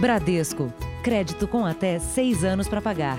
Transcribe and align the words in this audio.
Bradesco. 0.00 0.72
Crédito 1.02 1.48
com 1.48 1.66
até 1.66 1.98
seis 1.98 2.44
anos 2.44 2.68
para 2.68 2.80
pagar. 2.80 3.18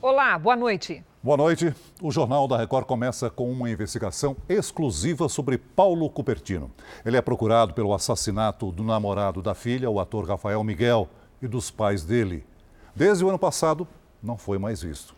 Olá, 0.00 0.38
boa 0.38 0.54
noite. 0.54 1.04
Boa 1.20 1.36
noite. 1.36 1.74
O 2.00 2.12
Jornal 2.12 2.46
da 2.46 2.56
Record 2.56 2.86
começa 2.86 3.28
com 3.28 3.50
uma 3.50 3.68
investigação 3.68 4.36
exclusiva 4.48 5.28
sobre 5.28 5.58
Paulo 5.58 6.08
Cupertino. 6.08 6.70
Ele 7.04 7.16
é 7.16 7.22
procurado 7.22 7.74
pelo 7.74 7.92
assassinato 7.92 8.70
do 8.70 8.84
namorado 8.84 9.42
da 9.42 9.52
filha, 9.52 9.90
o 9.90 9.98
ator 9.98 10.28
Rafael 10.28 10.62
Miguel, 10.62 11.08
e 11.42 11.48
dos 11.48 11.72
pais 11.72 12.04
dele. 12.04 12.46
Desde 12.94 13.24
o 13.24 13.28
ano 13.28 13.38
passado, 13.38 13.88
não 14.22 14.38
foi 14.38 14.58
mais 14.58 14.80
visto. 14.80 15.12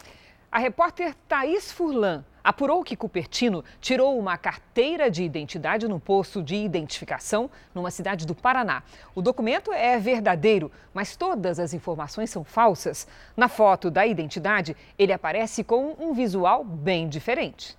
A 0.51 0.59
repórter 0.59 1.15
Thaís 1.29 1.71
Furlan 1.71 2.25
apurou 2.47 2.85
que 2.85 2.95
Cupertino 2.95 3.65
tirou 3.81 4.17
uma 4.17 4.39
carteira 4.39 5.11
de 5.11 5.25
identidade 5.25 5.89
no 5.89 5.99
posto 5.99 6.41
de 6.41 6.55
identificação 6.55 7.51
numa 7.75 7.91
cidade 7.91 8.25
do 8.25 8.37
Paraná. 8.37 8.85
O 9.17 9.21
documento 9.21 9.73
é 9.73 9.99
verdadeiro, 9.99 10.71
mas 10.95 11.17
todas 11.17 11.59
as 11.59 11.75
informações 11.75 12.31
são 12.31 12.45
falsas. 12.45 13.09
Na 13.37 13.49
foto 13.49 13.91
da 13.91 14.07
identidade, 14.07 14.77
ele 14.97 15.13
aparece 15.13 15.65
com 15.65 15.97
um 15.99 16.15
visual 16.15 16.63
bem 16.63 17.09
diferente. 17.09 17.77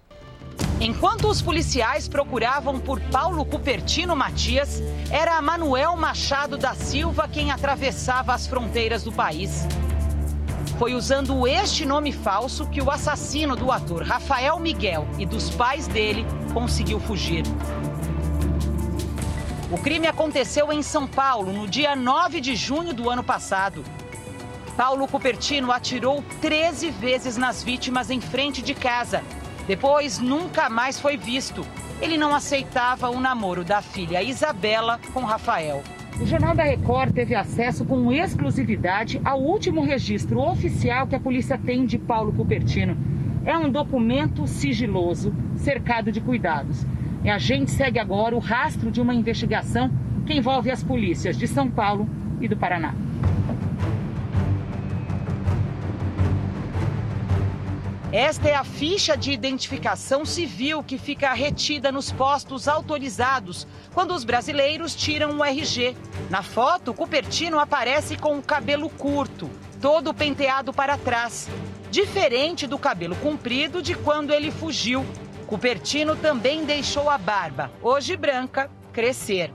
Enquanto 0.82 1.30
os 1.30 1.42
policiais 1.42 2.10
procuravam 2.10 2.78
por 2.78 3.00
Paulo 3.00 3.46
Cupertino 3.46 4.18
Matias, 4.18 4.82
era 5.10 5.42
Manuel 5.42 5.96
Machado 5.96 6.58
da 6.58 6.76
Silva 6.76 7.30
quem 7.30 7.52
atravessava 7.52 8.34
as 8.34 8.46
fronteiras 8.46 9.02
do 9.02 9.14
país. 9.14 9.66
Foi 10.78 10.94
usando 10.94 11.48
este 11.48 11.88
nome 11.88 12.12
falso 12.12 12.68
que 12.68 12.80
o 12.80 12.92
assassino 12.92 13.56
do 13.56 13.72
ator 13.72 14.04
Rafael 14.04 14.60
Miguel 14.60 15.08
e 15.18 15.26
dos 15.26 15.50
pais 15.50 15.88
dele 15.88 16.24
conseguiu 16.54 17.00
fugir. 17.00 17.44
O 19.72 19.78
crime 19.80 20.06
aconteceu 20.06 20.72
em 20.72 20.84
São 20.84 21.08
Paulo 21.08 21.52
no 21.52 21.68
dia 21.68 21.96
9 21.96 22.40
de 22.40 22.56
junho 22.56 22.94
do 22.94 23.10
ano 23.10 23.24
passado. 23.24 23.84
Paulo 24.78 25.08
Cupertino 25.08 25.72
atirou 25.72 26.24
13 26.42 26.92
vezes 26.92 27.38
nas 27.38 27.64
vítimas 27.64 28.12
em 28.12 28.22
frente 28.22 28.62
de 28.62 28.76
casa. 28.76 29.24
Depois, 29.66 30.20
nunca 30.20 30.70
mais 30.70 31.00
foi 31.00 31.18
visto. 31.18 31.66
Ele 32.00 32.20
não 32.20 32.36
aceitava 32.36 33.10
o 33.10 33.20
namoro 33.20 33.66
da 33.66 33.82
filha 33.82 34.22
Isabela 34.22 35.00
com 35.12 35.26
Rafael. 35.26 35.82
O 36.20 36.26
Jornal 36.26 36.56
da 36.56 36.64
Record 36.64 37.14
teve 37.14 37.36
acesso 37.36 37.86
com 37.86 38.12
exclusividade 38.12 39.22
ao 39.24 39.40
último 39.40 39.84
registro 39.84 40.40
oficial 40.40 41.06
que 41.06 41.16
a 41.16 41.20
polícia 41.20 41.60
tem 41.60 41.86
de 41.86 42.00
Paulo 42.00 42.34
Cupertino. 42.34 42.98
É 43.46 43.56
um 43.56 43.70
documento 43.70 44.48
sigiloso, 44.48 45.32
cercado 45.58 46.12
de 46.12 46.20
cuidados. 46.20 46.84
E 47.24 47.30
a 47.30 47.38
gente 47.38 47.70
segue 47.70 48.00
agora 48.00 48.36
o 48.36 48.40
rastro 48.40 48.90
de 48.90 49.00
uma 49.00 49.14
investigação 49.14 49.92
que 50.26 50.34
envolve 50.34 50.72
as 50.72 50.84
polícias 50.84 51.38
de 51.38 51.48
São 51.48 51.70
Paulo 51.70 52.10
e 52.42 52.48
do 52.48 52.58
Paraná. 52.58 52.96
Esta 58.12 58.48
é 58.48 58.56
a 58.56 58.64
ficha 58.64 59.18
de 59.18 59.34
identificação 59.34 60.26
civil 60.26 60.82
que 60.82 60.98
fica 60.98 61.34
retida 61.34 61.92
nos 61.92 62.10
postos 62.10 62.66
autorizados 62.66 63.68
quando 63.94 64.14
os 64.14 64.24
brasileiros 64.24 64.96
tiram 64.96 65.38
o 65.38 65.44
RG. 65.44 65.94
Na 66.30 66.42
foto, 66.42 66.94
Cupertino 66.94 67.60
aparece 67.60 68.16
com 68.16 68.38
o 68.38 68.42
cabelo 68.42 68.90
curto, 68.90 69.50
todo 69.82 70.14
penteado 70.14 70.72
para 70.72 70.98
trás, 70.98 71.50
diferente 71.92 72.66
do 72.66 72.80
cabelo 72.80 73.16
comprido 73.18 73.82
de 73.82 73.94
quando 73.94 74.34
ele 74.34 74.52
fugiu. 74.52 75.06
Cupertino 75.46 76.16
também 76.16 76.64
deixou 76.64 77.10
a 77.10 77.18
barba, 77.18 77.70
hoje 77.82 78.16
branca, 78.16 78.72
crescer. 78.94 79.52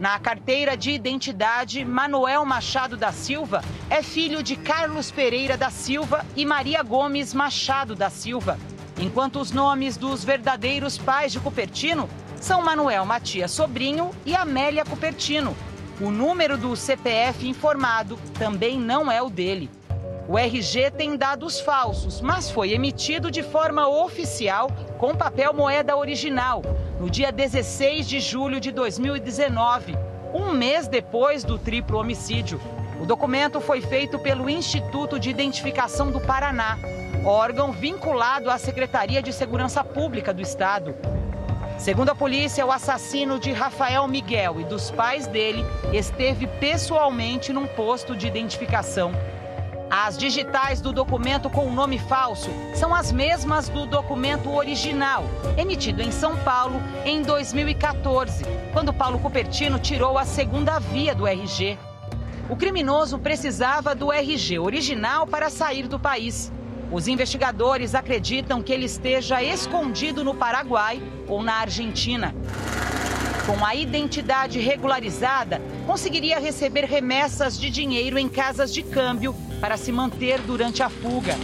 Na 0.00 0.18
carteira 0.18 0.78
de 0.78 0.92
identidade, 0.92 1.84
Manuel 1.84 2.46
Machado 2.46 2.96
da 2.96 3.12
Silva 3.12 3.62
é 3.90 4.02
filho 4.02 4.42
de 4.42 4.56
Carlos 4.56 5.10
Pereira 5.10 5.58
da 5.58 5.68
Silva 5.68 6.24
e 6.34 6.46
Maria 6.46 6.82
Gomes 6.82 7.34
Machado 7.34 7.94
da 7.94 8.08
Silva, 8.08 8.58
enquanto 8.98 9.38
os 9.38 9.50
nomes 9.50 9.98
dos 9.98 10.24
verdadeiros 10.24 10.96
pais 10.96 11.32
de 11.32 11.38
Cupertino 11.38 12.08
são 12.40 12.62
Manuel 12.62 13.04
Matias 13.04 13.50
Sobrinho 13.50 14.10
e 14.24 14.34
Amélia 14.34 14.86
Cupertino. 14.86 15.54
O 16.00 16.10
número 16.10 16.56
do 16.56 16.74
CPF 16.74 17.46
informado 17.46 18.18
também 18.38 18.80
não 18.80 19.12
é 19.12 19.20
o 19.20 19.28
dele. 19.28 19.68
O 20.28 20.38
RG 20.38 20.90
tem 20.92 21.16
dados 21.16 21.60
falsos, 21.60 22.20
mas 22.20 22.50
foi 22.50 22.72
emitido 22.72 23.30
de 23.30 23.42
forma 23.42 23.88
oficial 23.88 24.70
com 24.98 25.14
papel 25.14 25.52
moeda 25.52 25.96
original 25.96 26.62
no 27.00 27.10
dia 27.10 27.32
16 27.32 28.06
de 28.06 28.20
julho 28.20 28.60
de 28.60 28.70
2019, 28.70 29.96
um 30.32 30.52
mês 30.52 30.86
depois 30.86 31.42
do 31.42 31.58
triplo 31.58 31.98
homicídio. 31.98 32.60
O 33.00 33.06
documento 33.06 33.60
foi 33.60 33.80
feito 33.80 34.18
pelo 34.18 34.48
Instituto 34.48 35.18
de 35.18 35.30
Identificação 35.30 36.10
do 36.12 36.20
Paraná, 36.20 36.78
órgão 37.24 37.72
vinculado 37.72 38.50
à 38.50 38.58
Secretaria 38.58 39.22
de 39.22 39.32
Segurança 39.32 39.82
Pública 39.82 40.32
do 40.32 40.42
Estado. 40.42 40.94
Segundo 41.78 42.10
a 42.10 42.14
polícia, 42.14 42.64
o 42.64 42.70
assassino 42.70 43.38
de 43.38 43.52
Rafael 43.52 44.06
Miguel 44.06 44.60
e 44.60 44.64
dos 44.64 44.90
pais 44.90 45.26
dele 45.26 45.64
esteve 45.94 46.46
pessoalmente 46.46 47.54
num 47.54 47.66
posto 47.66 48.14
de 48.14 48.26
identificação 48.26 49.12
as 49.90 50.16
digitais 50.16 50.80
do 50.80 50.92
documento 50.92 51.50
com 51.50 51.66
o 51.66 51.72
nome 51.72 51.98
falso 51.98 52.48
são 52.76 52.94
as 52.94 53.10
mesmas 53.10 53.68
do 53.68 53.86
documento 53.86 54.48
original, 54.48 55.24
emitido 55.58 56.00
em 56.00 56.12
São 56.12 56.36
Paulo 56.36 56.80
em 57.04 57.22
2014, 57.22 58.44
quando 58.72 58.92
Paulo 58.92 59.18
Cupertino 59.18 59.80
tirou 59.80 60.16
a 60.16 60.24
segunda 60.24 60.78
via 60.78 61.12
do 61.12 61.26
RG. 61.26 61.76
O 62.48 62.54
criminoso 62.54 63.18
precisava 63.18 63.92
do 63.92 64.12
RG 64.12 64.60
original 64.60 65.26
para 65.26 65.50
sair 65.50 65.88
do 65.88 65.98
país. 65.98 66.52
Os 66.92 67.08
investigadores 67.08 67.92
acreditam 67.92 68.62
que 68.62 68.72
ele 68.72 68.86
esteja 68.86 69.42
escondido 69.42 70.22
no 70.22 70.36
Paraguai 70.36 71.02
ou 71.26 71.42
na 71.42 71.54
Argentina. 71.54 72.32
Com 73.44 73.64
a 73.64 73.74
identidade 73.74 74.60
regularizada, 74.60 75.60
conseguiria 75.84 76.38
receber 76.38 76.84
remessas 76.84 77.58
de 77.58 77.70
dinheiro 77.70 78.16
em 78.16 78.28
casas 78.28 78.72
de 78.72 78.82
câmbio 78.82 79.34
para 79.60 79.76
se 79.76 79.92
manter 79.92 80.40
durante 80.40 80.82
a 80.82 80.88
fuga. 80.88 81.36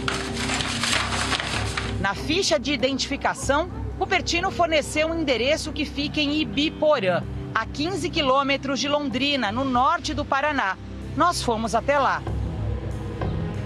Na 1.99 2.15
ficha 2.15 2.59
de 2.59 2.73
identificação, 2.73 3.69
Cupertino 3.97 4.51
forneceu 4.51 5.07
um 5.07 5.19
endereço 5.19 5.71
que 5.71 5.85
fica 5.85 6.19
em 6.19 6.41
Ibiporã, 6.41 7.23
a 7.53 7.65
15 7.65 8.09
quilômetros 8.09 8.79
de 8.79 8.87
Londrina, 8.87 9.51
no 9.51 9.63
norte 9.63 10.13
do 10.13 10.23
Paraná. 10.23 10.77
Nós 11.15 11.41
fomos 11.41 11.73
até 11.73 11.97
lá. 11.97 12.21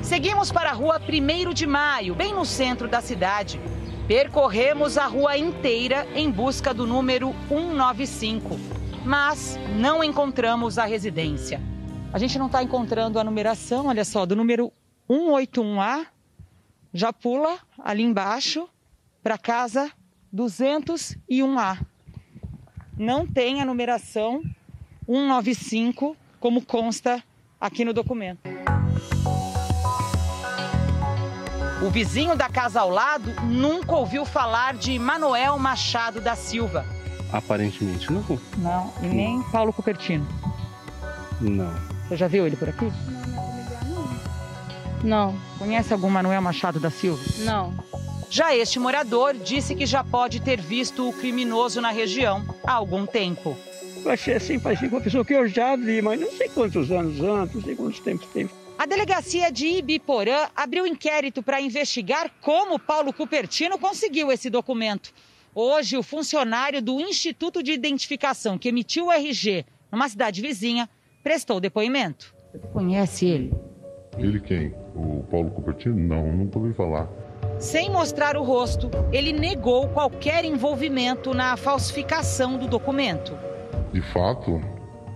Seguimos 0.01 0.51
para 0.51 0.69
a 0.69 0.73
rua 0.73 0.99
1 0.99 1.53
de 1.53 1.67
Maio, 1.67 2.15
bem 2.15 2.33
no 2.33 2.45
centro 2.45 2.87
da 2.87 3.01
cidade. 3.01 3.59
Percorremos 4.07 4.97
a 4.97 5.05
rua 5.05 5.37
inteira 5.37 6.07
em 6.15 6.29
busca 6.29 6.73
do 6.73 6.87
número 6.87 7.35
195, 7.49 8.59
mas 9.05 9.59
não 9.77 10.03
encontramos 10.03 10.77
a 10.77 10.85
residência. 10.85 11.70
A 12.13 12.19
gente 12.19 12.37
não 12.37 12.47
está 12.47 12.61
encontrando 12.61 13.17
a 13.17 13.23
numeração, 13.23 13.87
olha 13.87 14.03
só, 14.03 14.25
do 14.25 14.35
número 14.35 14.71
181A, 15.09 16.05
já 16.93 17.13
pula 17.13 17.57
ali 17.81 18.03
embaixo 18.03 18.67
para 19.23 19.37
casa 19.37 19.89
201A. 20.35 21.79
Não 22.97 23.25
tem 23.25 23.61
a 23.61 23.65
numeração 23.65 24.41
195 25.05 26.17
como 26.37 26.61
consta 26.65 27.23
aqui 27.59 27.85
no 27.85 27.93
documento. 27.93 28.41
O 31.81 31.89
vizinho 31.89 32.35
da 32.35 32.49
casa 32.49 32.81
ao 32.81 32.89
lado 32.89 33.33
nunca 33.43 33.95
ouviu 33.95 34.25
falar 34.25 34.73
de 34.73 34.99
Manuel 34.99 35.57
Machado 35.57 36.19
da 36.19 36.35
Silva. 36.35 36.85
Aparentemente 37.31 38.11
não. 38.11 38.21
Não, 38.57 38.93
e 39.01 39.07
nem 39.07 39.41
Paulo 39.43 39.71
Cupertino. 39.71 40.27
Não. 41.39 41.90
Você 42.11 42.17
já 42.17 42.27
viu 42.27 42.45
ele 42.45 42.57
por 42.57 42.67
aqui? 42.67 42.91
Não. 45.01 45.33
Conhece 45.57 45.93
algum 45.93 46.09
Manuel 46.09 46.41
Machado 46.41 46.77
da 46.77 46.89
Silva? 46.89 47.23
Não. 47.45 47.73
Já 48.29 48.53
este 48.53 48.77
morador 48.79 49.33
disse 49.33 49.73
que 49.73 49.85
já 49.85 50.03
pode 50.03 50.41
ter 50.41 50.59
visto 50.59 51.07
o 51.07 51.13
criminoso 51.13 51.79
na 51.79 51.89
região 51.89 52.43
há 52.65 52.73
algum 52.73 53.05
tempo. 53.05 53.57
Eu 54.03 54.11
achei 54.11 54.33
assim, 54.33 54.59
parecia 54.59 54.89
uma 54.89 54.99
pessoa 54.99 55.23
que 55.23 55.33
eu 55.33 55.47
já 55.47 55.77
vi, 55.77 56.01
mas 56.01 56.19
não 56.19 56.29
sei 56.33 56.49
quantos 56.49 56.91
anos 56.91 57.21
antes, 57.21 57.55
não 57.55 57.61
sei 57.61 57.75
quantos 57.77 58.01
tempos 58.01 58.27
tem. 58.33 58.49
A 58.77 58.85
delegacia 58.85 59.49
de 59.49 59.67
Ibiporã 59.67 60.49
abriu 60.53 60.85
inquérito 60.85 61.41
para 61.41 61.61
investigar 61.61 62.29
como 62.41 62.77
Paulo 62.77 63.13
Cupertino 63.13 63.79
conseguiu 63.79 64.29
esse 64.33 64.49
documento. 64.49 65.13
Hoje, 65.55 65.95
o 65.95 66.03
funcionário 66.03 66.81
do 66.81 66.99
Instituto 66.99 67.63
de 67.63 67.71
Identificação 67.71 68.57
que 68.57 68.67
emitiu 68.67 69.05
o 69.05 69.11
RG 69.13 69.65
numa 69.89 70.09
cidade 70.09 70.41
vizinha 70.41 70.89
prestou 71.21 71.59
depoimento. 71.59 72.33
Você 72.51 72.67
conhece 72.67 73.25
ele? 73.25 73.53
Ele 74.17 74.39
quem? 74.39 74.73
O 74.95 75.23
Paulo 75.29 75.49
Cupertino? 75.51 75.95
Não, 75.95 76.31
nunca 76.31 76.59
ouvi 76.59 76.73
falar. 76.73 77.07
Sem 77.59 77.89
mostrar 77.89 78.35
o 78.35 78.43
rosto, 78.43 78.89
ele 79.11 79.31
negou 79.31 79.87
qualquer 79.87 80.43
envolvimento 80.43 81.33
na 81.33 81.55
falsificação 81.55 82.57
do 82.57 82.67
documento. 82.67 83.37
De 83.93 84.01
fato, 84.01 84.61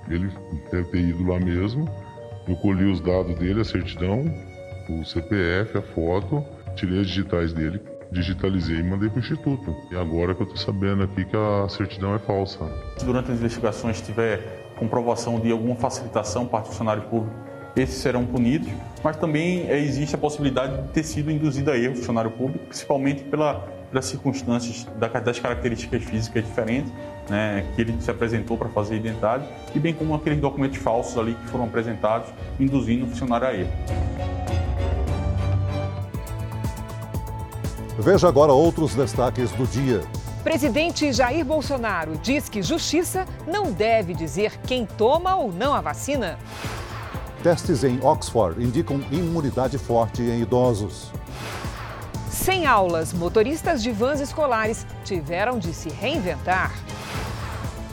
ele 0.09 0.31
deve 0.71 0.89
ter 0.91 0.99
ido 0.99 1.23
lá 1.23 1.39
mesmo. 1.39 1.89
Eu 2.47 2.55
colhi 2.57 2.85
os 2.85 3.01
dados 3.01 3.37
dele, 3.37 3.61
a 3.61 3.65
certidão, 3.65 4.23
o 4.89 5.03
CPF, 5.03 5.77
a 5.77 5.81
foto, 5.81 6.45
tirei 6.75 7.01
as 7.01 7.07
digitais 7.07 7.51
dele, 7.53 7.81
digitalizei 8.11 8.77
e 8.77 8.83
mandei 8.83 9.09
para 9.09 9.17
o 9.17 9.21
Instituto. 9.21 9.75
E 9.91 9.95
agora 9.95 10.35
que 10.35 10.41
eu 10.41 10.47
estou 10.47 10.57
sabendo 10.57 11.03
aqui 11.03 11.25
que 11.25 11.35
a 11.35 11.67
certidão 11.67 12.13
é 12.13 12.19
falsa. 12.19 12.59
Se 12.97 13.05
durante 13.05 13.31
as 13.31 13.39
investigações 13.39 14.01
tiver 14.01 14.64
comprovação 14.77 15.39
de 15.39 15.51
alguma 15.51 15.75
facilitação 15.75 16.45
para 16.45 16.63
funcionário 16.63 17.03
público, 17.03 17.35
esses 17.75 17.95
serão 17.95 18.25
punidos, 18.25 18.69
mas 19.03 19.17
também 19.17 19.69
existe 19.69 20.15
a 20.15 20.17
possibilidade 20.17 20.81
de 20.81 20.87
ter 20.89 21.03
sido 21.03 21.29
induzido 21.29 21.71
a 21.71 21.77
erro 21.77 21.95
funcionário 21.95 22.31
público, 22.31 22.65
principalmente 22.67 23.23
pela, 23.23 23.67
pelas 23.89 24.05
circunstâncias 24.05 24.87
das 24.97 25.39
características 25.39 26.03
físicas 26.03 26.45
diferentes 26.45 26.91
né, 27.29 27.65
que 27.75 27.81
ele 27.81 27.95
se 27.99 28.09
apresentou 28.09 28.57
para 28.57 28.69
fazer 28.69 28.95
a 28.95 28.97
identidade, 28.97 29.45
e 29.73 29.79
bem 29.79 29.93
como 29.93 30.15
aqueles 30.15 30.39
documentos 30.39 30.77
falsos 30.77 31.17
ali 31.17 31.33
que 31.33 31.47
foram 31.47 31.65
apresentados, 31.65 32.29
induzindo 32.59 33.05
o 33.05 33.09
funcionário 33.09 33.47
a 33.47 33.53
erro. 33.53 33.71
Veja 37.97 38.27
agora 38.27 38.51
outros 38.51 38.93
destaques 38.93 39.51
do 39.51 39.65
dia. 39.65 40.01
Presidente 40.45 41.11
Jair 41.11 41.43
Bolsonaro 41.43 42.19
diz 42.21 42.47
que 42.47 42.61
justiça 42.61 43.25
não 43.47 43.71
deve 43.71 44.13
dizer 44.13 44.59
quem 44.59 44.85
toma 44.85 45.35
ou 45.35 45.51
não 45.51 45.73
a 45.73 45.81
vacina. 45.81 46.37
Testes 47.41 47.83
em 47.83 47.99
Oxford 48.05 48.63
indicam 48.63 49.03
imunidade 49.11 49.79
forte 49.79 50.21
em 50.21 50.41
idosos. 50.41 51.11
Sem 52.29 52.67
aulas, 52.67 53.11
motoristas 53.11 53.81
de 53.81 53.91
vans 53.91 54.21
escolares 54.21 54.85
tiveram 55.03 55.57
de 55.57 55.73
se 55.73 55.89
reinventar. 55.89 56.71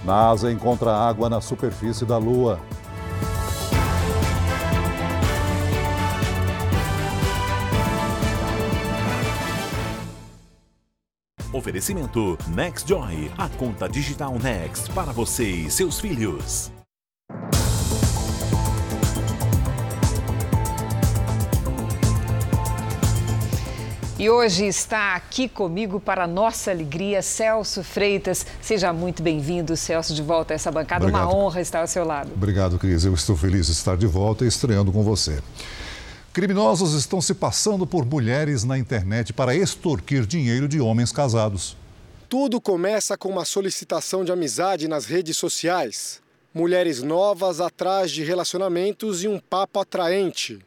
NASA 0.05 0.53
encontra 0.53 0.95
água 0.95 1.31
na 1.31 1.41
superfície 1.41 2.05
da 2.05 2.19
Lua. 2.19 2.61
Oferecimento 11.63 12.37
NextJoy, 12.49 13.31
a 13.39 13.49
conta 13.49 13.89
digital 13.89 14.37
Next 14.37 14.91
para 14.91 15.13
você 15.13 15.45
e 15.45 15.71
seus 15.71 16.01
filhos. 16.01 16.73
E 24.19 24.29
hoje 24.29 24.67
está 24.67 25.15
aqui 25.15 25.49
comigo, 25.49 26.01
para 26.01 26.27
nossa 26.27 26.73
alegria, 26.73 27.23
Celso 27.23 27.85
Freitas. 27.85 28.45
Seja 28.61 28.93
muito 28.93 29.23
bem-vindo, 29.23 29.77
Celso, 29.77 30.13
de 30.15 30.23
volta 30.23 30.55
a 30.55 30.57
essa 30.57 30.73
bancada. 30.73 31.05
Obrigado. 31.05 31.29
Uma 31.29 31.37
honra 31.37 31.61
estar 31.61 31.83
ao 31.83 31.87
seu 31.87 32.05
lado. 32.05 32.33
Obrigado, 32.35 32.77
Cris. 32.77 33.05
Eu 33.05 33.15
estou 33.15 33.37
feliz 33.37 33.67
de 33.67 33.73
estar 33.73 33.97
de 33.97 34.09
volta 34.09 34.45
e 34.45 34.49
estreando 34.49 34.91
com 34.91 35.05
você. 35.05 35.41
Criminosos 36.33 36.95
estão 36.95 37.21
se 37.21 37.35
passando 37.35 37.87
por 37.87 38.07
mulheres 38.07 38.65
na 38.65 38.79
internet 38.79 39.35
para 39.35 39.55
extorquir 39.55 40.25
dinheiro 40.25 40.67
de 40.67 40.81
homens 40.81 41.13
casados. 41.13 41.77
Tudo 42.27 42.59
começa 42.59 43.19
com 43.19 43.29
uma 43.29 43.45
solicitação 43.45 44.25
de 44.25 44.33
amizade 44.33 44.89
nas 44.89 45.05
redes 45.05 45.37
sociais. 45.37 46.23
Mulheres 46.55 47.03
novas 47.03 47.61
atrás 47.61 48.11
de 48.11 48.25
relacionamentos 48.25 49.23
e 49.23 49.29
um 49.29 49.39
papo 49.39 49.79
atraente. 49.79 50.59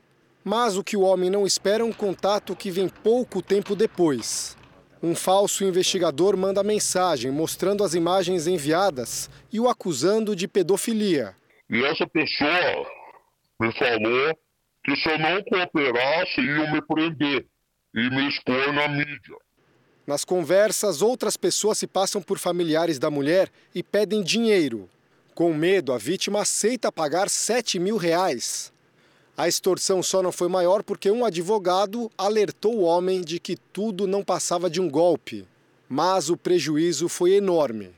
Mas 0.44 0.78
o 0.78 0.84
que 0.84 0.96
o 0.96 1.02
homem 1.02 1.32
não 1.32 1.48
espera 1.48 1.82
é 1.82 1.86
um 1.86 1.92
contato 1.92 2.56
que 2.56 2.70
vem 2.70 2.88
pouco 2.88 3.42
tempo 3.42 3.76
depois. 3.76 4.56
Um 5.02 5.16
falso 5.16 5.64
investigador 5.64 6.38
manda 6.38 6.62
mensagem 6.62 7.32
mostrando 7.32 7.84
as 7.84 7.96
imagens 7.96 8.46
enviadas 8.46 9.32
e 9.52 9.60
o 9.60 9.68
acusando 9.68 10.36
de 10.36 10.48
pedofilia. 10.48 11.36
E 11.68 11.84
essa 11.84 12.06
pessoa 12.06 12.86
me 13.60 13.74
falou 13.74 14.45
que 14.86 14.96
se 14.98 15.10
eu 15.10 15.18
não 15.18 15.44
cooperasse, 15.44 16.40
iam 16.42 16.72
me 16.72 16.80
prender 16.82 17.46
e 17.96 18.10
me 18.12 18.30
expor 18.30 18.72
na 18.72 18.88
mídia. 18.88 19.36
Nas 20.06 20.24
conversas, 20.24 21.02
outras 21.02 21.36
pessoas 21.36 21.80
se 21.80 21.88
passam 21.88 22.22
por 22.22 22.38
familiares 22.38 23.00
da 23.00 23.10
mulher 23.10 23.50
e 23.74 23.82
pedem 23.82 24.22
dinheiro. 24.22 24.88
Com 25.34 25.52
medo, 25.52 25.92
a 25.92 25.98
vítima 25.98 26.42
aceita 26.42 26.92
pagar 26.92 27.30
7 27.30 27.80
mil 27.80 27.98
reais. 27.98 28.72
A 29.36 29.48
extorsão 29.48 30.04
só 30.04 30.22
não 30.22 30.32
foi 30.32 30.48
maior 30.48 30.84
porque 30.84 31.10
um 31.10 31.26
advogado 31.26 32.10
alertou 32.16 32.78
o 32.78 32.84
homem 32.84 33.22
de 33.22 33.40
que 33.40 33.58
tudo 33.58 34.06
não 34.06 34.24
passava 34.24 34.70
de 34.70 34.80
um 34.80 34.88
golpe. 34.88 35.48
Mas 35.90 36.30
o 36.30 36.38
prejuízo 36.38 37.10
foi 37.10 37.34
enorme. 37.34 37.92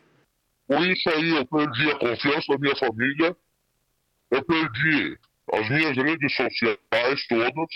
Com 0.67 0.83
isso 0.85 1.09
aí, 1.09 1.35
eu 1.35 1.45
perdi 1.45 1.91
a 1.91 1.99
confiança 1.99 2.45
da 2.49 2.57
minha 2.57 2.75
família, 2.75 3.37
eu 4.31 4.43
perdi 4.43 5.17
as 5.53 5.69
minhas 5.69 5.95
redes 5.95 6.35
sociais 6.35 7.27
todas. 7.27 7.67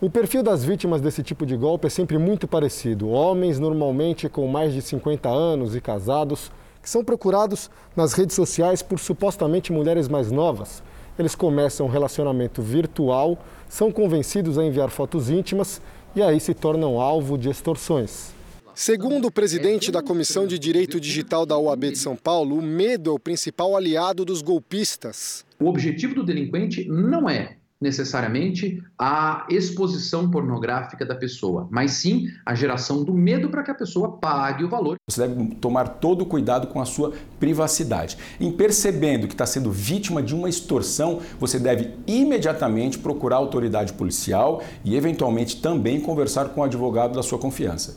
O 0.00 0.10
perfil 0.10 0.42
das 0.42 0.64
vítimas 0.64 1.00
desse 1.00 1.22
tipo 1.22 1.46
de 1.46 1.56
golpe 1.56 1.86
é 1.86 1.90
sempre 1.90 2.18
muito 2.18 2.46
parecido. 2.46 3.08
Homens, 3.08 3.58
normalmente 3.58 4.28
com 4.28 4.46
mais 4.46 4.74
de 4.74 4.82
50 4.82 5.28
anos 5.28 5.74
e 5.74 5.80
casados, 5.80 6.52
que 6.82 6.90
são 6.90 7.04
procurados 7.04 7.70
nas 7.96 8.12
redes 8.12 8.36
sociais 8.36 8.82
por 8.82 8.98
supostamente 8.98 9.72
mulheres 9.72 10.08
mais 10.08 10.30
novas 10.30 10.82
eles 11.18 11.34
começam 11.34 11.86
um 11.86 11.90
relacionamento 11.90 12.60
virtual, 12.60 13.38
são 13.68 13.90
convencidos 13.90 14.58
a 14.58 14.64
enviar 14.64 14.90
fotos 14.90 15.30
íntimas 15.30 15.80
e 16.14 16.22
aí 16.22 16.38
se 16.38 16.54
tornam 16.54 17.00
alvo 17.00 17.38
de 17.38 17.48
extorsões. 17.48 18.34
Segundo 18.78 19.28
o 19.28 19.32
presidente 19.32 19.90
da 19.90 20.02
Comissão 20.02 20.46
de 20.46 20.58
Direito 20.58 21.00
Digital 21.00 21.46
da 21.46 21.56
OAB 21.56 21.92
de 21.92 21.98
São 21.98 22.14
Paulo, 22.14 22.58
o 22.58 22.62
medo 22.62 23.08
é 23.08 23.12
o 23.14 23.18
principal 23.18 23.74
aliado 23.74 24.22
dos 24.22 24.42
golpistas. 24.42 25.46
O 25.58 25.66
objetivo 25.66 26.14
do 26.14 26.22
delinquente 26.22 26.86
não 26.86 27.26
é 27.26 27.56
necessariamente 27.80 28.82
a 28.98 29.46
exposição 29.48 30.30
pornográfica 30.30 31.06
da 31.06 31.14
pessoa, 31.14 31.66
mas 31.70 31.92
sim 31.92 32.28
a 32.44 32.54
geração 32.54 33.02
do 33.02 33.14
medo 33.14 33.48
para 33.48 33.62
que 33.62 33.70
a 33.70 33.74
pessoa 33.74 34.18
pague 34.18 34.62
o 34.62 34.68
valor. 34.68 34.96
Você 35.10 35.26
deve 35.26 35.54
tomar 35.54 35.88
todo 35.88 36.20
o 36.20 36.26
cuidado 36.26 36.66
com 36.66 36.78
a 36.78 36.84
sua 36.84 37.14
privacidade. 37.40 38.18
Em 38.38 38.52
percebendo 38.52 39.26
que 39.26 39.32
está 39.32 39.46
sendo 39.46 39.72
vítima 39.72 40.22
de 40.22 40.34
uma 40.34 40.50
extorsão, 40.50 41.22
você 41.40 41.58
deve 41.58 41.94
imediatamente 42.06 42.98
procurar 42.98 43.36
a 43.36 43.38
autoridade 43.38 43.94
policial 43.94 44.62
e, 44.84 44.94
eventualmente, 44.94 45.62
também 45.62 45.98
conversar 45.98 46.50
com 46.50 46.60
o 46.60 46.64
advogado 46.64 47.14
da 47.14 47.22
sua 47.22 47.38
confiança. 47.38 47.96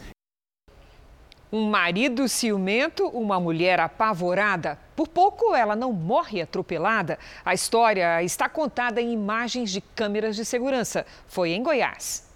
Um 1.52 1.68
marido 1.68 2.28
ciumento, 2.28 3.08
uma 3.08 3.40
mulher 3.40 3.80
apavorada. 3.80 4.78
Por 4.96 5.08
pouco 5.08 5.56
ela 5.56 5.76
não 5.76 5.92
morre 5.92 6.42
atropelada. 6.42 7.18
A 7.44 7.56
história 7.56 8.22
está 8.24 8.48
contada 8.48 9.02
em 9.02 9.12
imagens 9.12 9.72
de 9.72 9.82
câmeras 9.82 10.36
de 10.36 10.46
segurança. 10.46 11.06
Foi 11.28 11.52
em 11.52 11.64
Goiás. 11.64 12.30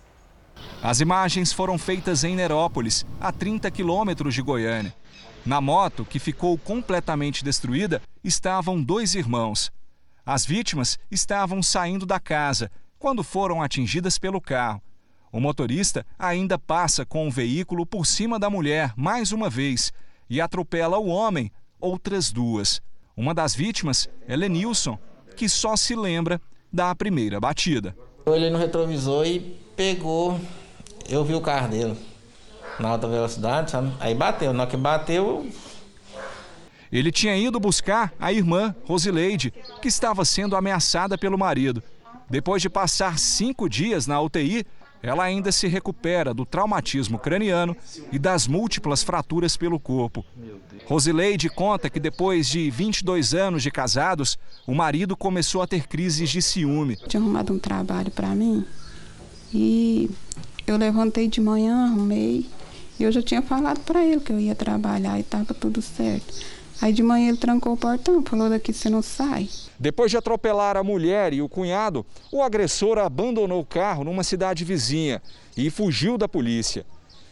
As 0.81 0.99
imagens 0.99 1.53
foram 1.53 1.77
feitas 1.77 2.23
em 2.23 2.35
Nerópolis, 2.35 3.05
a 3.21 3.31
30 3.31 3.69
quilômetros 3.69 4.33
de 4.33 4.41
Goiânia. 4.41 4.93
Na 5.45 5.61
moto, 5.61 6.05
que 6.05 6.19
ficou 6.19 6.57
completamente 6.57 7.43
destruída, 7.43 8.01
estavam 8.23 8.81
dois 8.81 9.13
irmãos. 9.13 9.71
As 10.25 10.45
vítimas 10.45 10.97
estavam 11.11 11.61
saindo 11.61 12.05
da 12.05 12.19
casa 12.19 12.71
quando 12.97 13.23
foram 13.23 13.61
atingidas 13.61 14.17
pelo 14.17 14.41
carro. 14.41 14.81
O 15.33 15.39
motorista 15.39 16.05
ainda 16.17 16.59
passa 16.59 17.03
com 17.03 17.27
o 17.27 17.31
veículo 17.31 17.87
por 17.87 18.05
cima 18.05 18.37
da 18.37 18.51
mulher 18.51 18.93
mais 18.95 19.31
uma 19.31 19.49
vez 19.49 19.91
e 20.29 20.39
atropela 20.39 20.99
o 20.99 21.07
homem 21.07 21.51
outras 21.81 22.31
duas. 22.31 22.79
Uma 23.17 23.33
das 23.33 23.55
vítimas 23.55 24.07
é 24.27 24.35
Lenilson, 24.35 24.95
que 25.35 25.49
só 25.49 25.75
se 25.75 25.95
lembra 25.95 26.39
da 26.71 26.93
primeira 26.93 27.39
batida. 27.39 27.97
Eu 28.27 28.33
olhei 28.33 28.51
no 28.51 28.59
retrovisor 28.59 29.25
e 29.25 29.39
pegou, 29.75 30.39
eu 31.09 31.25
vi 31.25 31.33
o 31.33 31.41
carro 31.41 31.67
dele 31.67 31.97
na 32.79 32.89
alta 32.89 33.07
velocidade, 33.07 33.71
sabe? 33.71 33.91
Aí 33.99 34.13
bateu, 34.13 34.53
na 34.53 34.63
hora 34.63 34.69
que 34.71 34.77
bateu. 34.77 35.49
Ele 36.91 37.11
tinha 37.11 37.35
ido 37.35 37.59
buscar 37.59 38.13
a 38.19 38.31
irmã, 38.31 38.75
Rosileide, 38.85 39.51
que 39.81 39.87
estava 39.87 40.23
sendo 40.25 40.55
ameaçada 40.55 41.17
pelo 41.17 41.39
marido. 41.39 41.81
Depois 42.29 42.61
de 42.61 42.69
passar 42.69 43.17
cinco 43.17 43.67
dias 43.67 44.05
na 44.05 44.21
UTI, 44.21 44.63
ela 45.03 45.25
ainda 45.25 45.51
se 45.51 45.67
recupera 45.67 46.33
do 46.33 46.45
traumatismo 46.45 47.19
craniano 47.19 47.75
e 48.09 48.17
das 48.17 48.47
múltiplas 48.47 49.03
fraturas 49.03 49.57
pelo 49.57 49.77
corpo. 49.77 50.25
Rosileide 50.85 51.49
conta 51.49 51.89
que 51.89 51.99
depois 51.99 52.47
de 52.47 52.71
22 52.71 53.33
anos 53.33 53.61
de 53.61 53.69
casados, 53.69 54.39
o 54.65 54.73
marido 54.73 55.17
começou 55.17 55.61
a 55.61 55.67
ter 55.67 55.87
crises 55.87 56.29
de 56.29 56.41
ciúme. 56.41 56.95
Tinha 56.95 57.21
arrumado 57.21 57.51
um 57.51 57.59
trabalho 57.59 58.09
para 58.11 58.29
mim 58.29 58.65
e 59.53 60.09
eu 60.65 60.77
levantei 60.77 61.27
de 61.27 61.41
manhã, 61.41 61.85
arrumei. 61.85 62.49
E 62.97 63.03
eu 63.03 63.11
já 63.11 63.21
tinha 63.21 63.41
falado 63.41 63.81
para 63.81 64.05
ele 64.05 64.21
que 64.21 64.31
eu 64.31 64.39
ia 64.39 64.55
trabalhar 64.55 65.17
e 65.17 65.21
estava 65.21 65.53
tudo 65.53 65.81
certo. 65.81 66.33
Aí 66.81 66.93
de 66.93 67.03
manhã 67.03 67.27
ele 67.27 67.37
trancou 67.37 67.73
o 67.73 67.77
portão, 67.77 68.23
falou 68.23 68.49
daqui 68.49 68.71
você 68.71 68.89
não 68.89 69.01
sai. 69.01 69.49
Depois 69.83 70.09
de 70.09 70.15
atropelar 70.15 70.77
a 70.77 70.81
mulher 70.81 71.33
e 71.33 71.41
o 71.41 71.49
cunhado, 71.49 72.05
o 72.31 72.41
agressor 72.41 72.97
abandonou 72.97 73.59
o 73.59 73.65
carro 73.65 74.05
numa 74.05 74.23
cidade 74.23 74.63
vizinha 74.63 75.21
e 75.57 75.69
fugiu 75.69 76.17
da 76.17 76.25
polícia. 76.25 76.85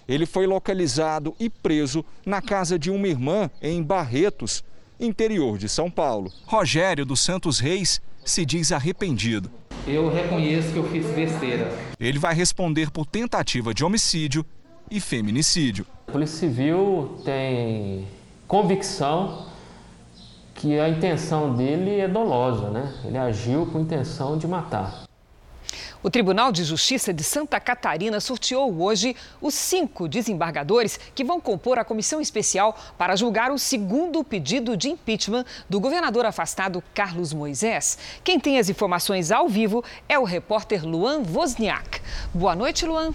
Ele 0.05 0.25
foi 0.25 0.46
localizado 0.46 1.34
e 1.39 1.50
preso 1.50 2.03
na 2.25 2.41
casa 2.41 2.77
de 2.77 2.91
uma 2.91 3.08
irmã 3.08 3.50
em 3.62 3.81
Barretos, 3.81 4.65
interior 5.00 5.58
de 5.58 5.70
São 5.70 5.89
Paulo. 5.89 6.29
Rogério 6.46 7.05
dos 7.05 7.22
Santos 7.22 7.58
Reis 7.58 8.01
se 8.25 8.46
diz 8.46 8.74
arrependido. 8.74 9.50
Eu 9.88 10.13
reconheço 10.13 10.74
que 10.74 10.77
eu 10.77 10.89
fiz 10.89 11.05
besteira. 11.05 11.72
Ele 11.98 12.20
vai 12.20 12.36
responder 12.36 12.91
por 12.91 13.05
tentativa 13.05 13.74
de 13.74 13.86
homicídio 13.86 14.46
e 14.91 15.00
feminicídio. 15.00 15.88
A 16.10 16.12
Polícia 16.12 16.39
Civil 16.39 17.17
tem 17.24 18.05
convicção 18.46 19.50
que 20.62 20.80
a 20.80 20.88
intenção 20.88 21.56
dele 21.56 22.00
é 22.00 22.08
dolosa, 22.08 22.70
né? 22.70 22.94
Ele 23.03 23.18
agiu 23.18 23.65
com 23.65 23.80
intenção 23.80 24.38
de 24.38 24.48
matar. 24.48 25.06
O 26.03 26.10
Tribunal 26.10 26.51
de 26.51 26.63
Justiça 26.63 27.12
de 27.12 27.24
Santa 27.24 27.60
Catarina 27.60 28.20
sorteou 28.20 28.80
hoje 28.80 29.15
os 29.41 29.56
cinco 29.56 30.08
desembargadores 30.08 31.00
que 31.15 31.24
vão 31.24 31.41
compor 31.41 31.80
a 31.80 31.86
comissão 31.86 32.22
especial 32.22 32.77
para 32.96 33.15
julgar 33.15 33.51
o 33.51 33.58
segundo 33.58 34.24
pedido 34.24 34.77
de 34.77 34.89
impeachment 34.89 35.46
do 35.68 35.80
governador 35.80 36.25
afastado 36.27 36.84
Carlos 36.94 37.34
Moisés. 37.34 37.98
Quem 38.24 38.39
tem 38.39 38.60
as 38.60 38.70
informações 38.70 39.32
ao 39.32 39.48
vivo 39.48 39.84
é 40.08 40.18
o 40.20 40.24
repórter 40.24 40.86
Luan 40.86 41.24
Wozniak. 41.27 42.01
Boa 42.34 42.56
noite, 42.56 42.86
Luan. 42.86 43.13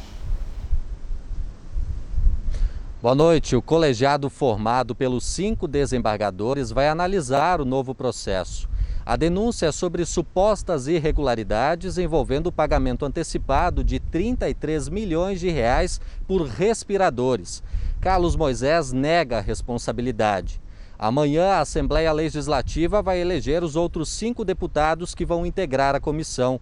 Boa 3.06 3.14
noite. 3.14 3.54
O 3.54 3.62
colegiado 3.62 4.28
formado 4.28 4.92
pelos 4.92 5.25
cinco 5.25 5.68
desembargadores 5.68 6.72
vai 6.72 6.88
analisar 6.88 7.60
o 7.60 7.64
novo 7.64 7.94
processo. 7.94 8.68
A 9.04 9.14
denúncia 9.14 9.66
é 9.66 9.70
sobre 9.70 10.04
supostas 10.04 10.88
irregularidades 10.88 11.98
envolvendo 11.98 12.48
o 12.48 12.52
pagamento 12.52 13.04
antecipado 13.04 13.84
de 13.84 14.00
33 14.00 14.88
milhões 14.88 15.38
de 15.38 15.48
reais 15.48 16.00
por 16.26 16.42
respiradores. 16.48 17.62
Carlos 18.00 18.34
Moisés 18.34 18.90
nega 18.90 19.38
a 19.38 19.40
responsabilidade. 19.40 20.60
Amanhã, 20.98 21.50
a 21.50 21.60
Assembleia 21.60 22.12
Legislativa 22.12 23.02
vai 23.02 23.20
eleger 23.20 23.62
os 23.62 23.76
outros 23.76 24.08
cinco 24.08 24.44
deputados 24.44 25.14
que 25.14 25.25
vão 25.25 25.46
integrar 25.46 25.94
a 25.94 26.00
comissão. 26.00 26.60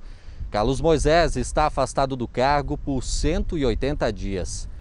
Carlos 0.50 0.78
Moisés 0.78 1.36
está 1.36 1.68
afastado 1.68 2.14
do 2.14 2.28
cargo 2.28 2.76
por 2.76 3.02
180 3.02 4.12
dias. 4.12 4.73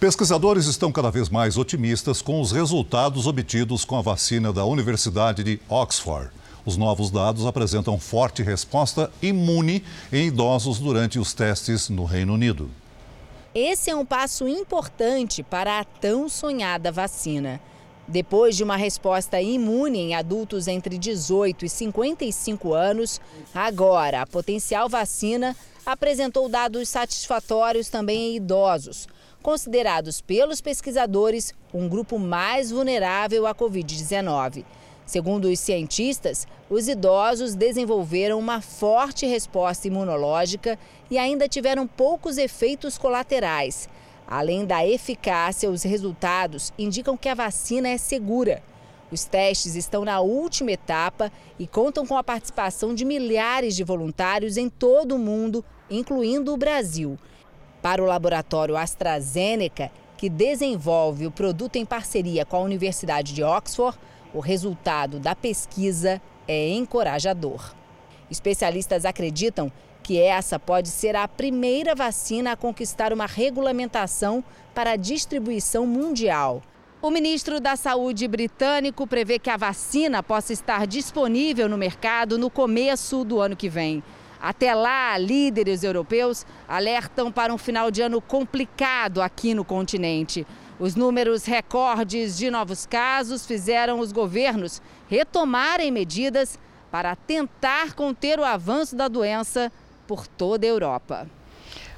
Pesquisadores 0.00 0.64
estão 0.64 0.90
cada 0.90 1.10
vez 1.10 1.28
mais 1.28 1.58
otimistas 1.58 2.22
com 2.22 2.40
os 2.40 2.52
resultados 2.52 3.26
obtidos 3.26 3.84
com 3.84 3.98
a 3.98 4.02
vacina 4.02 4.50
da 4.50 4.64
Universidade 4.64 5.44
de 5.44 5.60
Oxford. 5.68 6.30
Os 6.64 6.78
novos 6.78 7.10
dados 7.10 7.44
apresentam 7.44 7.98
forte 7.98 8.42
resposta 8.42 9.12
imune 9.20 9.84
em 10.10 10.28
idosos 10.28 10.78
durante 10.78 11.18
os 11.18 11.34
testes 11.34 11.90
no 11.90 12.04
Reino 12.04 12.32
Unido. 12.32 12.70
Esse 13.54 13.90
é 13.90 13.96
um 13.96 14.06
passo 14.06 14.46
importante 14.46 15.42
para 15.42 15.80
a 15.80 15.84
tão 15.84 16.28
sonhada 16.28 16.92
vacina. 16.92 17.60
Depois 18.06 18.56
de 18.56 18.62
uma 18.62 18.76
resposta 18.76 19.40
imune 19.40 19.98
em 19.98 20.14
adultos 20.14 20.68
entre 20.68 20.96
18 20.96 21.64
e 21.64 21.68
55 21.68 22.72
anos, 22.72 23.20
agora 23.52 24.22
a 24.22 24.26
potencial 24.26 24.88
vacina 24.88 25.56
apresentou 25.84 26.48
dados 26.48 26.88
satisfatórios 26.88 27.88
também 27.88 28.30
em 28.30 28.36
idosos, 28.36 29.08
considerados 29.42 30.20
pelos 30.20 30.60
pesquisadores 30.60 31.52
um 31.74 31.88
grupo 31.88 32.20
mais 32.20 32.70
vulnerável 32.70 33.48
à 33.48 33.54
Covid-19. 33.54 34.64
Segundo 35.10 35.46
os 35.46 35.58
cientistas, 35.58 36.46
os 36.70 36.86
idosos 36.86 37.56
desenvolveram 37.56 38.38
uma 38.38 38.60
forte 38.60 39.26
resposta 39.26 39.88
imunológica 39.88 40.78
e 41.10 41.18
ainda 41.18 41.48
tiveram 41.48 41.84
poucos 41.84 42.38
efeitos 42.38 42.96
colaterais. 42.96 43.88
Além 44.24 44.64
da 44.64 44.86
eficácia, 44.86 45.68
os 45.68 45.82
resultados 45.82 46.72
indicam 46.78 47.16
que 47.16 47.28
a 47.28 47.34
vacina 47.34 47.88
é 47.88 47.98
segura. 47.98 48.62
Os 49.10 49.24
testes 49.24 49.74
estão 49.74 50.04
na 50.04 50.20
última 50.20 50.70
etapa 50.70 51.32
e 51.58 51.66
contam 51.66 52.06
com 52.06 52.16
a 52.16 52.22
participação 52.22 52.94
de 52.94 53.04
milhares 53.04 53.74
de 53.74 53.82
voluntários 53.82 54.56
em 54.56 54.68
todo 54.68 55.16
o 55.16 55.18
mundo, 55.18 55.64
incluindo 55.90 56.54
o 56.54 56.56
Brasil. 56.56 57.18
Para 57.82 58.00
o 58.00 58.06
laboratório 58.06 58.76
AstraZeneca, 58.76 59.90
que 60.16 60.28
desenvolve 60.28 61.26
o 61.26 61.32
produto 61.32 61.74
em 61.74 61.84
parceria 61.84 62.44
com 62.44 62.58
a 62.58 62.60
Universidade 62.60 63.34
de 63.34 63.42
Oxford, 63.42 63.98
o 64.32 64.40
resultado 64.40 65.18
da 65.18 65.34
pesquisa 65.34 66.20
é 66.46 66.70
encorajador. 66.70 67.74
Especialistas 68.30 69.04
acreditam 69.04 69.70
que 70.02 70.20
essa 70.20 70.58
pode 70.58 70.88
ser 70.88 71.14
a 71.14 71.28
primeira 71.28 71.94
vacina 71.94 72.52
a 72.52 72.56
conquistar 72.56 73.12
uma 73.12 73.26
regulamentação 73.26 74.42
para 74.74 74.92
a 74.92 74.96
distribuição 74.96 75.86
mundial. 75.86 76.62
O 77.02 77.10
ministro 77.10 77.60
da 77.60 77.76
Saúde 77.76 78.28
britânico 78.28 79.06
prevê 79.06 79.38
que 79.38 79.50
a 79.50 79.56
vacina 79.56 80.22
possa 80.22 80.52
estar 80.52 80.86
disponível 80.86 81.68
no 81.68 81.78
mercado 81.78 82.36
no 82.36 82.50
começo 82.50 83.24
do 83.24 83.40
ano 83.40 83.56
que 83.56 83.68
vem. 83.68 84.02
Até 84.40 84.74
lá, 84.74 85.16
líderes 85.18 85.82
europeus 85.82 86.46
alertam 86.66 87.30
para 87.30 87.52
um 87.52 87.58
final 87.58 87.90
de 87.90 88.00
ano 88.00 88.20
complicado 88.20 89.20
aqui 89.20 89.54
no 89.54 89.64
continente. 89.64 90.46
Os 90.80 90.96
números 90.96 91.44
recordes 91.44 92.38
de 92.38 92.50
novos 92.50 92.86
casos 92.86 93.44
fizeram 93.44 94.00
os 94.00 94.12
governos 94.12 94.80
retomarem 95.10 95.90
medidas 95.90 96.58
para 96.90 97.14
tentar 97.14 97.92
conter 97.92 98.40
o 98.40 98.44
avanço 98.44 98.96
da 98.96 99.06
doença 99.06 99.70
por 100.06 100.26
toda 100.26 100.64
a 100.64 100.70
Europa. 100.70 101.28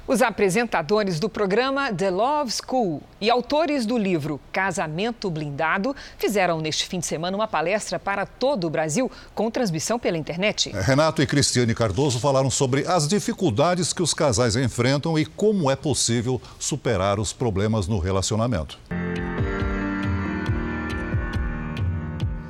Os 0.05 0.21
apresentadores 0.21 1.17
do 1.17 1.29
programa 1.29 1.93
The 1.93 2.09
Love 2.09 2.51
School 2.51 3.01
e 3.21 3.29
autores 3.29 3.85
do 3.85 3.97
livro 3.97 4.37
Casamento 4.51 5.29
Blindado 5.29 5.95
fizeram 6.17 6.59
neste 6.59 6.85
fim 6.87 6.99
de 6.99 7.05
semana 7.05 7.37
uma 7.37 7.47
palestra 7.47 7.97
para 7.97 8.25
todo 8.25 8.67
o 8.67 8.69
Brasil 8.69 9.09
com 9.33 9.49
transmissão 9.49 9.97
pela 9.97 10.17
internet. 10.17 10.75
É, 10.75 10.81
Renato 10.81 11.21
e 11.21 11.25
Cristiane 11.25 11.73
Cardoso 11.73 12.19
falaram 12.19 12.49
sobre 12.49 12.85
as 12.85 13.07
dificuldades 13.07 13.93
que 13.93 14.03
os 14.03 14.13
casais 14.13 14.57
enfrentam 14.57 15.17
e 15.17 15.25
como 15.25 15.71
é 15.71 15.75
possível 15.75 16.41
superar 16.59 17.17
os 17.17 17.31
problemas 17.31 17.87
no 17.87 17.97
relacionamento. 17.97 18.77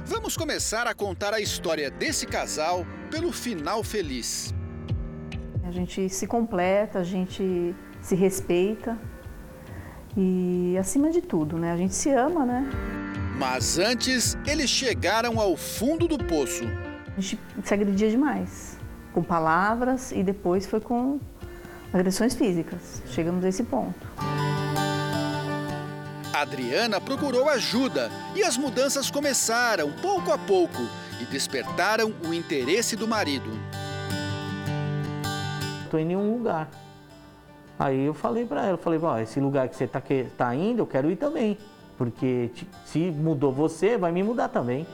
Vamos 0.08 0.36
começar 0.36 0.88
a 0.88 0.96
contar 0.96 1.36
a 1.36 1.40
história 1.40 1.92
desse 1.92 2.26
casal 2.26 2.84
pelo 3.12 3.32
final 3.32 3.84
feliz. 3.84 4.52
A 5.74 5.76
gente 5.76 6.08
se 6.08 6.28
completa, 6.28 7.00
a 7.00 7.04
gente 7.04 7.74
se 8.00 8.14
respeita 8.14 8.96
e, 10.16 10.78
acima 10.80 11.10
de 11.10 11.20
tudo, 11.20 11.58
né? 11.58 11.72
A 11.72 11.78
gente 11.78 11.96
se 11.96 12.12
ama, 12.12 12.46
né? 12.46 12.70
Mas 13.40 13.80
antes, 13.80 14.38
eles 14.46 14.70
chegaram 14.70 15.40
ao 15.40 15.58
fundo 15.58 16.08
do 16.08 16.20
poço. 16.20 16.64
A 17.18 17.20
gente 17.20 17.40
se 17.64 17.74
agredia 17.74 18.08
demais, 18.08 18.78
com 19.16 19.24
palavras 19.24 20.12
e 20.12 20.22
depois 20.22 20.68
foi 20.68 20.80
com 20.80 21.20
agressões 21.92 22.36
físicas. 22.36 23.02
Chegamos 23.08 23.44
a 23.44 23.50
esse 23.50 23.64
ponto. 23.64 24.08
Adriana 26.32 27.02
procurou 27.02 27.50
ajuda 27.50 28.12
e 28.36 28.44
as 28.44 28.58
mudanças 28.58 29.10
começaram 29.10 29.92
pouco 30.04 30.32
a 30.32 30.38
pouco 30.38 30.84
e 31.20 31.26
despertaram 31.26 32.14
o 32.28 32.32
interesse 32.32 32.96
do 32.96 33.08
marido 33.08 33.50
tô 35.94 36.00
em 36.00 36.06
nenhum 36.06 36.38
lugar. 36.38 36.72
Aí 37.78 38.06
eu 38.06 38.16
falei 38.16 38.46
para 38.46 38.66
ela, 38.66 38.78
falei, 38.78 39.00
ó, 39.04 39.20
esse 39.20 39.40
lugar 39.40 39.70
que 39.70 39.76
você 39.76 39.86
tá, 39.86 40.02
que, 40.02 40.26
tá 40.36 40.56
indo, 40.56 40.82
eu 40.82 40.88
quero 40.88 41.12
ir 41.12 41.18
também. 41.18 41.56
Porque 41.96 42.50
se 42.84 43.12
mudou 43.12 43.54
você, 43.54 43.96
vai 43.96 44.12
me 44.12 44.24
mudar 44.24 44.48
também. 44.48 44.88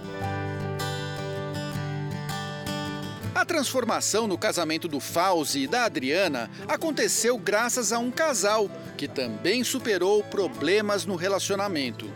A 3.34 3.46
transformação 3.46 4.28
no 4.28 4.38
casamento 4.38 4.90
do 4.90 5.00
Fauzi 5.00 5.64
e 5.64 5.68
da 5.68 5.86
Adriana 5.86 6.50
aconteceu 6.68 7.38
graças 7.38 7.94
a 7.94 8.00
um 8.00 8.12
casal 8.12 8.70
que 8.98 9.08
também 9.08 9.64
superou 9.64 10.22
problemas 10.26 11.06
no 11.06 11.16
relacionamento. 11.16 12.08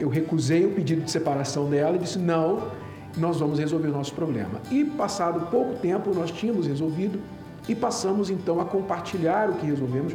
Eu 0.00 0.08
recusei 0.08 0.66
o 0.66 0.72
pedido 0.72 1.02
de 1.02 1.10
separação 1.10 1.70
dela 1.70 1.94
e 1.94 2.00
disse: 2.00 2.18
não, 2.18 2.72
nós 3.16 3.38
vamos 3.38 3.60
resolver 3.60 3.88
o 3.88 3.92
nosso 3.92 4.12
problema. 4.12 4.60
E 4.72 4.84
passado 4.84 5.48
pouco 5.52 5.78
tempo, 5.78 6.12
nós 6.12 6.32
tínhamos 6.32 6.66
resolvido 6.66 7.22
e 7.68 7.74
passamos 7.74 8.30
então 8.30 8.60
a 8.60 8.64
compartilhar 8.64 9.50
o 9.50 9.54
que 9.54 9.66
resolvemos 9.66 10.14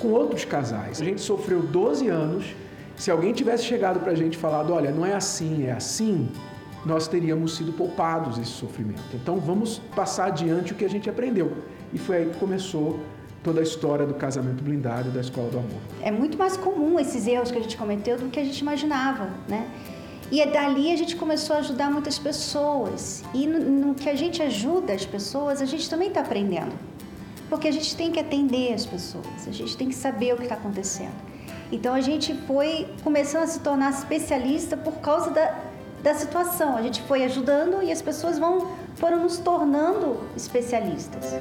com 0.00 0.08
outros 0.08 0.44
casais. 0.44 1.00
A 1.00 1.04
gente 1.04 1.20
sofreu 1.20 1.62
12 1.62 2.08
anos. 2.08 2.54
Se 2.96 3.10
alguém 3.10 3.32
tivesse 3.32 3.64
chegado 3.64 4.00
para 4.00 4.12
a 4.12 4.14
gente 4.14 4.34
e 4.34 4.36
falado, 4.36 4.72
olha, 4.72 4.90
não 4.90 5.06
é 5.06 5.14
assim, 5.14 5.66
é 5.66 5.72
assim, 5.72 6.28
nós 6.84 7.06
teríamos 7.06 7.56
sido 7.56 7.72
poupados 7.72 8.38
esse 8.38 8.50
sofrimento. 8.50 9.00
Então 9.14 9.38
vamos 9.38 9.78
passar 9.94 10.26
adiante 10.26 10.72
o 10.72 10.74
que 10.74 10.84
a 10.84 10.90
gente 10.90 11.08
aprendeu. 11.08 11.52
E 11.92 11.98
foi 11.98 12.16
aí 12.18 12.26
que 12.26 12.38
começou 12.38 13.00
toda 13.42 13.60
a 13.60 13.62
história 13.62 14.04
do 14.04 14.14
casamento 14.14 14.62
blindado 14.62 15.10
da 15.10 15.20
Escola 15.20 15.48
do 15.48 15.58
Amor. 15.58 15.80
É 16.02 16.10
muito 16.10 16.36
mais 16.36 16.56
comum 16.56 16.98
esses 16.98 17.26
erros 17.26 17.50
que 17.50 17.58
a 17.58 17.60
gente 17.60 17.76
cometeu 17.76 18.18
do 18.18 18.28
que 18.28 18.40
a 18.40 18.44
gente 18.44 18.58
imaginava, 18.58 19.30
né? 19.48 19.68
E 20.30 20.44
dali 20.46 20.92
a 20.92 20.96
gente 20.96 21.16
começou 21.16 21.56
a 21.56 21.60
ajudar 21.60 21.90
muitas 21.90 22.18
pessoas. 22.18 23.24
E 23.32 23.46
no, 23.46 23.58
no 23.88 23.94
que 23.94 24.08
a 24.08 24.14
gente 24.14 24.42
ajuda 24.42 24.92
as 24.92 25.06
pessoas, 25.06 25.62
a 25.62 25.64
gente 25.64 25.88
também 25.88 26.08
está 26.08 26.20
aprendendo. 26.20 26.72
Porque 27.48 27.66
a 27.66 27.72
gente 27.72 27.96
tem 27.96 28.12
que 28.12 28.20
atender 28.20 28.74
as 28.74 28.84
pessoas, 28.84 29.46
a 29.46 29.52
gente 29.52 29.74
tem 29.74 29.88
que 29.88 29.94
saber 29.94 30.34
o 30.34 30.36
que 30.36 30.42
está 30.42 30.54
acontecendo. 30.54 31.14
Então 31.72 31.94
a 31.94 32.00
gente 32.00 32.34
foi 32.46 32.86
começando 33.02 33.44
a 33.44 33.46
se 33.46 33.60
tornar 33.60 33.90
especialista 33.90 34.76
por 34.76 34.94
causa 35.00 35.30
da, 35.30 35.58
da 36.02 36.14
situação. 36.14 36.76
A 36.76 36.82
gente 36.82 37.02
foi 37.02 37.24
ajudando 37.24 37.82
e 37.82 37.90
as 37.90 38.02
pessoas 38.02 38.38
vão 38.38 38.76
foram 38.96 39.22
nos 39.22 39.38
tornando 39.38 40.20
especialistas. 40.36 41.32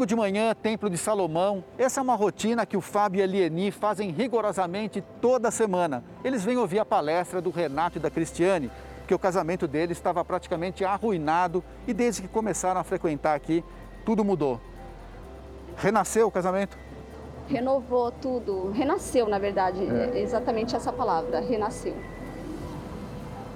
Domingo 0.00 0.06
de 0.06 0.16
manhã, 0.16 0.54
Templo 0.54 0.88
de 0.88 0.96
Salomão. 0.96 1.62
Essa 1.76 2.00
é 2.00 2.02
uma 2.02 2.14
rotina 2.14 2.64
que 2.64 2.74
o 2.74 2.80
Fábio 2.80 3.20
e 3.20 3.22
a 3.22 3.26
Lieni 3.26 3.70
fazem 3.70 4.08
rigorosamente 4.08 5.04
toda 5.20 5.50
semana. 5.50 6.02
Eles 6.24 6.42
vêm 6.42 6.56
ouvir 6.56 6.78
a 6.78 6.86
palestra 6.86 7.38
do 7.38 7.50
Renato 7.50 7.98
e 7.98 8.00
da 8.00 8.08
Cristiane, 8.08 8.70
que 9.06 9.14
o 9.14 9.18
casamento 9.18 9.68
deles 9.68 9.98
estava 9.98 10.24
praticamente 10.24 10.86
arruinado 10.86 11.62
e 11.86 11.92
desde 11.92 12.22
que 12.22 12.28
começaram 12.28 12.80
a 12.80 12.84
frequentar 12.84 13.34
aqui, 13.34 13.62
tudo 14.02 14.24
mudou. 14.24 14.58
Renasceu 15.76 16.28
o 16.28 16.30
casamento? 16.30 16.78
renovou 17.46 18.12
tudo, 18.12 18.70
renasceu 18.70 19.28
na 19.28 19.38
verdade, 19.38 19.84
é. 19.84 20.18
é 20.18 20.22
exatamente 20.22 20.74
essa 20.76 20.92
palavra, 20.92 21.40
renasceu. 21.40 21.96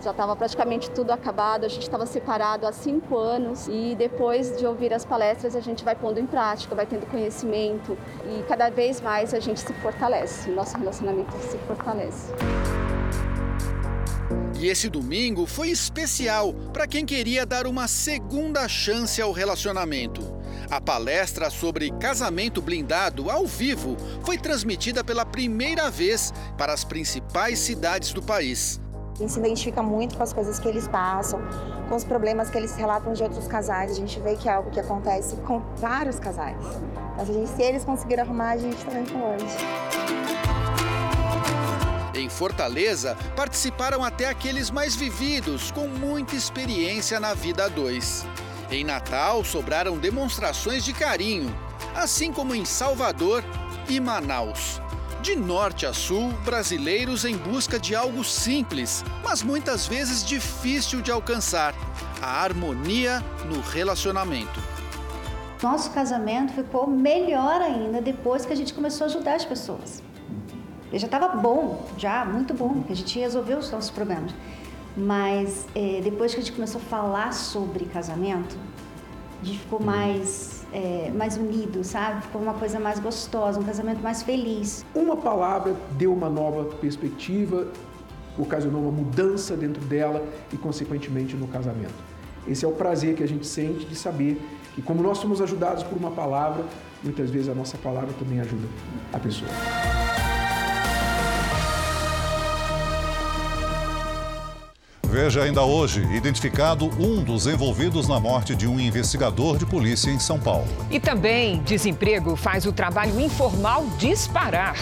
Já 0.05 0.11
estava 0.11 0.37
praticamente 0.37 0.91
tudo 0.91 1.13
acabado, 1.13 1.65
a 1.65 1.69
gente 1.69 1.85
estava 1.85 2.05
separado 2.05 2.67
há 2.67 2.73
cinco 2.73 3.17
anos 3.17 3.67
e 3.69 3.95
depois 3.97 4.55
de 4.59 4.67
ouvir 4.67 4.93
as 4.93 5.03
palestras 5.03 5.57
a 5.57 5.61
gente 5.61 5.83
vai 5.83 5.97
pondo 5.97 6.21
em 6.21 6.27
prática, 6.27 6.75
vai 6.75 6.85
tendo 6.85 7.07
conhecimento 7.07 7.97
e 8.29 8.43
cada 8.43 8.69
vez 8.69 9.01
mais 9.01 9.33
a 9.33 9.41
gente 9.41 9.61
se 9.61 9.73
fortalece, 9.73 10.51
o 10.51 10.55
nosso 10.55 10.77
relacionamento 10.77 11.33
se 11.39 11.57
fortalece. 11.67 12.35
E 14.61 14.69
esse 14.69 14.91
domingo 14.91 15.47
foi 15.47 15.71
especial 15.71 16.53
para 16.71 16.87
quem 16.87 17.07
queria 17.07 17.47
dar 17.47 17.67
uma 17.67 17.89
segunda 17.89 18.69
chance 18.69 19.23
ao 19.23 19.33
relacionamento. 19.33 20.21
A 20.71 20.83
palestra 20.83 21.49
sobre 21.49 21.91
casamento 21.93 22.61
blindado 22.61 23.31
ao 23.31 23.47
vivo 23.47 23.97
foi 24.23 24.37
transmitida 24.37 25.03
pela 25.03 25.25
primeira 25.25 25.91
vez 25.91 26.31
para 26.59 26.75
as 26.75 26.85
principais 26.85 27.59
cidades 27.59 28.13
do 28.13 28.23
país. 28.23 28.84
A 29.15 29.17
gente 29.17 29.31
se 29.31 29.39
identifica 29.39 29.81
muito 29.81 30.17
com 30.17 30.25
as 30.25 30.33
coisas 30.33 30.59
que 30.59 30.67
eles 30.67 30.89
passam, 30.89 31.41
com 31.89 31.95
os 31.95 32.03
problemas 32.03 32.51
que 32.51 32.59
eles 32.59 32.75
relatam 32.75 33.13
de 33.13 33.23
outros 33.23 33.47
casais. 33.47 33.93
A 33.93 33.95
gente 33.95 34.19
vê 34.19 34.35
que 34.35 34.49
é 34.49 34.53
algo 34.53 34.73
que 34.73 34.81
acontece 34.81 35.37
com 35.37 35.63
vários 35.77 36.19
casais. 36.19 36.57
Mas 37.17 37.29
gente, 37.29 37.49
se 37.49 37.63
eles 37.63 37.85
conseguirem 37.85 38.25
arrumar, 38.25 38.51
a 38.51 38.57
gente 38.57 38.85
também 38.85 39.05
pode. 39.05 39.45
Em 42.19 42.29
Fortaleza, 42.29 43.17
participaram 43.37 44.03
até 44.03 44.29
aqueles 44.29 44.69
mais 44.69 44.97
vividos, 44.97 45.71
com 45.71 45.87
muita 45.87 46.35
experiência 46.35 47.21
na 47.21 47.35
vida 47.35 47.67
a 47.67 47.69
dois. 47.69 48.27
Em 48.69 48.83
Natal, 48.83 49.45
sobraram 49.45 49.97
demonstrações 49.97 50.85
de 50.85 50.93
carinho, 50.93 51.55
assim 51.95 52.33
como 52.33 52.53
em 52.53 52.65
Salvador 52.65 53.45
e 53.89 54.01
Manaus. 54.01 54.81
De 55.25 55.35
norte 55.35 55.87
a 55.87 55.95
sul, 55.95 56.35
brasileiros 56.45 57.25
em 57.25 57.35
busca 57.35 57.81
de 57.81 57.95
algo 57.95 58.23
simples, 58.23 59.03
mas 59.23 59.43
muitas 59.43 59.87
vezes 59.87 60.23
difícil 60.23 61.01
de 61.01 61.11
alcançar: 61.11 61.75
a 62.21 62.43
harmonia 62.43 63.25
no 63.47 63.59
relacionamento. 63.63 64.61
Nosso 65.63 65.91
casamento 65.93 66.53
ficou 66.53 66.87
melhor 66.87 67.63
ainda 67.63 68.03
depois 68.03 68.45
que 68.45 68.53
a 68.53 68.55
gente 68.55 68.75
começou 68.75 69.07
a 69.07 69.09
ajudar 69.09 69.37
as 69.37 69.47
pessoas. 69.47 70.03
Ele 70.91 70.99
já 70.99 71.07
estava 71.07 71.29
bom, 71.29 71.89
já 71.97 72.23
muito 72.27 72.53
bom, 72.53 72.75
porque 72.75 72.93
a 72.93 72.97
gente 72.97 73.19
resolveu 73.19 73.57
os 73.57 73.71
nossos 73.71 73.89
problemas. 73.89 74.31
Mas 74.95 75.67
é, 75.75 76.03
depois 76.05 76.35
que 76.35 76.41
a 76.41 76.43
gente 76.43 76.53
começou 76.53 76.83
a 76.83 76.85
falar 76.85 77.33
sobre 77.33 77.87
casamento, 77.87 78.59
a 79.41 79.45
gente 79.47 79.59
ficou 79.59 79.81
mais, 79.81 80.64
é, 80.75 81.13
mais 81.15 81.37
unido, 81.37 81.85
sabe? 81.85 82.23
Ficou 82.23 82.43
uma 82.43 82.55
coisa 82.55 82.81
mais 82.81 82.99
gostosa, 82.99 83.61
um 83.61 83.63
casamento 83.63 84.03
mais 84.03 84.25
feliz. 84.25 84.85
Uma 84.93 85.17
palavra 85.17 85.75
deu 85.93 86.13
uma 86.13 86.29
nova 86.29 86.65
perspectiva, 86.77 87.69
ocasionou 88.37 88.83
uma 88.83 88.91
mudança 88.91 89.57
dentro 89.57 89.83
dela 89.85 90.27
e, 90.53 90.57
consequentemente, 90.57 91.37
no 91.37 91.47
casamento. 91.47 91.95
Esse 92.47 92.65
é 92.65 92.69
o 92.69 92.73
prazer 92.73 93.15
que 93.15 93.23
a 93.23 93.29
gente 93.29 93.47
sente 93.47 93.87
de 93.87 93.95
saber 93.95 94.43
que, 94.75 94.83
como 94.83 95.01
nós 95.01 95.19
somos 95.19 95.41
ajudados 95.41 95.85
por 95.85 95.97
uma 95.97 96.11
palavra, 96.11 96.65
muitas 97.03 97.31
vezes 97.31 97.49
a 97.49 97.55
nossa 97.55 97.79
palavra 97.79 98.13
também 98.19 98.41
ajuda 98.41 98.67
a 99.13 99.19
pessoa. 99.19 99.51
Veja 105.15 105.45
ainda 105.45 105.63
hoje, 105.63 106.03
identificado 106.13 106.87
um 107.01 107.23
dos 107.23 107.47
envolvidos 107.47 108.09
na 108.09 108.19
morte 108.19 108.53
de 108.53 108.67
um 108.67 108.81
investigador 108.81 109.57
de 109.57 109.65
polícia 109.65 110.11
em 110.11 110.19
São 110.19 110.41
Paulo. 110.41 110.67
E 110.91 110.99
também, 110.99 111.63
desemprego 111.63 112.35
faz 112.35 112.67
o 112.67 112.73
trabalho 112.73 113.21
informal 113.21 113.87
disparar. 113.97 114.75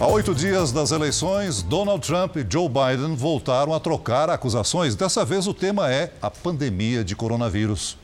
Há 0.00 0.06
oito 0.08 0.34
dias 0.34 0.72
das 0.72 0.90
eleições, 0.90 1.62
Donald 1.62 2.04
Trump 2.04 2.34
e 2.38 2.46
Joe 2.50 2.68
Biden 2.68 3.14
voltaram 3.14 3.72
a 3.72 3.78
trocar 3.78 4.28
acusações. 4.28 4.96
Dessa 4.96 5.24
vez 5.24 5.46
o 5.46 5.54
tema 5.54 5.92
é 5.92 6.12
a 6.20 6.28
pandemia 6.28 7.04
de 7.04 7.14
coronavírus. 7.14 7.96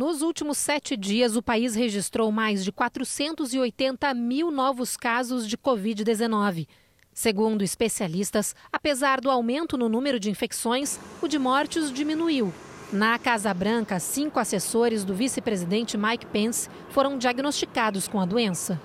Nos 0.00 0.22
últimos 0.22 0.56
sete 0.56 0.96
dias, 0.96 1.36
o 1.36 1.42
país 1.42 1.74
registrou 1.74 2.32
mais 2.32 2.64
de 2.64 2.72
480 2.72 4.14
mil 4.14 4.50
novos 4.50 4.96
casos 4.96 5.46
de 5.46 5.58
Covid-19. 5.58 6.66
Segundo 7.12 7.60
especialistas, 7.60 8.56
apesar 8.72 9.20
do 9.20 9.30
aumento 9.30 9.76
no 9.76 9.90
número 9.90 10.18
de 10.18 10.30
infecções, 10.30 10.98
o 11.20 11.28
de 11.28 11.38
mortes 11.38 11.92
diminuiu. 11.92 12.50
Na 12.90 13.18
Casa 13.18 13.52
Branca, 13.52 14.00
cinco 14.00 14.38
assessores 14.38 15.04
do 15.04 15.14
vice-presidente 15.14 15.98
Mike 15.98 16.24
Pence 16.24 16.70
foram 16.88 17.18
diagnosticados 17.18 18.08
com 18.08 18.18
a 18.18 18.24
doença. 18.24 18.80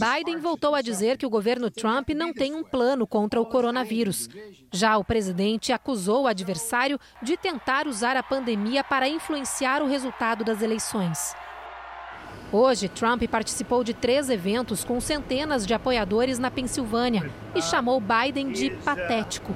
Biden 0.00 0.38
voltou 0.38 0.74
a 0.74 0.82
dizer 0.82 1.16
que 1.16 1.26
o 1.26 1.30
governo 1.30 1.70
Trump 1.70 2.10
não 2.10 2.32
tem 2.32 2.54
um 2.54 2.64
plano 2.64 3.06
contra 3.06 3.40
o 3.40 3.46
coronavírus. 3.46 4.28
Já 4.72 4.96
o 4.96 5.04
presidente 5.04 5.72
acusou 5.72 6.24
o 6.24 6.26
adversário 6.26 6.98
de 7.22 7.36
tentar 7.36 7.86
usar 7.86 8.16
a 8.16 8.22
pandemia 8.22 8.82
para 8.82 9.08
influenciar 9.08 9.82
o 9.82 9.86
resultado 9.86 10.44
das 10.44 10.62
eleições. 10.62 11.34
Hoje, 12.50 12.88
Trump 12.88 13.22
participou 13.30 13.82
de 13.82 13.94
três 13.94 14.28
eventos 14.28 14.84
com 14.84 15.00
centenas 15.00 15.66
de 15.66 15.72
apoiadores 15.72 16.38
na 16.38 16.50
Pensilvânia 16.50 17.30
e 17.54 17.62
chamou 17.62 17.98
Biden 17.98 18.52
de 18.52 18.70
patético. 18.84 19.54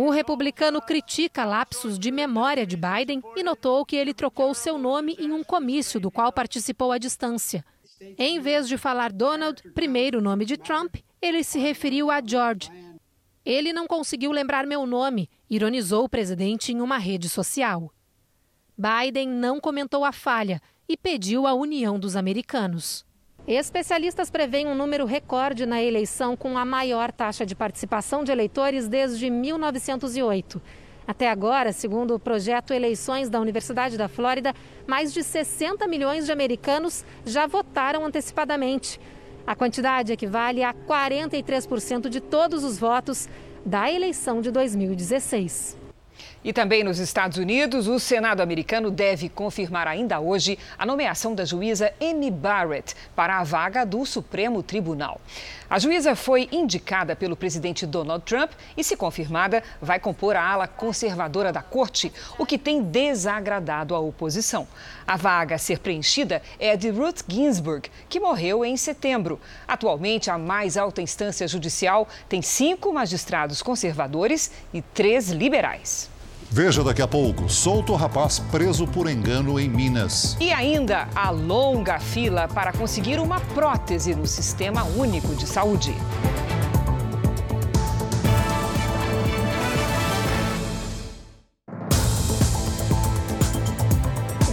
O 0.00 0.10
republicano 0.10 0.80
critica 0.80 1.44
lapsos 1.44 1.98
de 1.98 2.12
memória 2.12 2.64
de 2.64 2.76
Biden 2.76 3.20
e 3.34 3.42
notou 3.42 3.84
que 3.84 3.96
ele 3.96 4.14
trocou 4.14 4.54
seu 4.54 4.78
nome 4.78 5.16
em 5.18 5.32
um 5.32 5.42
comício 5.42 5.98
do 5.98 6.08
qual 6.08 6.32
participou 6.32 6.92
à 6.92 6.98
distância. 6.98 7.64
Em 8.16 8.38
vez 8.38 8.68
de 8.68 8.78
falar 8.78 9.10
Donald, 9.10 9.60
primeiro 9.72 10.20
nome 10.20 10.44
de 10.44 10.56
Trump, 10.56 10.98
ele 11.20 11.42
se 11.42 11.58
referiu 11.58 12.12
a 12.12 12.22
George. 12.24 12.70
Ele 13.44 13.72
não 13.72 13.88
conseguiu 13.88 14.30
lembrar 14.30 14.68
meu 14.68 14.86
nome, 14.86 15.28
ironizou 15.50 16.04
o 16.04 16.08
presidente 16.08 16.70
em 16.70 16.80
uma 16.80 16.96
rede 16.96 17.28
social. 17.28 17.92
Biden 18.78 19.28
não 19.28 19.58
comentou 19.58 20.04
a 20.04 20.12
falha 20.12 20.62
e 20.88 20.96
pediu 20.96 21.44
a 21.44 21.54
união 21.54 21.98
dos 21.98 22.14
americanos. 22.14 23.04
Especialistas 23.50 24.28
preveem 24.30 24.66
um 24.66 24.74
número 24.74 25.06
recorde 25.06 25.64
na 25.64 25.82
eleição 25.82 26.36
com 26.36 26.58
a 26.58 26.66
maior 26.66 27.10
taxa 27.10 27.46
de 27.46 27.54
participação 27.56 28.22
de 28.22 28.30
eleitores 28.30 28.88
desde 28.88 29.30
1908. 29.30 30.60
Até 31.06 31.30
agora, 31.30 31.72
segundo 31.72 32.14
o 32.14 32.18
projeto 32.18 32.74
Eleições 32.74 33.30
da 33.30 33.40
Universidade 33.40 33.96
da 33.96 34.06
Flórida, 34.06 34.54
mais 34.86 35.14
de 35.14 35.22
60 35.22 35.86
milhões 35.86 36.26
de 36.26 36.32
americanos 36.32 37.06
já 37.24 37.46
votaram 37.46 38.04
antecipadamente. 38.04 39.00
A 39.46 39.56
quantidade 39.56 40.12
equivale 40.12 40.62
a 40.62 40.74
43% 40.74 42.10
de 42.10 42.20
todos 42.20 42.62
os 42.62 42.78
votos 42.78 43.30
da 43.64 43.90
eleição 43.90 44.42
de 44.42 44.50
2016. 44.50 45.74
E 46.44 46.52
também 46.52 46.84
nos 46.84 47.00
Estados 47.00 47.36
Unidos, 47.36 47.88
o 47.88 47.98
Senado 47.98 48.40
americano 48.40 48.92
deve 48.92 49.28
confirmar 49.28 49.88
ainda 49.88 50.20
hoje 50.20 50.56
a 50.78 50.86
nomeação 50.86 51.34
da 51.34 51.44
juíza 51.44 51.92
Amy 52.00 52.30
Barrett 52.30 52.94
para 53.16 53.38
a 53.38 53.44
vaga 53.44 53.84
do 53.84 54.06
Supremo 54.06 54.62
Tribunal. 54.62 55.20
A 55.68 55.80
juíza 55.80 56.14
foi 56.14 56.48
indicada 56.52 57.16
pelo 57.16 57.36
presidente 57.36 57.84
Donald 57.84 58.24
Trump 58.24 58.52
e, 58.76 58.84
se 58.84 58.96
confirmada, 58.96 59.64
vai 59.82 59.98
compor 59.98 60.36
a 60.36 60.42
ala 60.42 60.68
conservadora 60.68 61.52
da 61.52 61.60
corte, 61.60 62.12
o 62.38 62.46
que 62.46 62.56
tem 62.56 62.82
desagradado 62.82 63.94
a 63.94 63.98
oposição. 63.98 64.66
A 65.06 65.16
vaga 65.16 65.56
a 65.56 65.58
ser 65.58 65.80
preenchida 65.80 66.40
é 66.60 66.76
de 66.76 66.88
Ruth 66.88 67.22
Ginsburg, 67.28 67.90
que 68.08 68.20
morreu 68.20 68.64
em 68.64 68.76
setembro. 68.76 69.40
Atualmente, 69.66 70.30
a 70.30 70.38
mais 70.38 70.76
alta 70.76 71.02
instância 71.02 71.48
judicial 71.48 72.08
tem 72.28 72.40
cinco 72.40 72.92
magistrados 72.92 73.60
conservadores 73.60 74.52
e 74.72 74.80
três 74.80 75.30
liberais. 75.30 76.08
Veja 76.50 76.82
daqui 76.82 77.02
a 77.02 77.08
pouco: 77.08 77.48
solto 77.48 77.92
o 77.92 77.96
rapaz 77.96 78.38
preso 78.38 78.86
por 78.86 79.08
engano 79.08 79.60
em 79.60 79.68
Minas. 79.68 80.36
E 80.40 80.50
ainda 80.52 81.08
a 81.14 81.30
longa 81.30 81.98
fila 81.98 82.48
para 82.48 82.72
conseguir 82.72 83.20
uma 83.20 83.40
prótese 83.40 84.14
no 84.14 84.26
Sistema 84.26 84.84
Único 84.84 85.34
de 85.34 85.46
Saúde. 85.46 85.94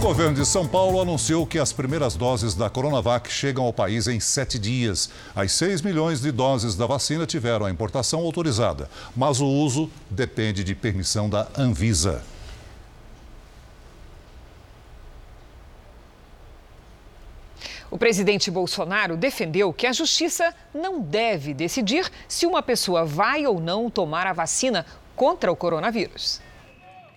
Governo 0.06 0.36
de 0.36 0.46
São 0.46 0.68
Paulo 0.68 1.00
anunciou 1.00 1.44
que 1.44 1.58
as 1.58 1.72
primeiras 1.72 2.14
doses 2.14 2.54
da 2.54 2.70
Coronavac 2.70 3.28
chegam 3.28 3.64
ao 3.64 3.72
país 3.72 4.06
em 4.06 4.20
sete 4.20 4.56
dias. 4.56 5.10
As 5.34 5.50
6 5.50 5.82
milhões 5.82 6.20
de 6.20 6.30
doses 6.30 6.76
da 6.76 6.86
vacina 6.86 7.26
tiveram 7.26 7.66
a 7.66 7.70
importação 7.72 8.20
autorizada, 8.20 8.88
mas 9.16 9.40
o 9.40 9.46
uso 9.46 9.90
depende 10.08 10.62
de 10.62 10.76
permissão 10.76 11.28
da 11.28 11.48
Anvisa. 11.58 12.22
O 17.90 17.98
presidente 17.98 18.48
Bolsonaro 18.48 19.16
defendeu 19.16 19.72
que 19.72 19.88
a 19.88 19.92
justiça 19.92 20.54
não 20.72 21.00
deve 21.00 21.52
decidir 21.52 22.08
se 22.28 22.46
uma 22.46 22.62
pessoa 22.62 23.04
vai 23.04 23.44
ou 23.44 23.58
não 23.58 23.90
tomar 23.90 24.28
a 24.28 24.32
vacina 24.32 24.86
contra 25.16 25.50
o 25.50 25.56
coronavírus. 25.56 26.45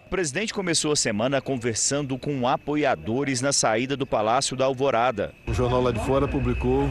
O 0.09 0.17
presidente 0.19 0.55
começou 0.55 0.91
a 0.91 0.95
semana 0.95 1.39
conversando 1.39 2.17
com 2.17 2.47
apoiadores 2.47 3.41
na 3.41 3.53
saída 3.53 3.95
do 3.95 4.07
Palácio 4.07 4.57
da 4.57 4.65
Alvorada. 4.65 5.35
O 5.45 5.53
jornal 5.53 5.83
lá 5.83 5.91
de 5.91 6.03
fora 6.03 6.27
publicou 6.27 6.89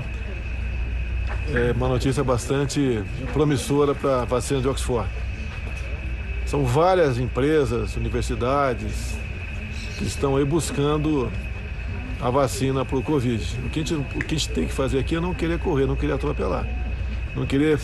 é, 1.52 1.72
uma 1.72 1.88
notícia 1.88 2.22
bastante 2.22 3.02
promissora 3.32 3.92
para 3.92 4.22
a 4.22 4.24
vacina 4.24 4.60
de 4.60 4.68
Oxford. 4.68 5.10
São 6.46 6.64
várias 6.64 7.18
empresas, 7.18 7.96
universidades 7.96 9.16
que 9.98 10.04
estão 10.04 10.36
aí 10.36 10.44
buscando 10.44 11.28
a 12.20 12.30
vacina 12.30 12.84
para 12.84 12.98
o 12.98 13.02
Covid. 13.02 13.42
O 13.66 13.68
que, 13.68 13.80
o 13.80 14.20
que 14.20 14.36
a 14.36 14.38
gente 14.38 14.50
tem 14.50 14.64
que 14.64 14.72
fazer 14.72 15.00
aqui 15.00 15.16
é 15.16 15.20
não 15.20 15.34
querer 15.34 15.58
correr, 15.58 15.86
não 15.86 15.96
querer 15.96 16.12
atropelar. 16.12 16.68
Não 17.34 17.44
querer 17.44 17.80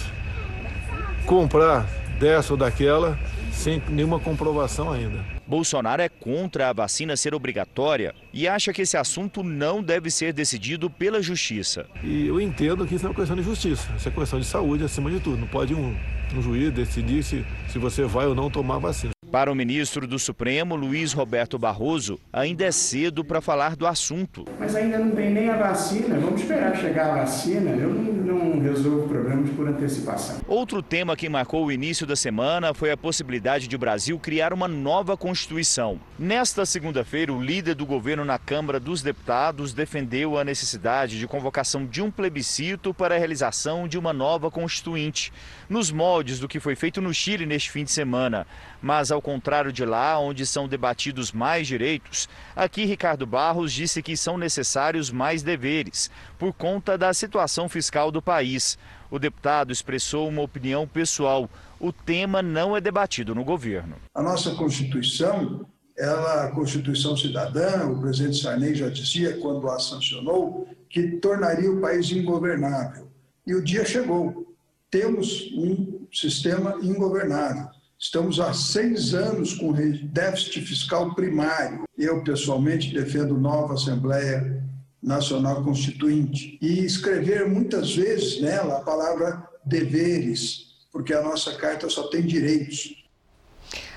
comprar 1.26 1.84
dessa 2.20 2.52
ou 2.52 2.56
daquela 2.56 3.18
sem 3.54 3.82
nenhuma 3.88 4.18
comprovação 4.18 4.92
ainda. 4.92 5.24
Bolsonaro 5.46 6.02
é 6.02 6.08
contra 6.08 6.68
a 6.68 6.72
vacina 6.72 7.16
ser 7.16 7.34
obrigatória 7.34 8.14
e 8.32 8.48
acha 8.48 8.72
que 8.72 8.82
esse 8.82 8.96
assunto 8.96 9.42
não 9.42 9.82
deve 9.82 10.10
ser 10.10 10.32
decidido 10.32 10.90
pela 10.90 11.22
justiça. 11.22 11.86
E 12.02 12.26
eu 12.26 12.40
entendo 12.40 12.86
que 12.86 12.94
isso 12.94 13.06
é 13.06 13.08
uma 13.08 13.14
questão 13.14 13.36
de 13.36 13.42
justiça, 13.42 13.88
isso 13.96 14.08
é 14.08 14.10
questão 14.10 14.40
de 14.40 14.46
saúde 14.46 14.84
acima 14.84 15.10
de 15.10 15.20
tudo. 15.20 15.38
Não 15.38 15.48
pode 15.48 15.74
um, 15.74 15.96
um 16.34 16.42
juiz 16.42 16.72
decidir 16.72 17.22
se, 17.22 17.44
se 17.68 17.78
você 17.78 18.04
vai 18.04 18.26
ou 18.26 18.34
não 18.34 18.50
tomar 18.50 18.78
vacina. 18.78 19.13
Para 19.34 19.50
o 19.50 19.54
ministro 19.56 20.06
do 20.06 20.16
Supremo, 20.16 20.76
Luiz 20.76 21.12
Roberto 21.12 21.58
Barroso, 21.58 22.20
ainda 22.32 22.66
é 22.66 22.70
cedo 22.70 23.24
para 23.24 23.40
falar 23.40 23.74
do 23.74 23.84
assunto. 23.84 24.44
Mas 24.60 24.76
ainda 24.76 24.96
não 24.96 25.10
tem 25.10 25.28
nem 25.28 25.48
a 25.48 25.56
vacina. 25.56 26.20
Vamos 26.20 26.40
esperar 26.40 26.76
chegar 26.76 27.10
a 27.10 27.14
vacina. 27.24 27.72
Eu 27.72 27.92
não, 27.92 28.12
não 28.12 28.60
resolvo 28.60 29.08
problemas 29.08 29.50
por 29.50 29.66
antecipação. 29.66 30.36
Outro 30.46 30.80
tema 30.80 31.16
que 31.16 31.28
marcou 31.28 31.66
o 31.66 31.72
início 31.72 32.06
da 32.06 32.14
semana 32.14 32.72
foi 32.72 32.92
a 32.92 32.96
possibilidade 32.96 33.66
de 33.66 33.74
o 33.74 33.78
Brasil 33.78 34.16
criar 34.20 34.52
uma 34.52 34.68
nova 34.68 35.16
Constituição. 35.16 35.98
Nesta 36.16 36.64
segunda-feira, 36.64 37.32
o 37.32 37.42
líder 37.42 37.74
do 37.74 37.84
governo 37.84 38.24
na 38.24 38.38
Câmara 38.38 38.78
dos 38.78 39.02
Deputados 39.02 39.72
defendeu 39.72 40.38
a 40.38 40.44
necessidade 40.44 41.18
de 41.18 41.26
convocação 41.26 41.84
de 41.84 42.00
um 42.00 42.08
plebiscito 42.08 42.94
para 42.94 43.16
a 43.16 43.18
realização 43.18 43.88
de 43.88 43.98
uma 43.98 44.12
nova 44.12 44.48
Constituinte, 44.48 45.32
nos 45.68 45.90
moldes 45.90 46.38
do 46.38 46.46
que 46.46 46.60
foi 46.60 46.76
feito 46.76 47.02
no 47.02 47.12
Chile 47.12 47.44
neste 47.44 47.72
fim 47.72 47.82
de 47.82 47.90
semana. 47.90 48.46
Mas, 48.84 49.10
ao 49.10 49.22
contrário 49.22 49.72
de 49.72 49.82
lá, 49.82 50.18
onde 50.18 50.44
são 50.44 50.68
debatidos 50.68 51.32
mais 51.32 51.66
direitos, 51.66 52.28
aqui 52.54 52.84
Ricardo 52.84 53.26
Barros 53.26 53.72
disse 53.72 54.02
que 54.02 54.14
são 54.14 54.36
necessários 54.36 55.10
mais 55.10 55.42
deveres, 55.42 56.10
por 56.38 56.52
conta 56.52 56.98
da 56.98 57.14
situação 57.14 57.66
fiscal 57.66 58.12
do 58.12 58.20
país. 58.20 58.78
O 59.10 59.18
deputado 59.18 59.72
expressou 59.72 60.28
uma 60.28 60.42
opinião 60.42 60.86
pessoal. 60.86 61.48
O 61.80 61.94
tema 61.94 62.42
não 62.42 62.76
é 62.76 62.80
debatido 62.82 63.34
no 63.34 63.42
governo. 63.42 63.96
A 64.14 64.20
nossa 64.22 64.54
Constituição, 64.54 65.64
ela, 65.96 66.44
a 66.44 66.50
Constituição 66.50 67.16
Cidadã, 67.16 67.86
o 67.86 68.02
presidente 68.02 68.42
Sarney 68.42 68.74
já 68.74 68.90
dizia 68.90 69.38
quando 69.38 69.66
a 69.70 69.78
sancionou, 69.78 70.68
que 70.90 71.12
tornaria 71.22 71.72
o 71.72 71.80
país 71.80 72.10
ingovernável. 72.10 73.08
E 73.46 73.54
o 73.54 73.64
dia 73.64 73.86
chegou. 73.86 74.54
Temos 74.90 75.50
um 75.54 76.06
sistema 76.12 76.76
ingovernável. 76.82 77.73
Estamos 77.98 78.40
há 78.40 78.52
seis 78.52 79.14
anos 79.14 79.54
com 79.54 79.72
déficit 79.72 80.60
fiscal 80.60 81.14
primário. 81.14 81.84
Eu, 81.96 82.22
pessoalmente, 82.22 82.92
defendo 82.92 83.38
nova 83.38 83.74
Assembleia 83.74 84.62
Nacional 85.02 85.62
Constituinte 85.62 86.58
e 86.60 86.84
escrever 86.84 87.48
muitas 87.48 87.94
vezes 87.94 88.40
nela 88.40 88.78
a 88.78 88.80
palavra 88.80 89.46
deveres, 89.64 90.74
porque 90.92 91.14
a 91.14 91.22
nossa 91.22 91.54
carta 91.54 91.88
só 91.88 92.08
tem 92.08 92.22
direitos. 92.22 93.04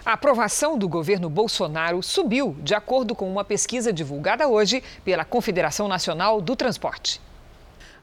A 0.06 0.14
aprovação 0.14 0.78
do 0.78 0.88
governo 0.88 1.30
Bolsonaro 1.30 2.02
subiu, 2.02 2.56
de 2.64 2.74
acordo 2.74 3.14
com 3.14 3.30
uma 3.30 3.44
pesquisa 3.44 3.92
divulgada 3.92 4.48
hoje 4.48 4.82
pela 5.04 5.26
Confederação 5.26 5.88
Nacional 5.88 6.40
do 6.40 6.56
Transporte. 6.56 7.20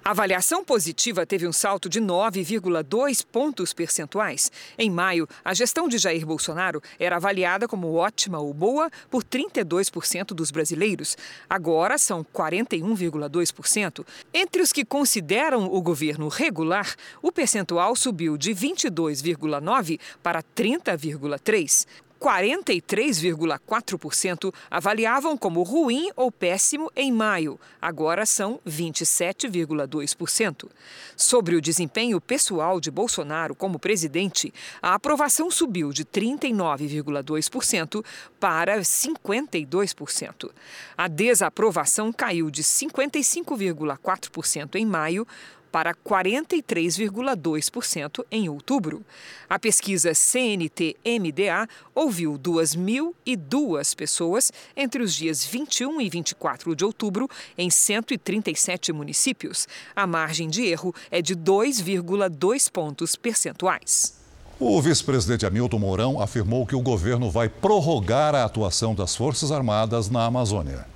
A 0.07 0.11
avaliação 0.11 0.63
positiva 0.63 1.25
teve 1.25 1.49
um 1.49 1.53
salto 1.53 1.89
de 1.89 1.99
9,2 1.99 3.25
pontos 3.25 3.73
percentuais. 3.73 4.53
Em 4.77 4.91
maio, 4.91 5.27
a 5.43 5.55
gestão 5.55 5.89
de 5.89 5.97
Jair 5.97 6.27
Bolsonaro 6.27 6.83
era 6.99 7.17
avaliada 7.17 7.67
como 7.67 7.95
ótima 7.95 8.39
ou 8.39 8.53
boa 8.53 8.91
por 9.11 9.25
32% 9.25 10.35
dos 10.35 10.51
brasileiros. 10.51 11.17
Agora 11.49 11.97
são 11.97 12.23
41,2%. 12.23 14.05
Entre 14.35 14.61
os 14.61 14.75
que 14.75 14.85
consideram 14.85 15.73
o 15.73 15.81
governo 15.81 16.29
regular, 16.29 16.95
o 17.23 17.33
percentual 17.33 17.97
subiu 17.97 18.37
de 18.37 18.51
22,9% 18.51 19.99
para 20.23 20.43
30,3%. 20.43 21.87
43,4% 22.25 24.53
avaliavam 24.71 25.37
como 25.37 25.63
ruim 25.63 26.09
ou 26.17 26.33
péssimo 26.33 26.91
em 26.97 27.13
maio, 27.13 27.61
agora 27.83 28.25
são 28.25 28.59
27,2%. 28.67 30.71
Sobre 31.15 31.55
o 31.55 31.61
desempenho 31.61 32.19
pessoal 32.19 32.81
de 32.81 32.91
Bolsonaro 32.91 33.55
como 33.55 33.79
presidente, 33.79 34.51
a 34.81 34.95
aprovação 34.95 35.51
subiu 35.51 35.93
de 35.93 36.03
39,2% 36.03 38.03
para 38.41 38.81
52%. 38.81 40.51
A 40.97 41.09
desaprovação 41.09 42.11
caiu 42.11 42.51
de 42.51 42.63
55,4% 42.63 44.77
em 44.77 44.87
maio 44.87 45.27
para 45.75 45.93
43,2% 45.93 48.25
em 48.31 48.49
outubro. 48.49 49.05
A 49.51 49.59
pesquisa 49.59 50.15
CNT-MDA 50.15 51.69
ouviu 51.93 52.39
2.002 52.39 53.97
pessoas 53.97 54.53
entre 54.77 55.03
os 55.03 55.13
dias 55.13 55.45
21 55.45 56.01
e 56.01 56.09
24 56.09 56.77
de 56.77 56.85
outubro 56.85 57.29
em 57.59 57.71
137 57.71 58.93
municípios. 58.93 59.67
A 59.97 60.07
margem 60.07 60.49
de 60.49 60.65
erro 60.65 60.95
é 61.11 61.21
de 61.21 61.35
2,2 61.35 62.71
pontos 62.71 63.17
percentuais. 63.17 64.15
O 64.61 64.81
vice-presidente 64.81 65.45
Hamilton 65.45 65.81
Mourão 65.81 66.21
afirmou 66.21 66.65
que 66.65 66.77
o 66.77 66.81
governo 66.81 67.33
vai 67.33 67.49
prorrogar 67.49 68.37
a 68.37 68.45
atuação 68.45 68.95
das 68.95 69.17
Forças 69.17 69.51
Armadas 69.51 70.09
na 70.09 70.25
Amazônia. 70.25 70.94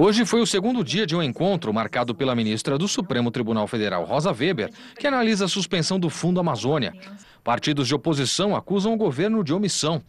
Hoje 0.00 0.24
foi 0.24 0.40
o 0.40 0.46
segundo 0.46 0.84
dia 0.84 1.04
de 1.04 1.16
um 1.16 1.20
encontro 1.20 1.74
marcado 1.74 2.14
pela 2.14 2.32
ministra 2.32 2.78
do 2.78 2.86
Supremo 2.86 3.32
Tribunal 3.32 3.66
Federal, 3.66 4.04
Rosa 4.04 4.30
Weber, 4.30 4.70
que 4.96 5.08
analisa 5.08 5.46
a 5.46 5.48
suspensão 5.48 5.98
do 5.98 6.08
Fundo 6.08 6.38
Amazônia. 6.38 6.94
Partidos 7.42 7.88
de 7.88 7.96
oposição 7.96 8.54
acusam 8.54 8.94
o 8.94 8.96
governo 8.96 9.42
de 9.42 9.52
omissão. 9.52 10.00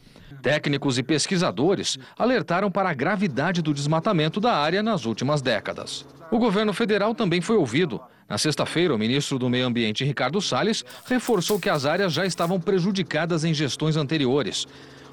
Técnicos 0.43 0.99
e 0.99 1.03
pesquisadores 1.03 1.97
alertaram 2.15 2.69
para 2.69 2.91
a 2.91 2.93
gravidade 2.93 3.63
do 3.63 3.73
desmatamento 3.73 4.39
da 4.39 4.53
área 4.53 4.83
nas 4.83 5.05
últimas 5.05 5.41
décadas. 5.41 6.05
O 6.29 6.37
governo 6.37 6.71
federal 6.71 7.15
também 7.15 7.41
foi 7.41 7.55
ouvido. 7.55 7.99
Na 8.29 8.37
sexta-feira, 8.37 8.93
o 8.93 8.97
ministro 8.99 9.39
do 9.39 9.49
Meio 9.49 9.65
Ambiente, 9.65 10.05
Ricardo 10.05 10.39
Salles, 10.39 10.85
reforçou 11.07 11.59
que 11.59 11.67
as 11.67 11.87
áreas 11.87 12.13
já 12.13 12.27
estavam 12.27 12.59
prejudicadas 12.59 13.43
em 13.43 13.55
gestões 13.55 13.97
anteriores. 13.97 14.67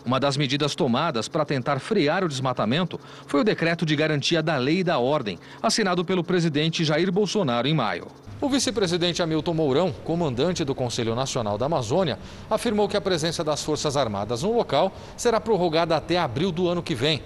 Uma 0.07 0.21
das 0.21 0.37
medidas 0.37 0.77
tomadas 0.77 1.27
para 1.27 1.45
tentar 1.45 1.81
frear 1.81 2.23
o 2.23 2.29
desmatamento 2.29 3.01
foi 3.27 3.41
o 3.41 3.45
decreto 3.45 3.85
de 3.85 3.97
garantia 3.97 4.41
da 4.41 4.57
lei 4.57 4.79
e 4.79 4.85
da 4.85 5.01
ordem, 5.01 5.37
assinado 5.61 6.05
pelo 6.05 6.23
presidente 6.23 6.85
Jair 6.85 7.11
Bolsonaro 7.11 7.67
em 7.67 7.75
maio. 7.75 8.07
O 8.41 8.49
vice-presidente 8.49 9.21
Hamilton 9.21 9.55
Mourão, 9.55 9.93
comandante 10.05 10.65
do 10.65 10.77
Conselho 10.77 11.17
Nacional 11.17 11.59
da 11.59 11.67
Amazônia, 11.67 12.21
afirmou 12.49 12.89
que 12.89 12.97
a 12.97 13.01
presença 13.01 13.43
das 13.43 13.65
Forças 13.65 13.97
Armadas 13.97 14.45
no 14.45 14.55
local 14.55 14.93
será 15.17 15.41
prorrogada 15.41 15.97
até 15.97 16.17
abril 16.17 16.53
do 16.53 16.69
ano 16.69 16.85
que 16.85 16.95
vem. 16.95 17.21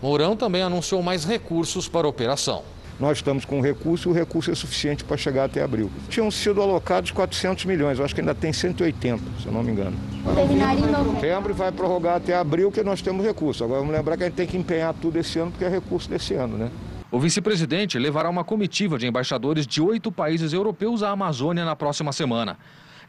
Mourão 0.00 0.34
também 0.34 0.62
anunciou 0.62 1.02
mais 1.02 1.26
recursos 1.26 1.86
para 1.86 2.06
a 2.06 2.10
operação. 2.10 2.62
Nós 3.02 3.18
estamos 3.18 3.44
com 3.44 3.60
recurso 3.60 4.08
e 4.08 4.12
o 4.12 4.14
recurso 4.14 4.52
é 4.52 4.54
suficiente 4.54 5.02
para 5.02 5.16
chegar 5.16 5.46
até 5.46 5.60
abril. 5.60 5.90
Tinham 6.08 6.30
sido 6.30 6.62
alocados 6.62 7.10
400 7.10 7.64
milhões, 7.64 7.98
eu 7.98 8.04
acho 8.04 8.14
que 8.14 8.20
ainda 8.20 8.32
tem 8.32 8.52
180, 8.52 9.20
se 9.40 9.46
eu 9.46 9.50
não 9.50 9.60
me 9.60 9.72
engano. 9.72 9.96
Terminaria 10.32 10.86
em 10.86 10.88
novembro. 10.88 11.14
Setembro 11.14 11.50
e 11.50 11.52
vai 11.52 11.72
prorrogar 11.72 12.18
até 12.18 12.36
abril 12.36 12.70
que 12.70 12.80
nós 12.84 13.02
temos 13.02 13.26
recurso. 13.26 13.64
Agora 13.64 13.80
vamos 13.80 13.92
lembrar 13.92 14.16
que 14.16 14.22
a 14.22 14.26
gente 14.26 14.36
tem 14.36 14.46
que 14.46 14.56
empenhar 14.56 14.94
tudo 14.94 15.18
esse 15.18 15.36
ano 15.36 15.50
porque 15.50 15.64
é 15.64 15.68
recurso 15.68 16.08
desse 16.08 16.34
ano, 16.34 16.56
né? 16.56 16.70
O 17.10 17.18
vice-presidente 17.18 17.98
levará 17.98 18.30
uma 18.30 18.44
comitiva 18.44 18.96
de 18.96 19.08
embaixadores 19.08 19.66
de 19.66 19.82
oito 19.82 20.12
países 20.12 20.52
europeus 20.52 21.02
à 21.02 21.10
Amazônia 21.10 21.64
na 21.64 21.74
próxima 21.74 22.12
semana. 22.12 22.56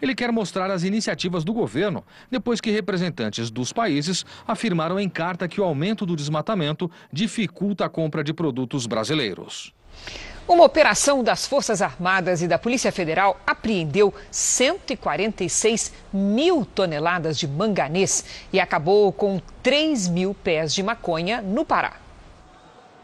Ele 0.02 0.16
quer 0.16 0.32
mostrar 0.32 0.72
as 0.72 0.84
iniciativas 0.84 1.44
do 1.44 1.54
governo, 1.54 2.04
depois 2.32 2.60
que 2.60 2.72
representantes 2.72 3.52
dos 3.52 3.72
países 3.72 4.26
afirmaram 4.48 5.00
em 5.00 5.08
carta 5.08 5.48
que 5.48 5.62
o 5.62 5.64
aumento 5.64 6.04
do 6.04 6.16
desmatamento 6.16 6.90
dificulta 7.12 7.86
a 7.86 7.90
compra 7.90 8.24
de 8.24 8.34
produtos 8.34 8.88
brasileiros. 8.88 9.72
Uma 10.46 10.66
operação 10.66 11.24
das 11.24 11.48
Forças 11.48 11.82
Armadas 11.82 12.42
e 12.42 12.48
da 12.50 12.60
Polícia 12.60 12.92
Federal 12.92 13.40
apreendeu 13.48 14.14
146 14.30 15.94
mil 16.12 16.66
toneladas 16.66 17.38
de 17.38 17.48
manganês 17.48 18.26
e 18.52 18.60
acabou 18.60 19.14
com 19.14 19.42
3 19.62 20.10
mil 20.10 20.34
pés 20.34 20.74
de 20.74 20.84
maconha 20.84 21.42
no 21.42 21.64
Pará. 21.64 21.94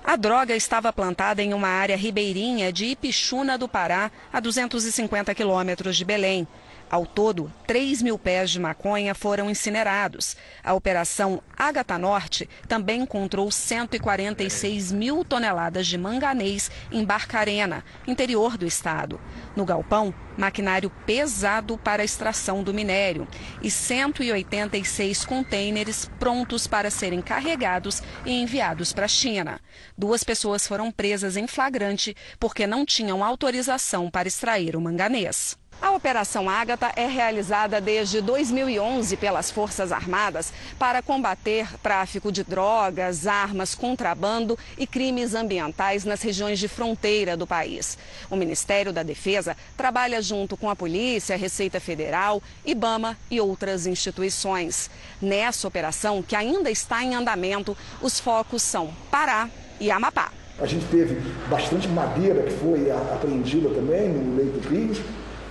A 0.04 0.18
droga 0.18 0.54
estava 0.54 0.92
plantada 0.92 1.42
em 1.42 1.54
uma 1.54 1.70
área 1.70 1.96
ribeirinha 1.96 2.74
de 2.74 2.86
Ipixuna 2.88 3.58
do 3.58 3.70
Pará, 3.70 4.12
a 4.34 4.42
250 4.42 5.34
quilômetros 5.34 5.96
de 5.96 6.04
Belém. 6.04 6.46
Ao 6.90 7.06
todo, 7.06 7.54
3 7.68 8.02
mil 8.02 8.18
pés 8.18 8.50
de 8.50 8.60
maconha 8.60 9.14
foram 9.14 9.48
incinerados. 9.48 10.36
A 10.64 10.74
Operação 10.74 11.40
Ágata 11.56 12.00
Norte 12.00 12.50
também 12.68 13.02
encontrou 13.02 13.52
146 13.52 14.92
mil 14.92 15.24
toneladas 15.24 15.86
de 15.86 16.00
manganês 16.00 16.72
em 16.92 17.06
Barcarena, 17.06 17.86
interior 18.08 18.58
do 18.58 18.66
estado. 18.66 19.22
No 19.56 19.66
galpão, 19.66 20.12
maquinário 20.36 20.90
pesado 21.06 21.78
para 21.78 22.02
a 22.02 22.06
extração 22.06 22.64
do 22.64 22.74
minério 22.74 23.28
e 23.62 23.70
186 23.70 25.26
contêineres 25.26 26.10
prontos 26.18 26.66
para 26.66 26.90
serem 26.90 27.22
carregados 27.22 28.02
e 28.26 28.32
enviados 28.32 28.94
para 28.94 29.06
a 29.06 29.10
China. 29.10 29.62
Duas 29.96 30.24
pessoas 30.24 30.66
foram 30.66 30.92
presas 30.92 31.38
em 31.38 31.46
flagrante 31.46 32.16
porque 32.40 32.66
não 32.66 32.84
tinham 32.84 33.24
autorização 33.24 34.10
para 34.10 34.28
extrair 34.28 34.76
o 34.76 34.82
manganês. 34.82 35.59
A 35.82 35.92
Operação 35.92 36.50
Ágata 36.50 36.92
é 36.94 37.08
realizada 37.08 37.80
desde 37.80 38.20
2011 38.20 39.16
pelas 39.16 39.50
Forças 39.50 39.94
Armadas 39.94 40.52
para 40.78 41.02
combater 41.02 41.74
tráfico 41.82 42.34
de 42.34 42.44
drogas, 42.44 43.26
armas, 43.26 43.76
contrabando 43.76 44.60
e 44.78 44.86
crimes 44.86 45.34
ambientais 45.34 46.04
nas 46.04 46.22
regiões 46.22 46.60
de 46.60 46.68
fronteira 46.68 47.38
do 47.38 47.48
país. 47.48 47.98
O 48.30 48.36
Ministério 48.36 48.92
da 48.92 49.04
Defesa 49.04 49.56
trabalha 49.78 50.22
junto 50.22 50.58
com 50.58 50.70
a 50.70 50.76
Polícia, 50.76 51.38
Receita 51.38 51.80
Federal, 51.80 52.44
IBAMA 52.66 53.18
e 53.32 53.40
outras 53.40 53.88
instituições. 53.88 54.90
Nessa 55.22 55.66
operação, 55.66 56.22
que 56.22 56.36
ainda 56.36 56.70
está 56.70 57.02
em 57.06 57.16
andamento, 57.16 57.76
os 58.02 58.20
focos 58.20 58.62
são 58.62 58.94
Pará 59.10 59.50
e 59.80 59.90
Amapá. 59.90 60.34
A 60.60 60.66
gente 60.66 60.86
teve 60.88 61.16
bastante 61.50 61.88
madeira 61.88 62.44
que 62.44 62.52
foi 62.52 62.92
apreendida 62.92 63.70
também 63.70 64.10
no 64.10 64.36
Leito 64.36 64.60
Rios. 64.68 65.00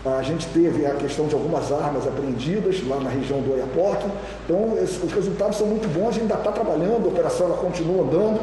A 0.04 0.22
gente 0.22 0.46
teve 0.48 0.86
a 0.86 0.94
questão 0.94 1.26
de 1.26 1.34
algumas 1.34 1.72
armas 1.72 2.06
apreendidas 2.06 2.86
lá 2.86 3.00
na 3.00 3.10
região 3.10 3.40
do 3.40 3.52
Oiapoque. 3.52 4.06
Então, 4.44 4.74
os 4.74 5.12
resultados 5.12 5.56
são 5.56 5.66
muito 5.66 5.88
bons, 5.88 6.08
a 6.08 6.12
gente 6.12 6.22
ainda 6.22 6.34
está 6.34 6.52
trabalhando, 6.52 7.06
a 7.06 7.08
operação 7.08 7.46
ela 7.46 7.56
continua 7.56 8.04
andando. 8.04 8.40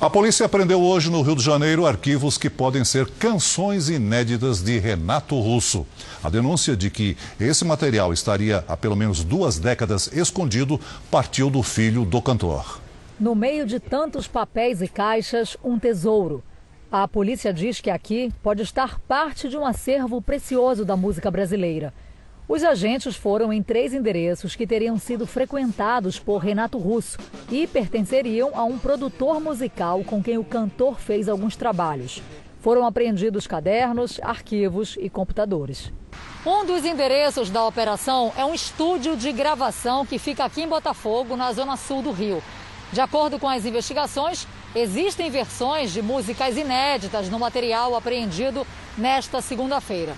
A 0.00 0.10
polícia 0.10 0.44
apreendeu 0.46 0.82
hoje 0.82 1.08
no 1.08 1.22
Rio 1.22 1.36
de 1.36 1.44
Janeiro 1.44 1.86
arquivos 1.86 2.36
que 2.36 2.50
podem 2.50 2.84
ser 2.84 3.08
canções 3.20 3.88
inéditas 3.88 4.60
de 4.60 4.76
Renato 4.80 5.38
Russo. 5.38 5.86
A 6.24 6.28
denúncia 6.28 6.76
de 6.76 6.90
que 6.90 7.16
esse 7.38 7.64
material 7.64 8.12
estaria 8.12 8.64
há 8.66 8.76
pelo 8.76 8.96
menos 8.96 9.22
duas 9.22 9.60
décadas 9.60 10.10
escondido 10.12 10.80
partiu 11.08 11.48
do 11.48 11.62
filho 11.62 12.04
do 12.04 12.20
cantor. 12.20 12.80
No 13.20 13.36
meio 13.36 13.64
de 13.64 13.78
tantos 13.78 14.26
papéis 14.26 14.82
e 14.82 14.88
caixas, 14.88 15.56
um 15.62 15.78
tesouro. 15.78 16.42
A 16.94 17.08
polícia 17.08 17.54
diz 17.54 17.80
que 17.80 17.88
aqui 17.88 18.30
pode 18.42 18.60
estar 18.60 18.98
parte 19.00 19.48
de 19.48 19.56
um 19.56 19.64
acervo 19.64 20.20
precioso 20.20 20.84
da 20.84 20.94
música 20.94 21.30
brasileira. 21.30 21.90
Os 22.46 22.62
agentes 22.62 23.16
foram 23.16 23.50
em 23.50 23.62
três 23.62 23.94
endereços 23.94 24.54
que 24.54 24.66
teriam 24.66 24.98
sido 24.98 25.26
frequentados 25.26 26.18
por 26.18 26.36
Renato 26.36 26.76
Russo 26.76 27.16
e 27.50 27.66
pertenceriam 27.66 28.50
a 28.52 28.64
um 28.64 28.78
produtor 28.78 29.40
musical 29.40 30.04
com 30.04 30.22
quem 30.22 30.36
o 30.36 30.44
cantor 30.44 31.00
fez 31.00 31.30
alguns 31.30 31.56
trabalhos. 31.56 32.22
Foram 32.60 32.84
apreendidos 32.84 33.46
cadernos, 33.46 34.20
arquivos 34.22 34.98
e 35.00 35.08
computadores. 35.08 35.90
Um 36.44 36.66
dos 36.66 36.84
endereços 36.84 37.48
da 37.48 37.64
operação 37.64 38.34
é 38.36 38.44
um 38.44 38.52
estúdio 38.52 39.16
de 39.16 39.32
gravação 39.32 40.04
que 40.04 40.18
fica 40.18 40.44
aqui 40.44 40.60
em 40.60 40.68
Botafogo, 40.68 41.38
na 41.38 41.54
zona 41.54 41.78
sul 41.78 42.02
do 42.02 42.12
Rio. 42.12 42.42
De 42.92 43.00
acordo 43.00 43.38
com 43.38 43.48
as 43.48 43.64
investigações, 43.64 44.46
existem 44.74 45.30
versões 45.30 45.92
de 45.92 46.02
músicas 46.02 46.56
inéditas 46.56 47.28
no 47.28 47.38
material 47.38 47.94
apreendido 47.94 48.66
nesta 48.96 49.40
segunda-feira. 49.40 50.14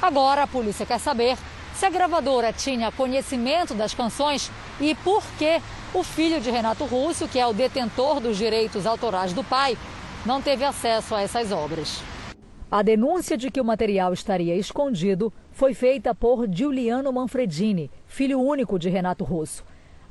Agora 0.00 0.42
a 0.42 0.46
polícia 0.46 0.86
quer 0.86 0.98
saber 0.98 1.36
se 1.74 1.86
a 1.86 1.90
gravadora 1.90 2.52
tinha 2.52 2.92
conhecimento 2.92 3.74
das 3.74 3.94
canções 3.94 4.50
e 4.80 4.94
por 4.96 5.22
que 5.38 5.60
o 5.94 6.02
filho 6.02 6.40
de 6.40 6.50
Renato 6.50 6.84
Russo, 6.84 7.28
que 7.28 7.38
é 7.38 7.46
o 7.46 7.52
detentor 7.52 8.20
dos 8.20 8.36
direitos 8.36 8.86
autorais 8.86 9.32
do 9.32 9.44
pai, 9.44 9.76
não 10.24 10.40
teve 10.40 10.64
acesso 10.64 11.14
a 11.14 11.22
essas 11.22 11.52
obras. 11.52 12.02
A 12.70 12.82
denúncia 12.82 13.36
de 13.36 13.50
que 13.50 13.60
o 13.60 13.64
material 13.64 14.12
estaria 14.12 14.56
escondido 14.56 15.32
foi 15.50 15.74
feita 15.74 16.14
por 16.14 16.46
Giuliano 16.50 17.12
Manfredini, 17.12 17.90
filho 18.06 18.40
único 18.40 18.78
de 18.78 18.88
Renato 18.88 19.24
Russo. 19.24 19.62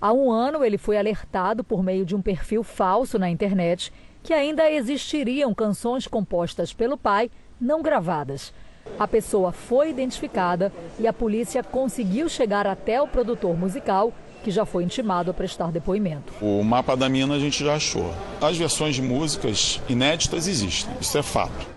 Há 0.02 0.12
um 0.12 0.32
ano, 0.32 0.64
ele 0.66 0.80
foi 0.80 0.98
alertado 0.98 1.64
por 1.64 1.84
meio 1.84 2.04
de 2.04 2.16
um 2.16 2.22
perfil 2.24 2.64
falso 2.64 3.20
na 3.20 3.30
internet 3.30 3.94
que 4.24 4.34
ainda 4.34 4.70
existiriam 4.70 5.54
canções 5.54 6.08
compostas 6.08 6.74
pelo 6.74 6.98
pai 6.98 7.30
não 7.60 7.84
gravadas. 7.84 8.52
A 9.00 9.08
pessoa 9.08 9.52
foi 9.52 9.92
identificada 9.92 10.74
e 11.00 11.06
a 11.06 11.14
polícia 11.14 11.62
conseguiu 11.64 12.28
chegar 12.28 12.66
até 12.66 13.00
o 13.00 13.08
produtor 13.08 13.56
musical, 13.56 14.12
que 14.44 14.50
já 14.50 14.66
foi 14.66 14.84
intimado 14.84 15.30
a 15.30 15.36
prestar 15.36 15.72
depoimento. 15.72 16.34
O 16.42 16.64
mapa 16.64 16.98
da 16.98 17.08
mina 17.08 17.36
a 17.36 17.40
gente 17.40 17.64
já 17.64 17.76
achou. 17.76 18.12
As 18.42 18.58
versões 18.58 18.96
de 18.96 19.04
músicas 19.04 19.80
inéditas 19.88 20.48
existem, 20.48 20.92
isso 21.00 21.16
é 21.16 21.22
fato. 21.22 21.71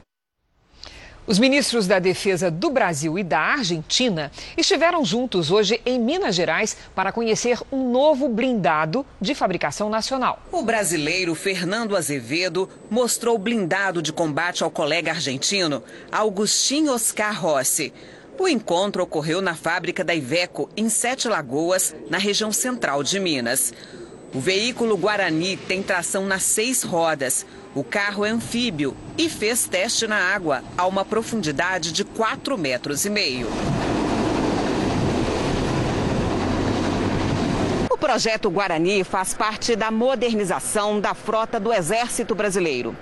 Os 1.26 1.38
ministros 1.38 1.86
da 1.86 1.98
Defesa 1.98 2.50
do 2.50 2.68
Brasil 2.68 3.18
e 3.18 3.24
da 3.24 3.38
Argentina 3.38 4.30
estiveram 4.58 5.02
juntos 5.02 5.50
hoje 5.50 5.80
em 5.86 5.98
Minas 5.98 6.34
Gerais 6.34 6.76
para 6.94 7.12
conhecer 7.12 7.58
um 7.72 7.90
novo 7.90 8.28
blindado 8.28 9.06
de 9.18 9.34
fabricação 9.34 9.88
nacional. 9.88 10.42
O 10.52 10.62
brasileiro 10.62 11.34
Fernando 11.34 11.96
Azevedo 11.96 12.68
mostrou 12.90 13.36
o 13.36 13.38
blindado 13.38 14.02
de 14.02 14.12
combate 14.12 14.62
ao 14.62 14.70
colega 14.70 15.12
argentino 15.12 15.82
Agustin 16.12 16.88
Oscar 16.88 17.40
Rossi. 17.40 17.90
O 18.38 18.46
encontro 18.46 19.02
ocorreu 19.02 19.40
na 19.40 19.54
fábrica 19.54 20.04
da 20.04 20.14
Iveco, 20.14 20.68
em 20.76 20.90
Sete 20.90 21.26
Lagoas, 21.26 21.94
na 22.10 22.18
região 22.18 22.52
central 22.52 23.02
de 23.02 23.18
Minas. 23.18 23.72
O 24.34 24.40
veículo 24.40 24.96
Guarani 24.96 25.56
tem 25.56 25.80
tração 25.80 26.26
nas 26.26 26.42
seis 26.42 26.82
rodas. 26.82 27.46
O 27.72 27.84
carro 27.84 28.24
é 28.24 28.30
anfíbio 28.30 28.96
e 29.16 29.28
fez 29.28 29.68
teste 29.68 30.08
na 30.08 30.16
água 30.16 30.64
a 30.76 30.88
uma 30.88 31.04
profundidade 31.04 31.92
de 31.92 32.02
4 32.02 32.58
metros 32.58 33.04
e 33.04 33.10
meio. 33.10 33.46
O 37.88 37.96
projeto 37.96 38.50
Guarani 38.50 39.04
faz 39.04 39.34
parte 39.34 39.76
da 39.76 39.92
modernização 39.92 41.00
da 41.00 41.14
frota 41.14 41.60
do 41.60 41.72
Exército 41.72 42.34
Brasileiro. 42.34 42.96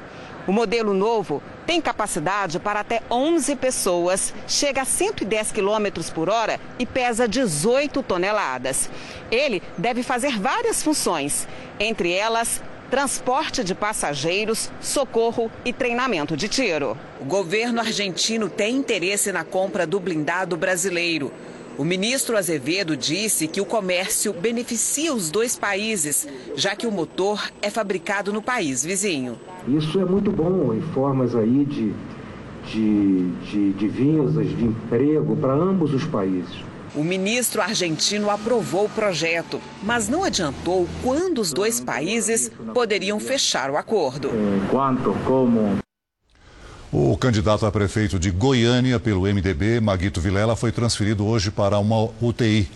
O 0.46 0.52
modelo 0.52 0.92
novo 0.92 1.42
tem 1.72 1.80
capacidade 1.80 2.58
para 2.58 2.80
até 2.80 3.00
11 3.10 3.56
pessoas, 3.56 4.34
chega 4.46 4.82
a 4.82 4.84
110 4.84 5.52
km 5.52 6.02
por 6.12 6.28
hora 6.28 6.60
e 6.78 6.84
pesa 6.84 7.26
18 7.26 8.02
toneladas. 8.02 8.90
Ele 9.30 9.62
deve 9.78 10.02
fazer 10.02 10.38
várias 10.38 10.82
funções, 10.82 11.48
entre 11.80 12.12
elas 12.12 12.62
transporte 12.90 13.64
de 13.64 13.74
passageiros, 13.74 14.70
socorro 14.82 15.50
e 15.64 15.72
treinamento 15.72 16.36
de 16.36 16.46
tiro. 16.46 16.94
O 17.18 17.24
governo 17.24 17.80
argentino 17.80 18.50
tem 18.50 18.76
interesse 18.76 19.32
na 19.32 19.42
compra 19.42 19.86
do 19.86 19.98
blindado 19.98 20.58
brasileiro. 20.58 21.32
O 21.78 21.84
ministro 21.84 22.36
Azevedo 22.36 22.96
disse 22.96 23.48
que 23.48 23.60
o 23.60 23.64
comércio 23.64 24.32
beneficia 24.32 25.14
os 25.14 25.30
dois 25.30 25.56
países, 25.56 26.28
já 26.54 26.76
que 26.76 26.86
o 26.86 26.92
motor 26.92 27.42
é 27.62 27.70
fabricado 27.70 28.32
no 28.32 28.42
país 28.42 28.84
vizinho. 28.84 29.38
Isso 29.66 29.98
é 29.98 30.04
muito 30.04 30.30
bom 30.30 30.74
em 30.74 30.82
formas 30.92 31.34
aí 31.34 31.64
de, 31.64 31.94
de, 32.70 33.30
de 33.50 33.72
divisas, 33.72 34.48
de 34.48 34.64
emprego 34.64 35.34
para 35.36 35.54
ambos 35.54 35.94
os 35.94 36.04
países. 36.04 36.54
O 36.94 37.02
ministro 37.02 37.62
argentino 37.62 38.28
aprovou 38.28 38.84
o 38.84 38.90
projeto, 38.90 39.58
mas 39.82 40.10
não 40.10 40.24
adiantou 40.24 40.86
quando 41.02 41.40
os 41.40 41.50
dois 41.50 41.80
países 41.80 42.50
poderiam 42.74 43.18
fechar 43.18 43.70
o 43.70 43.78
acordo. 43.78 44.28
Quanto, 44.70 45.16
como 45.24 45.81
o 46.92 47.16
candidato 47.16 47.64
a 47.64 47.72
prefeito 47.72 48.18
de 48.18 48.30
Goiânia 48.30 49.00
pelo 49.00 49.22
MDB, 49.22 49.80
Maguito 49.80 50.20
Vilela, 50.20 50.54
foi 50.54 50.70
transferido 50.70 51.26
hoje 51.26 51.50
para 51.50 51.78
uma 51.78 52.10
UTI. 52.20 52.68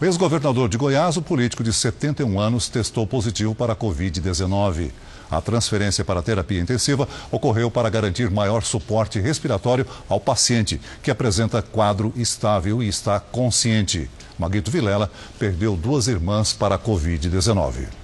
O 0.00 0.04
ex-governador 0.04 0.68
de 0.68 0.78
Goiás, 0.78 1.16
o 1.16 1.22
político 1.22 1.64
de 1.64 1.72
71 1.72 2.38
anos, 2.38 2.68
testou 2.68 3.04
positivo 3.04 3.52
para 3.52 3.72
a 3.72 3.76
Covid-19. 3.76 4.92
A 5.28 5.40
transferência 5.40 6.04
para 6.04 6.22
terapia 6.22 6.60
intensiva 6.60 7.08
ocorreu 7.32 7.68
para 7.68 7.90
garantir 7.90 8.30
maior 8.30 8.62
suporte 8.62 9.18
respiratório 9.18 9.84
ao 10.08 10.20
paciente, 10.20 10.80
que 11.02 11.10
apresenta 11.10 11.60
quadro 11.60 12.12
estável 12.14 12.80
e 12.80 12.86
está 12.86 13.18
consciente. 13.18 14.08
Maguito 14.38 14.70
Vilela 14.70 15.10
perdeu 15.36 15.74
duas 15.74 16.06
irmãs 16.06 16.52
para 16.52 16.76
a 16.76 16.78
Covid-19. 16.78 18.03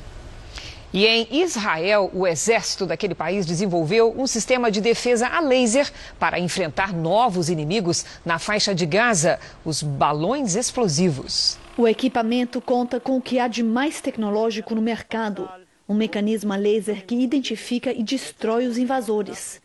E 0.93 1.07
em 1.07 1.29
Israel, 1.43 2.11
o 2.13 2.27
exército 2.27 2.85
daquele 2.85 3.15
país 3.15 3.47
desenvolveu 3.47 4.13
um 4.17 4.27
sistema 4.27 4.71
de 4.71 4.81
defesa 4.81 5.29
a 5.29 5.41
laser 5.41 5.91
para 6.19 6.39
enfrentar 6.39 6.93
novos 6.93 7.49
inimigos 7.49 8.05
na 8.25 8.39
faixa 8.39 8.75
de 8.75 8.87
Gaza, 8.87 9.39
os 9.65 9.83
balões 9.83 10.57
explosivos. 10.57 11.59
O 11.77 11.87
equipamento 11.87 12.61
conta 12.61 12.99
com 12.99 13.17
o 13.17 13.23
que 13.23 13.39
há 13.39 13.47
de 13.47 13.63
mais 13.63 14.01
tecnológico 14.01 14.75
no 14.75 14.83
mercado 14.83 15.49
um 15.91 15.95
mecanismo 15.95 16.53
a 16.53 16.57
laser 16.57 17.05
que 17.05 17.17
identifica 17.17 17.93
e 17.93 18.05
destrói 18.05 18.69
os 18.69 18.79
invasores. 18.79 19.61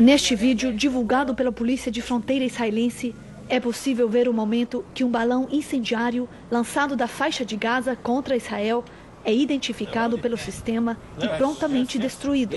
Neste 0.00 0.34
vídeo, 0.34 0.72
divulgado 0.72 1.34
pela 1.34 1.52
Polícia 1.52 1.92
de 1.92 2.00
Fronteira 2.00 2.46
Israelense, 2.46 3.14
é 3.52 3.60
possível 3.60 4.08
ver 4.08 4.30
o 4.30 4.32
momento 4.32 4.82
que 4.94 5.04
um 5.04 5.10
balão 5.10 5.46
incendiário 5.52 6.26
lançado 6.50 6.96
da 6.96 7.06
faixa 7.06 7.44
de 7.44 7.54
Gaza 7.54 7.94
contra 7.94 8.34
Israel 8.34 8.82
é 9.26 9.34
identificado 9.34 10.18
pelo 10.18 10.38
sistema 10.38 10.96
e 11.22 11.28
prontamente 11.36 11.98
destruído, 11.98 12.56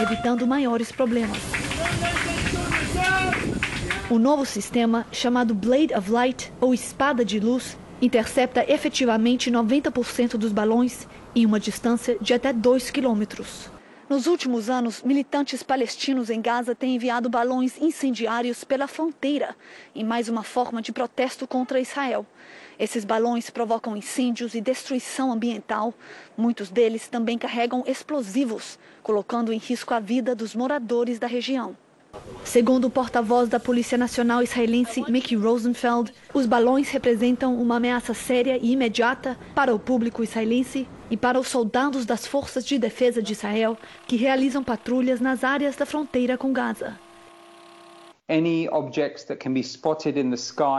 evitando 0.00 0.46
maiores 0.46 0.90
problemas. 0.90 1.36
O 4.08 4.18
novo 4.18 4.46
sistema, 4.46 5.06
chamado 5.12 5.54
Blade 5.54 5.92
of 5.94 6.10
Light, 6.10 6.50
ou 6.58 6.72
Espada 6.72 7.26
de 7.26 7.38
Luz, 7.38 7.76
intercepta 8.00 8.64
efetivamente 8.66 9.50
90% 9.50 10.38
dos 10.38 10.50
balões 10.50 11.06
em 11.36 11.44
uma 11.44 11.60
distância 11.60 12.16
de 12.22 12.32
até 12.32 12.54
2 12.54 12.90
quilômetros. 12.90 13.70
Nos 14.08 14.26
últimos 14.26 14.68
anos, 14.68 15.02
militantes 15.02 15.62
palestinos 15.62 16.28
em 16.28 16.40
Gaza 16.40 16.74
têm 16.74 16.96
enviado 16.96 17.30
balões 17.30 17.80
incendiários 17.80 18.64
pela 18.64 18.88
fronteira, 18.88 19.56
em 19.94 20.04
mais 20.04 20.28
uma 20.28 20.42
forma 20.42 20.82
de 20.82 20.92
protesto 20.92 21.46
contra 21.46 21.80
Israel. 21.80 22.26
Esses 22.78 23.04
balões 23.04 23.48
provocam 23.48 23.96
incêndios 23.96 24.54
e 24.54 24.60
destruição 24.60 25.32
ambiental. 25.32 25.94
Muitos 26.36 26.68
deles 26.68 27.06
também 27.06 27.38
carregam 27.38 27.84
explosivos, 27.86 28.78
colocando 29.02 29.52
em 29.52 29.58
risco 29.58 29.94
a 29.94 30.00
vida 30.00 30.34
dos 30.34 30.54
moradores 30.54 31.18
da 31.18 31.28
região. 31.28 31.76
Segundo 32.44 32.86
o 32.86 32.90
porta-voz 32.90 33.48
da 33.48 33.60
Polícia 33.60 33.96
Nacional 33.96 34.42
israelense 34.42 35.02
Mickey 35.08 35.36
Rosenfeld, 35.36 36.12
os 36.34 36.44
balões 36.44 36.90
representam 36.90 37.54
uma 37.54 37.76
ameaça 37.76 38.12
séria 38.12 38.58
e 38.60 38.72
imediata 38.72 39.38
para 39.54 39.74
o 39.74 39.78
público 39.78 40.22
israelense 40.22 40.86
e 41.12 41.16
para 41.16 41.38
os 41.38 41.48
soldados 41.48 42.06
das 42.06 42.26
Forças 42.26 42.64
de 42.64 42.78
Defesa 42.78 43.22
de 43.22 43.34
Israel 43.34 43.76
que 44.06 44.16
realizam 44.16 44.64
patrulhas 44.64 45.20
nas 45.20 45.44
áreas 45.44 45.76
da 45.76 45.84
fronteira 45.84 46.38
com 46.38 46.54
Gaza. 46.54 46.98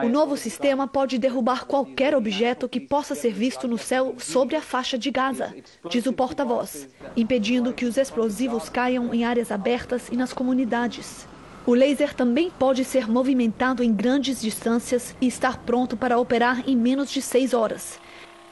O 0.07 0.09
novo 0.09 0.35
sistema 0.35 0.87
pode 0.87 1.19
derrubar 1.19 1.65
qualquer 1.65 2.15
objeto 2.15 2.67
que 2.67 2.79
possa 2.79 3.13
ser 3.13 3.31
visto 3.31 3.67
no 3.67 3.77
céu 3.77 4.15
sobre 4.17 4.55
a 4.55 4.61
faixa 4.61 4.97
de 4.97 5.11
Gaza, 5.11 5.53
diz 5.87 6.07
o 6.07 6.13
porta-voz, 6.13 6.89
impedindo 7.15 7.71
que 7.71 7.85
os 7.85 7.95
explosivos 7.95 8.69
caiam 8.69 9.13
em 9.13 9.23
áreas 9.23 9.51
abertas 9.51 10.09
e 10.11 10.17
nas 10.17 10.33
comunidades. 10.33 11.27
O 11.63 11.75
laser 11.75 12.15
também 12.15 12.49
pode 12.49 12.83
ser 12.83 13.07
movimentado 13.07 13.83
em 13.83 13.93
grandes 13.93 14.41
distâncias 14.41 15.15
e 15.21 15.27
estar 15.27 15.59
pronto 15.59 15.95
para 15.95 16.17
operar 16.17 16.67
em 16.67 16.75
menos 16.75 17.11
de 17.11 17.21
seis 17.21 17.53
horas. 17.53 18.01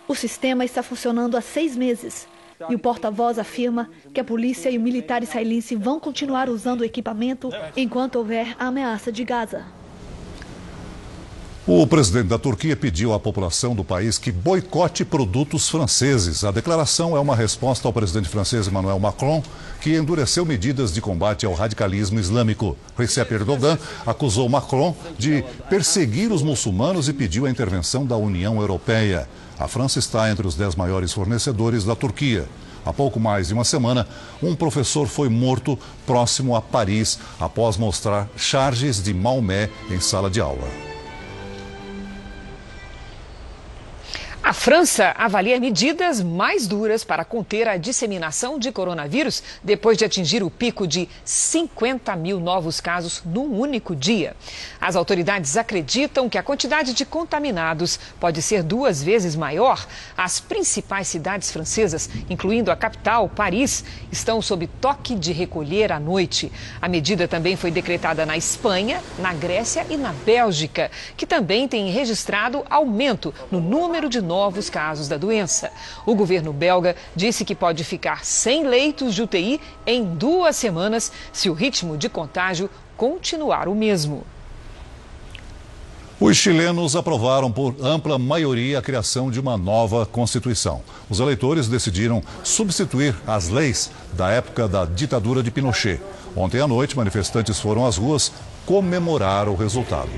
O 0.08 0.16
sistema 0.16 0.66
está 0.66 0.84
funcionando 0.84 1.38
há 1.38 1.42
seis 1.42 1.76
meses 1.76 2.28
e 2.70 2.76
o 2.76 2.80
porta-voz 2.80 3.40
afirma 3.40 3.90
que 4.14 4.20
a 4.20 4.24
polícia 4.24 4.70
e 4.70 4.78
o 4.78 4.82
militar 4.82 5.24
israelense 5.24 5.76
vão 5.76 6.00
continuar 6.00 6.50
usando 6.50 6.82
o 6.82 6.86
equipamento 6.86 7.50
enquanto 7.76 8.18
houver 8.18 8.56
a 8.60 8.68
ameaça 8.68 9.12
de 9.12 9.24
Gaza. 9.24 9.66
O 11.68 11.86
presidente 11.86 12.28
da 12.28 12.40
Turquia 12.40 12.76
pediu 12.76 13.14
à 13.14 13.20
população 13.20 13.76
do 13.76 13.84
país 13.84 14.18
que 14.18 14.32
boicote 14.32 15.06
produtos 15.06 15.70
franceses. 15.70 16.44
A 16.44 16.50
declaração 16.50 17.16
é 17.16 17.20
uma 17.20 17.36
resposta 17.36 17.88
ao 17.88 17.94
presidente 17.94 18.28
francês 18.28 18.68
Emmanuel 18.68 19.00
Macron, 19.00 19.44
que 19.80 19.96
endureceu 19.96 20.44
medidas 20.44 20.92
de 20.92 21.00
combate 21.00 21.46
ao 21.46 21.54
radicalismo 21.54 22.20
islâmico. 22.20 22.76
Recep 22.98 23.32
Erdogan 23.32 23.78
acusou 24.08 24.50
Macron 24.50 24.96
de 25.20 25.44
perseguir 25.70 26.32
os 26.32 26.42
muçulmanos 26.42 27.08
e 27.08 27.14
pediu 27.14 27.46
a 27.46 27.50
intervenção 27.50 28.08
da 28.08 28.18
União 28.18 28.60
Europeia. 28.60 29.30
A 29.62 29.68
França 29.68 30.00
está 30.00 30.32
entre 30.32 30.48
os 30.48 30.56
dez 30.56 30.74
maiores 30.76 31.14
fornecedores 31.14 31.84
da 31.84 31.96
Turquia. 31.96 32.50
Há 32.84 32.92
pouco 32.92 33.20
mais 33.20 33.50
de 33.50 33.54
uma 33.54 33.64
semana, 33.64 34.08
um 34.42 34.56
professor 34.56 35.08
foi 35.08 35.30
morto 35.30 35.78
próximo 36.04 36.56
a 36.56 36.62
Paris 36.64 37.20
após 37.40 37.78
mostrar 37.78 38.28
charges 38.36 39.04
de 39.04 39.14
Maomé 39.14 39.70
em 39.92 40.00
sala 40.00 40.32
de 40.32 40.42
aula. 40.42 40.91
A 44.52 44.54
França 44.54 45.16
avalia 45.18 45.58
medidas 45.62 46.22
mais 46.22 46.68
duras 46.68 47.06
para 47.06 47.24
conter 47.24 47.70
a 47.70 47.78
disseminação 47.78 48.60
de 48.60 48.70
coronavírus 48.70 49.42
depois 49.64 49.98
de 49.98 50.04
atingir 50.04 50.44
o 50.44 50.50
pico 50.50 50.86
de 50.86 51.08
50 51.24 52.14
mil 52.18 52.38
novos 52.38 52.82
casos 52.82 53.24
num 53.24 53.58
único 53.58 53.96
dia. 53.96 54.36
As 54.82 54.98
autoridades 54.98 55.56
acreditam 55.56 56.28
que 56.28 56.38
a 56.38 56.44
quantidade 56.44 56.94
de 56.94 57.06
contaminados 57.06 57.98
pode 58.20 58.42
ser 58.42 58.62
duas 58.62 59.02
vezes 59.02 59.38
maior. 59.38 59.88
As 60.18 60.42
principais 60.42 61.08
cidades 61.08 61.50
francesas, 61.50 62.10
incluindo 62.30 62.72
a 62.72 62.76
capital, 62.76 63.30
Paris, 63.30 63.86
estão 64.12 64.42
sob 64.42 64.68
toque 64.82 65.16
de 65.16 65.32
recolher 65.32 65.94
à 65.94 66.00
noite. 66.00 66.52
A 66.82 66.90
medida 66.90 67.26
também 67.26 67.56
foi 67.56 67.72
decretada 67.72 68.26
na 68.26 68.36
Espanha, 68.36 69.02
na 69.18 69.34
Grécia 69.34 69.88
e 69.90 69.96
na 69.96 70.12
Bélgica, 70.12 70.92
que 71.16 71.26
também 71.26 71.70
têm 71.70 71.90
registrado 71.90 72.66
aumento 72.70 73.34
no 73.50 73.62
número 73.62 74.10
de 74.10 74.20
novos 74.20 74.41
casos 74.70 75.08
da 75.08 75.18
doença. 75.18 75.72
O 76.06 76.16
governo 76.16 76.54
belga 76.54 76.96
disse 77.16 77.46
que 77.46 77.54
pode 77.54 77.84
ficar 77.84 78.26
sem 78.26 78.66
leitos 78.66 79.14
de 79.14 79.22
UTI 79.22 79.60
em 79.86 80.04
duas 80.04 80.56
semanas 80.56 81.12
se 81.34 81.50
o 81.50 81.54
ritmo 81.54 81.98
de 81.98 82.10
contágio 82.10 82.70
continuar 82.98 83.68
o 83.68 83.76
mesmo. 83.76 84.24
Os 86.20 86.38
chilenos 86.38 86.96
aprovaram 86.96 87.52
por 87.52 87.76
ampla 87.82 88.20
maioria 88.20 88.78
a 88.78 88.82
criação 88.82 89.32
de 89.32 89.40
uma 89.40 89.58
nova 89.58 90.06
Constituição. 90.06 90.84
Os 91.10 91.20
eleitores 91.20 91.68
decidiram 91.68 92.22
substituir 92.44 93.16
as 93.26 93.50
leis 93.50 93.90
da 94.14 94.30
época 94.30 94.68
da 94.68 94.86
ditadura 94.86 95.42
de 95.42 95.50
Pinochet. 95.50 96.00
Ontem 96.36 96.62
à 96.62 96.68
noite, 96.68 96.96
manifestantes 96.96 97.60
foram 97.60 97.88
às 97.88 97.98
ruas 97.98 98.32
comemorar 98.68 99.50
o 99.50 99.56
resultado. 99.56 100.12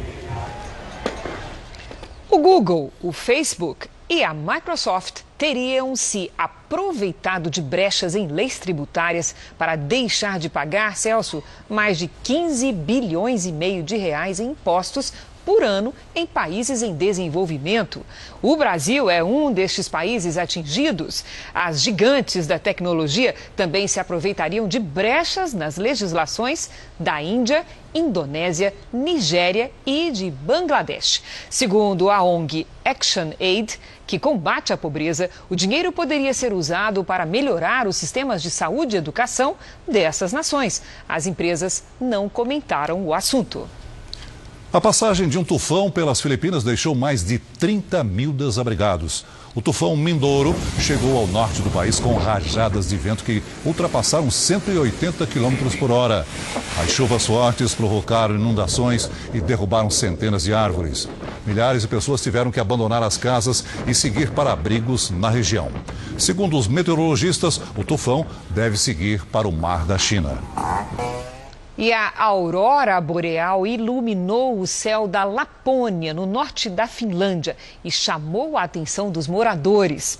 O 2.30 2.38
Google, 2.38 2.92
o 3.02 3.14
Facebook 3.14 3.88
e 4.14 4.24
a 4.24 4.32
Microsoft 4.32 5.22
teriam 5.40 5.96
se 5.96 6.32
aproveitado 6.38 7.50
de 7.50 7.64
brechas 7.64 8.14
em 8.14 8.28
leis 8.28 8.60
tributárias 8.60 9.34
para 9.58 9.76
deixar 9.76 10.38
de 10.38 10.50
pagar, 10.50 10.96
Celso, 10.96 11.44
mais 11.68 11.98
de 11.98 12.08
15 12.24 12.72
bilhões 12.74 13.48
e 13.48 13.52
meio 13.52 13.82
de 13.82 13.98
reais 13.98 14.40
em 14.40 14.52
impostos 14.52 15.12
por 15.46 15.64
ano 15.64 15.94
em 16.16 16.26
países 16.26 16.82
em 16.82 16.96
desenvolvimento. 16.96 18.06
O 18.42 18.56
Brasil 18.56 19.10
é 19.10 19.24
um 19.24 19.52
destes 19.52 19.88
países 19.90 20.38
atingidos. 20.38 21.24
As 21.54 21.82
gigantes 21.82 22.48
da 22.48 22.60
tecnologia 22.60 23.36
também 23.56 23.88
se 23.88 24.00
aproveitariam 24.00 24.68
de 24.68 24.80
brechas 24.80 25.54
nas 25.54 25.78
legislações 25.78 26.70
da 27.00 27.22
Índia, 27.22 27.66
Indonésia, 27.94 28.74
Nigéria 28.92 29.72
e 29.86 30.12
de 30.12 30.32
Bangladesh. 30.32 31.22
Segundo 31.50 32.10
a 32.10 32.24
ONG 32.24 32.66
Action 32.84 33.32
Aid, 33.40 33.80
que 34.08 34.20
combate 34.20 34.74
a 34.74 34.78
pobreza, 34.78 35.30
o 35.50 35.56
dinheiro 35.56 35.92
poderia 35.92 36.34
ser 36.34 36.54
usado 36.54 37.04
para 37.04 37.26
melhorar 37.26 37.88
os 37.88 37.96
sistemas 37.96 38.42
de 38.42 38.50
saúde 38.50 38.96
e 38.96 39.00
educação 39.00 39.56
dessas 39.88 40.34
nações. 40.34 40.82
As 41.08 41.28
empresas 41.28 41.84
não 42.00 42.28
comentaram 42.28 43.06
o 43.06 43.14
assunto. 43.14 43.68
A 44.74 44.82
passagem 44.82 45.30
de 45.30 45.38
um 45.38 45.44
tufão 45.44 45.92
pelas 45.92 46.20
Filipinas 46.20 46.64
deixou 46.64 46.96
mais 46.96 47.24
de 47.24 47.38
30 47.38 48.04
mil 48.04 48.34
desabrigados. 48.34 49.24
O 49.54 49.62
tufão 49.62 49.96
Mindoro 49.96 50.56
chegou 50.80 51.16
ao 51.16 51.28
norte 51.28 51.62
do 51.62 51.70
país 51.70 52.00
com 52.00 52.16
rajadas 52.16 52.90
de 52.90 52.98
vento 52.98 53.24
que 53.24 53.44
ultrapassaram 53.64 54.32
180 54.32 55.28
km 55.28 55.78
por 55.78 55.92
hora. 55.92 56.26
As 56.82 56.90
chuvas 56.90 57.24
fortes 57.24 57.76
provocaram 57.76 58.34
inundações 58.34 59.12
e 59.32 59.40
derrubaram 59.40 59.92
centenas 59.92 60.42
de 60.42 60.56
árvores. 60.56 61.08
Milhares 61.46 61.84
de 61.84 61.88
pessoas 61.88 62.24
tiveram 62.24 62.50
que 62.50 62.60
abandonar 62.60 63.04
as 63.04 63.16
casas 63.16 63.64
e 63.86 63.94
seguir 63.94 64.32
para 64.32 64.54
abrigos 64.54 65.12
na 65.12 65.30
região. 65.30 65.70
Segundo 66.18 66.58
os 66.58 66.68
meteorologistas, 66.68 67.62
o 67.78 67.84
tufão 67.84 68.26
deve 68.50 68.76
seguir 68.76 69.24
para 69.26 69.48
o 69.48 69.52
Mar 69.52 69.86
da 69.86 70.00
China. 70.00 70.40
E 71.76 71.92
a 71.92 72.14
aurora 72.18 73.02
boreal 73.02 73.66
iluminou 73.66 74.60
o 74.60 74.68
céu 74.68 75.08
da 75.08 75.24
Lapônia, 75.24 76.14
no 76.14 76.24
norte 76.28 76.70
da 76.70 76.86
Finlândia, 76.86 77.58
e 77.84 77.90
chamou 77.90 78.56
a 78.56 78.62
atenção 78.62 79.10
dos 79.10 79.28
moradores. 79.28 80.20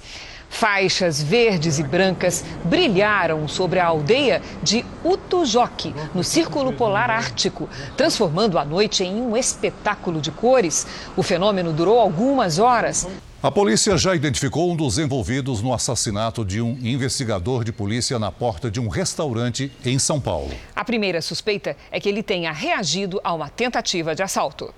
Faixas 0.50 1.22
verdes 1.22 1.78
e 1.78 1.84
brancas 1.84 2.44
brilharam 2.64 3.48
sobre 3.48 3.80
a 3.80 3.86
aldeia 3.86 4.42
de 4.64 4.84
Utujoki, 5.04 5.94
no 6.14 6.24
Círculo 6.24 6.74
Polar 6.74 7.12
Ártico, 7.12 7.70
transformando 7.96 8.58
a 8.58 8.66
noite 8.66 9.04
em 9.04 9.22
um 9.22 9.38
espetáculo 9.38 10.20
de 10.20 10.32
cores. 10.32 10.88
O 11.16 11.22
fenômeno 11.22 11.72
durou 11.72 12.00
algumas 12.00 12.58
horas. 12.58 13.08
A 13.44 13.52
polícia 13.52 13.98
já 13.98 14.16
identificou 14.16 14.72
um 14.72 14.76
dos 14.76 14.98
envolvidos 14.98 15.62
no 15.62 15.74
assassinato 15.74 16.46
de 16.46 16.62
um 16.62 16.80
investigador 16.82 17.66
de 17.66 17.74
polícia 17.74 18.18
na 18.18 18.32
porta 18.32 18.72
de 18.72 18.80
um 18.80 18.88
restaurante 18.88 19.70
em 19.84 20.00
São 20.00 20.18
Paulo. 20.18 20.50
A 20.74 20.86
primeira 20.86 21.22
suspeita 21.22 21.76
é 21.92 22.00
que 22.00 22.08
ele 22.08 22.24
tenha 22.24 22.54
reagido 22.54 23.20
a 23.22 23.34
uma 23.34 23.50
tentativa 23.50 24.16
de 24.16 24.24
assalto. 24.24 24.74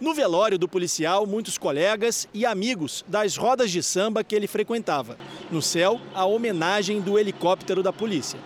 No 0.00 0.14
velório 0.14 0.58
do 0.58 0.66
policial, 0.66 1.26
muitos 1.26 1.58
colegas 1.58 2.26
e 2.32 2.46
amigos 2.46 3.04
das 3.06 3.36
rodas 3.36 3.70
de 3.70 3.82
samba 3.82 4.24
que 4.24 4.34
ele 4.34 4.46
frequentava. 4.46 5.18
No 5.50 5.60
céu, 5.60 6.00
a 6.14 6.24
homenagem 6.24 7.02
do 7.02 7.18
helicóptero 7.18 7.82
da 7.82 7.92
polícia. 7.92 8.40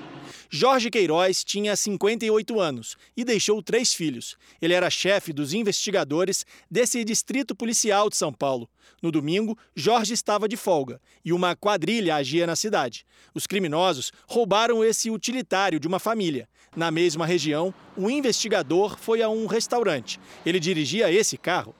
Jorge 0.51 0.91
Queiroz 0.91 1.45
tinha 1.45 1.76
58 1.76 2.59
anos 2.59 2.97
e 3.16 3.22
deixou 3.22 3.62
três 3.62 3.95
filhos. 3.95 4.36
Ele 4.61 4.74
era 4.74 4.91
chefe 4.91 5.32
dos 5.32 5.53
investigadores 5.53 6.45
desse 6.68 7.05
distrito 7.05 7.55
policial 7.55 8.09
de 8.11 8.16
São 8.16 8.32
Paulo. 8.32 8.68
No 9.03 9.12
domingo, 9.12 9.57
Jorge 9.74 10.14
estava 10.14 10.49
de 10.49 10.57
folga 10.57 11.01
e 11.24 11.32
uma 11.32 11.55
quadrilha 11.55 12.16
agia 12.16 12.46
na 12.46 12.57
cidade. 12.57 13.05
Os 13.34 13.46
criminosos 13.46 14.12
roubaram 14.26 14.84
esse 14.84 15.11
utilitário 15.11 15.78
de 15.78 15.86
uma 15.86 15.99
família. 15.99 16.49
Na 16.76 16.90
mesma 16.90 17.24
região, 17.24 17.72
o 17.96 18.11
investigador 18.11 18.99
foi 18.99 19.22
a 19.22 19.28
um 19.28 19.46
restaurante. 19.46 20.18
Ele 20.44 20.61
dirigia 20.61 21.12
esse 21.12 21.36
carro 21.36 21.74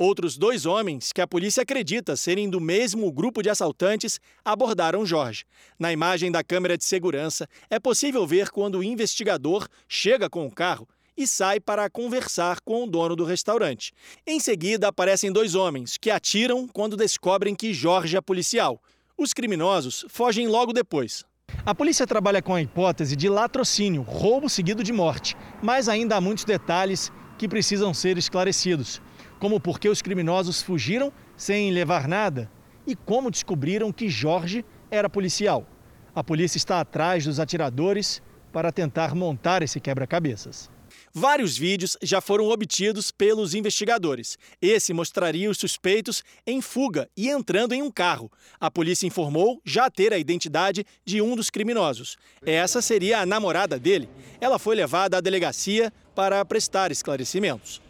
Outros 0.00 0.38
dois 0.38 0.64
homens, 0.64 1.12
que 1.12 1.20
a 1.20 1.26
polícia 1.26 1.64
acredita 1.64 2.14
serem 2.14 2.48
do 2.48 2.60
mesmo 2.60 3.10
grupo 3.10 3.42
de 3.42 3.50
assaltantes, 3.50 4.20
abordaram 4.44 5.04
Jorge. 5.04 5.44
Na 5.76 5.92
imagem 5.92 6.30
da 6.30 6.44
câmera 6.44 6.78
de 6.78 6.84
segurança, 6.84 7.48
é 7.68 7.80
possível 7.80 8.24
ver 8.24 8.50
quando 8.50 8.78
o 8.78 8.84
investigador 8.84 9.66
chega 9.88 10.30
com 10.30 10.46
o 10.46 10.52
carro 10.52 10.86
e 11.18 11.26
sai 11.26 11.60
para 11.60 11.90
conversar 11.90 12.60
com 12.60 12.84
o 12.84 12.86
dono 12.86 13.14
do 13.14 13.24
restaurante. 13.24 13.92
Em 14.26 14.38
seguida, 14.38 14.88
aparecem 14.88 15.30
dois 15.30 15.54
homens 15.54 15.98
que 15.98 16.10
atiram 16.10 16.66
quando 16.66 16.96
descobrem 16.96 17.54
que 17.54 17.74
Jorge 17.74 18.16
é 18.16 18.20
policial. 18.20 18.80
Os 19.18 19.34
criminosos 19.34 20.06
fogem 20.08 20.46
logo 20.46 20.72
depois. 20.72 21.24
A 21.66 21.74
polícia 21.74 22.06
trabalha 22.06 22.40
com 22.40 22.54
a 22.54 22.62
hipótese 22.62 23.16
de 23.16 23.28
latrocínio, 23.28 24.02
roubo 24.02 24.48
seguido 24.48 24.84
de 24.84 24.92
morte, 24.92 25.36
mas 25.60 25.88
ainda 25.88 26.16
há 26.16 26.20
muitos 26.20 26.44
detalhes 26.44 27.10
que 27.36 27.48
precisam 27.48 27.92
ser 27.92 28.16
esclarecidos 28.16 29.02
como 29.38 29.60
por 29.60 29.78
que 29.78 29.88
os 29.88 30.02
criminosos 30.02 30.60
fugiram 30.60 31.12
sem 31.36 31.70
levar 31.70 32.08
nada 32.08 32.50
e 32.86 32.96
como 32.96 33.30
descobriram 33.30 33.92
que 33.92 34.08
Jorge 34.08 34.64
era 34.90 35.08
policial. 35.08 35.66
A 36.14 36.24
polícia 36.24 36.58
está 36.58 36.80
atrás 36.80 37.24
dos 37.24 37.38
atiradores 37.38 38.22
para 38.52 38.72
tentar 38.72 39.14
montar 39.14 39.62
esse 39.62 39.78
quebra-cabeças. 39.78 40.70
Vários 41.12 41.56
vídeos 41.56 41.96
já 42.02 42.20
foram 42.20 42.48
obtidos 42.48 43.10
pelos 43.10 43.54
investigadores. 43.54 44.38
Esse 44.60 44.92
mostraria 44.92 45.50
os 45.50 45.58
suspeitos 45.58 46.22
em 46.46 46.60
fuga 46.60 47.08
e 47.16 47.28
entrando 47.28 47.72
em 47.72 47.82
um 47.82 47.90
carro. 47.90 48.30
A 48.60 48.70
polícia 48.70 49.06
informou 49.06 49.60
já 49.64 49.90
ter 49.90 50.12
a 50.12 50.18
identidade 50.18 50.84
de 51.04 51.22
um 51.22 51.34
dos 51.34 51.50
criminosos. 51.50 52.16
Essa 52.44 52.82
seria 52.82 53.20
a 53.20 53.26
namorada 53.26 53.78
dele. 53.78 54.08
Ela 54.40 54.58
foi 54.58 54.76
levada 54.76 55.16
à 55.16 55.20
delegacia 55.20 55.92
para 56.14 56.44
prestar 56.44 56.90
esclarecimentos. 56.90 57.80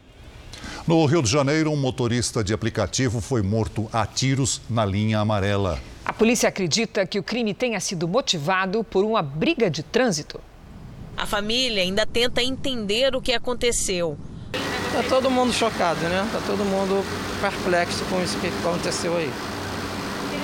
No 0.87 1.05
Rio 1.05 1.23
de 1.23 1.31
Janeiro, 1.31 1.71
um 1.71 1.77
motorista 1.77 2.43
de 2.43 2.55
aplicativo 2.55 3.21
foi 3.21 3.43
morto 3.43 3.89
a 3.93 4.07
tiros 4.07 4.61
na 4.71 4.85
linha 4.85 5.19
amarela. 5.19 5.79
A 6.05 6.13
polícia 6.13 6.49
acredita 6.49 7.07
que 7.07 7.19
o 7.19 7.23
crime 7.23 7.53
tenha 7.53 7.79
sido 7.81 8.09
motivado 8.09 8.83
por 8.83 9.05
uma 9.05 9.21
briga 9.21 9.71
de 9.71 9.83
trânsito. 9.83 10.41
A 11.19 11.27
família 11.27 11.83
ainda 11.83 12.07
tenta 12.07 12.41
entender 12.41 13.17
o 13.17 13.21
que 13.21 13.33
aconteceu. 13.33 14.17
Está 14.87 15.03
todo 15.09 15.29
mundo 15.29 15.53
chocado, 15.53 16.01
né? 16.03 16.23
Está 16.25 16.39
todo 16.47 16.65
mundo 16.65 17.05
perplexo 17.41 18.05
com 18.05 18.23
isso 18.23 18.39
que 18.39 18.47
aconteceu 18.47 19.17
aí. 19.17 19.29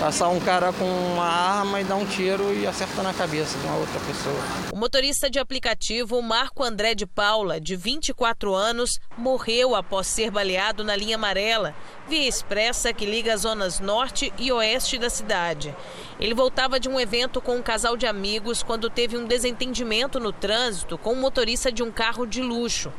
Passar 0.04 0.28
um 0.28 0.38
cara 0.38 0.70
com 0.70 0.84
uma 0.84 1.24
arma 1.24 1.80
e 1.80 1.84
dar 1.84 1.96
um 1.96 2.04
tiro 2.04 2.52
e 2.52 2.66
acertar 2.66 3.02
na 3.02 3.14
cabeça 3.14 3.56
de 3.56 3.64
uma 3.64 3.76
outra 3.76 3.98
pessoa. 4.00 4.36
O 4.70 4.76
motorista 4.76 5.30
de 5.30 5.38
aplicativo 5.38 6.20
Marco 6.20 6.62
André 6.62 6.94
de 6.94 7.06
Paula, 7.06 7.58
de 7.58 7.74
24 7.74 8.54
anos, 8.54 9.00
morreu 9.16 9.74
após 9.74 10.06
ser 10.06 10.30
baleado 10.30 10.84
na 10.84 10.94
linha 10.94 11.16
amarela, 11.16 11.74
via 12.06 12.28
expressa 12.28 12.92
que 12.92 13.06
liga 13.06 13.32
as 13.32 13.40
zonas 13.40 13.80
norte 13.80 14.30
e 14.36 14.52
oeste 14.52 14.98
da 14.98 15.08
cidade. 15.08 15.74
Ele 16.20 16.34
voltava 16.34 16.78
de 16.78 16.86
um 16.86 17.00
evento 17.00 17.40
com 17.40 17.56
um 17.56 17.62
casal 17.62 17.96
de 17.96 18.06
amigos 18.06 18.62
quando 18.62 18.90
teve 18.90 19.16
um 19.16 19.24
desentendimento 19.24 20.20
no 20.20 20.34
trânsito 20.34 20.98
com 20.98 21.14
o 21.14 21.16
um 21.16 21.20
motorista 21.22 21.72
de 21.72 21.82
um 21.82 21.90
carro 21.90 22.26
de 22.26 22.42
luxo. 22.42 22.92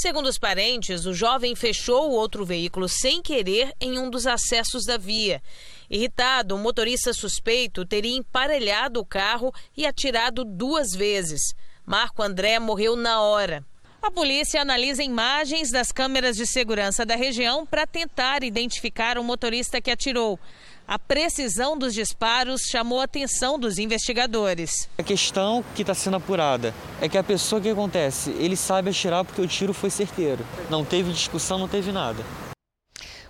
Segundo 0.00 0.28
os 0.28 0.38
parentes, 0.38 1.06
o 1.06 1.12
jovem 1.12 1.56
fechou 1.56 2.08
o 2.08 2.14
outro 2.14 2.44
veículo 2.44 2.88
sem 2.88 3.20
querer 3.20 3.74
em 3.80 3.98
um 3.98 4.08
dos 4.08 4.28
acessos 4.28 4.84
da 4.84 4.96
via. 4.96 5.42
Irritado, 5.90 6.54
o 6.54 6.58
motorista 6.58 7.12
suspeito 7.12 7.84
teria 7.84 8.16
emparelhado 8.16 9.00
o 9.00 9.04
carro 9.04 9.52
e 9.76 9.84
atirado 9.84 10.44
duas 10.44 10.92
vezes. 10.92 11.40
Marco 11.84 12.22
André 12.22 12.60
morreu 12.60 12.94
na 12.94 13.20
hora. 13.22 13.66
A 14.00 14.10
polícia 14.10 14.62
analisa 14.62 15.02
imagens 15.02 15.70
das 15.70 15.92
câmeras 15.92 16.36
de 16.36 16.46
segurança 16.46 17.04
da 17.04 17.16
região 17.16 17.66
para 17.66 17.86
tentar 17.86 18.42
identificar 18.42 19.18
o 19.18 19.24
motorista 19.24 19.80
que 19.80 19.90
atirou. 19.90 20.38
A 20.86 20.98
precisão 20.98 21.76
dos 21.76 21.92
disparos 21.92 22.62
chamou 22.70 23.00
a 23.00 23.04
atenção 23.04 23.58
dos 23.58 23.76
investigadores. 23.76 24.88
A 24.96 25.02
questão 25.02 25.62
que 25.74 25.82
está 25.82 25.94
sendo 25.94 26.16
apurada 26.16 26.72
é 27.02 27.08
que 27.08 27.18
a 27.18 27.22
pessoa 27.22 27.60
que 27.60 27.68
acontece, 27.68 28.30
ele 28.38 28.56
sabe 28.56 28.88
atirar 28.88 29.24
porque 29.24 29.42
o 29.42 29.46
tiro 29.46 29.74
foi 29.74 29.90
certeiro. 29.90 30.46
Não 30.70 30.84
teve 30.84 31.12
discussão, 31.12 31.58
não 31.58 31.68
teve 31.68 31.92
nada. 31.92 32.24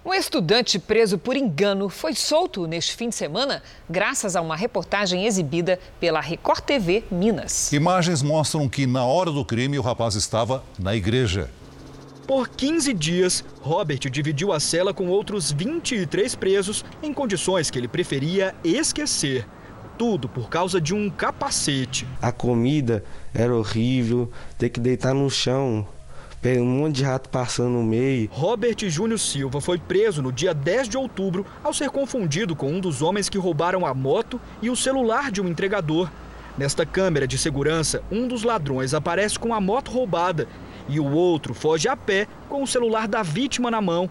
Um 0.09 0.15
estudante 0.15 0.79
preso 0.79 1.19
por 1.19 1.37
engano 1.37 1.91
foi 1.91 2.15
solto 2.15 2.67
neste 2.67 2.97
fim 2.97 3.11
de 3.11 3.15
semana, 3.15 3.63
graças 3.91 4.37
a 4.37 4.41
uma 4.41 4.57
reportagem 4.57 5.27
exibida 5.27 5.79
pela 6.01 6.19
Record 6.19 6.63
TV 6.63 7.05
Minas. 7.11 7.71
Imagens 7.75 8.23
mostram 8.23 8.67
que, 8.71 8.87
na 8.87 9.05
hora 9.05 9.31
do 9.31 9.45
crime, 9.45 9.79
o 9.79 9.83
rapaz 9.83 10.15
estava 10.15 10.65
na 10.79 10.97
igreja. 10.97 11.51
Por 12.27 12.49
15 12.49 12.95
dias, 12.95 13.45
Robert 13.61 13.99
dividiu 14.11 14.51
a 14.51 14.59
cela 14.59 14.95
com 14.95 15.09
outros 15.09 15.53
23 15.53 16.35
presos 16.37 16.87
em 17.03 17.13
condições 17.13 17.71
que 17.71 17.79
ele 17.79 17.87
preferia 17.87 18.55
esquecer. 18.65 19.47
Tudo 19.99 20.27
por 20.27 20.49
causa 20.49 20.81
de 20.81 20.95
um 20.95 21.11
capacete. 21.11 22.07
A 22.23 22.33
comida 22.33 23.05
era 23.35 23.55
horrível, 23.55 24.33
ter 24.57 24.71
que 24.71 24.81
deitar 24.81 25.13
no 25.13 25.29
chão, 25.29 25.87
um 26.45 26.65
monte 26.65 26.97
de 26.97 27.05
rato 27.05 27.29
passando 27.29 27.71
no 27.71 27.83
meio. 27.83 28.29
Robert 28.33 28.77
Júnior 28.89 29.19
Silva 29.19 29.61
foi 29.61 29.79
preso 29.79 30.23
no 30.23 30.33
dia 30.33 30.55
10 30.55 30.89
de 30.89 30.97
outubro 30.97 31.45
ao 31.63 31.75
ser 31.75 31.91
confundido 31.91 32.55
com 32.55 32.73
um 32.73 32.81
dos 32.81 33.03
homens 33.03 33.29
que 33.29 33.39
roubaram 33.39 33.85
a 33.85 33.93
moto 33.93 34.41
e 34.63 34.71
o 34.71 34.77
celular 34.77 35.31
de 35.31 35.41
um 35.41 35.49
entregador. 35.49 36.09
Nesta 36.57 36.87
câmera 36.87 37.27
de 37.27 37.39
segurança, 37.39 38.03
um 38.11 38.27
dos 38.27 38.43
ladrões 38.43 38.95
aparece 38.95 39.39
com 39.39 39.53
a 39.53 39.61
moto 39.61 39.91
roubada 39.91 40.49
e 40.89 40.99
o 40.99 41.11
outro 41.11 41.55
foge 41.55 41.89
a 41.89 41.97
pé 41.97 42.27
com 42.49 42.63
o 42.63 42.67
celular 42.67 43.07
da 43.07 43.23
vítima 43.23 43.71
na 43.71 43.81
mão. 43.81 44.09